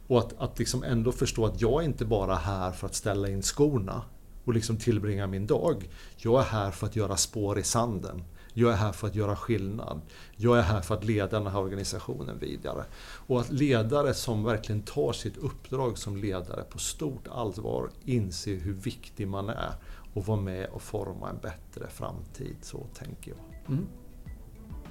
Och 0.06 0.18
att, 0.18 0.38
att 0.38 0.59
liksom 0.59 0.82
ändå 0.82 1.12
förstå 1.12 1.46
att 1.46 1.61
jag 1.61 1.82
är 1.82 1.86
inte 1.86 2.04
bara 2.04 2.34
här 2.34 2.72
för 2.72 2.86
att 2.86 2.94
ställa 2.94 3.28
in 3.28 3.42
skorna 3.42 4.02
och 4.44 4.54
liksom 4.54 4.76
tillbringa 4.76 5.26
min 5.26 5.46
dag. 5.46 5.88
Jag 6.16 6.40
är 6.40 6.44
här 6.44 6.70
för 6.70 6.86
att 6.86 6.96
göra 6.96 7.16
spår 7.16 7.59
i 7.59 7.62
sanden. 7.62 8.22
Jag 8.59 8.72
är 8.72 8.76
här 8.76 8.92
för 8.92 9.06
att 9.06 9.14
göra 9.14 9.36
skillnad. 9.36 10.00
Jag 10.36 10.59
är 10.59 10.62
här 10.62 10.80
för 10.80 10.94
att 10.94 11.04
leda 11.04 11.38
den 11.38 11.46
här 11.46 11.61
organisationen 11.61 12.38
vidare. 12.38 12.84
Och 13.26 13.40
att 13.40 13.50
ledare 13.50 14.14
som 14.14 14.44
verkligen 14.44 14.82
tar 14.82 15.12
sitt 15.12 15.36
uppdrag 15.36 15.98
som 15.98 16.16
ledare 16.16 16.62
på 16.62 16.78
stort 16.78 17.28
allvar 17.28 17.90
inser 18.04 18.56
hur 18.56 18.72
viktig 18.72 19.28
man 19.28 19.48
är 19.48 19.72
och 20.14 20.26
vara 20.26 20.40
med 20.40 20.68
och 20.68 20.82
forma 20.82 21.30
en 21.30 21.38
bättre 21.42 21.88
framtid. 21.90 22.56
Så 22.62 22.86
tänker 22.94 23.30
jag. 23.30 23.68
Mm. 23.68 23.86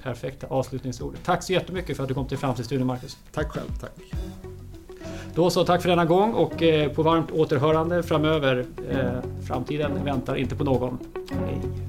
Perfekta 0.04 0.48
avslutningsord. 0.48 1.16
Tack 1.24 1.44
så 1.44 1.54
jättemycket 1.54 1.96
för 1.98 2.04
att 2.04 2.08
du 2.10 2.14
kom 2.14 2.28
till 2.28 2.38
Framtidsstudion 2.38 2.88
Marcus. 2.88 3.18
Tack 3.32 3.52
själv, 3.52 3.78
tack. 3.80 3.92
Då 5.36 5.50
så, 5.50 5.66
tack 5.66 5.82
för 5.82 5.90
denna 5.90 6.06
gång 6.06 6.34
och 6.34 6.64
på 6.96 7.04
varmt 7.04 7.32
återhörande 7.32 8.04
framöver. 8.04 8.66
Framtiden 9.48 10.06
väntar 10.06 10.36
inte 10.36 10.56
på 10.56 10.64
någon. 10.64 10.98
Hej. 11.32 11.87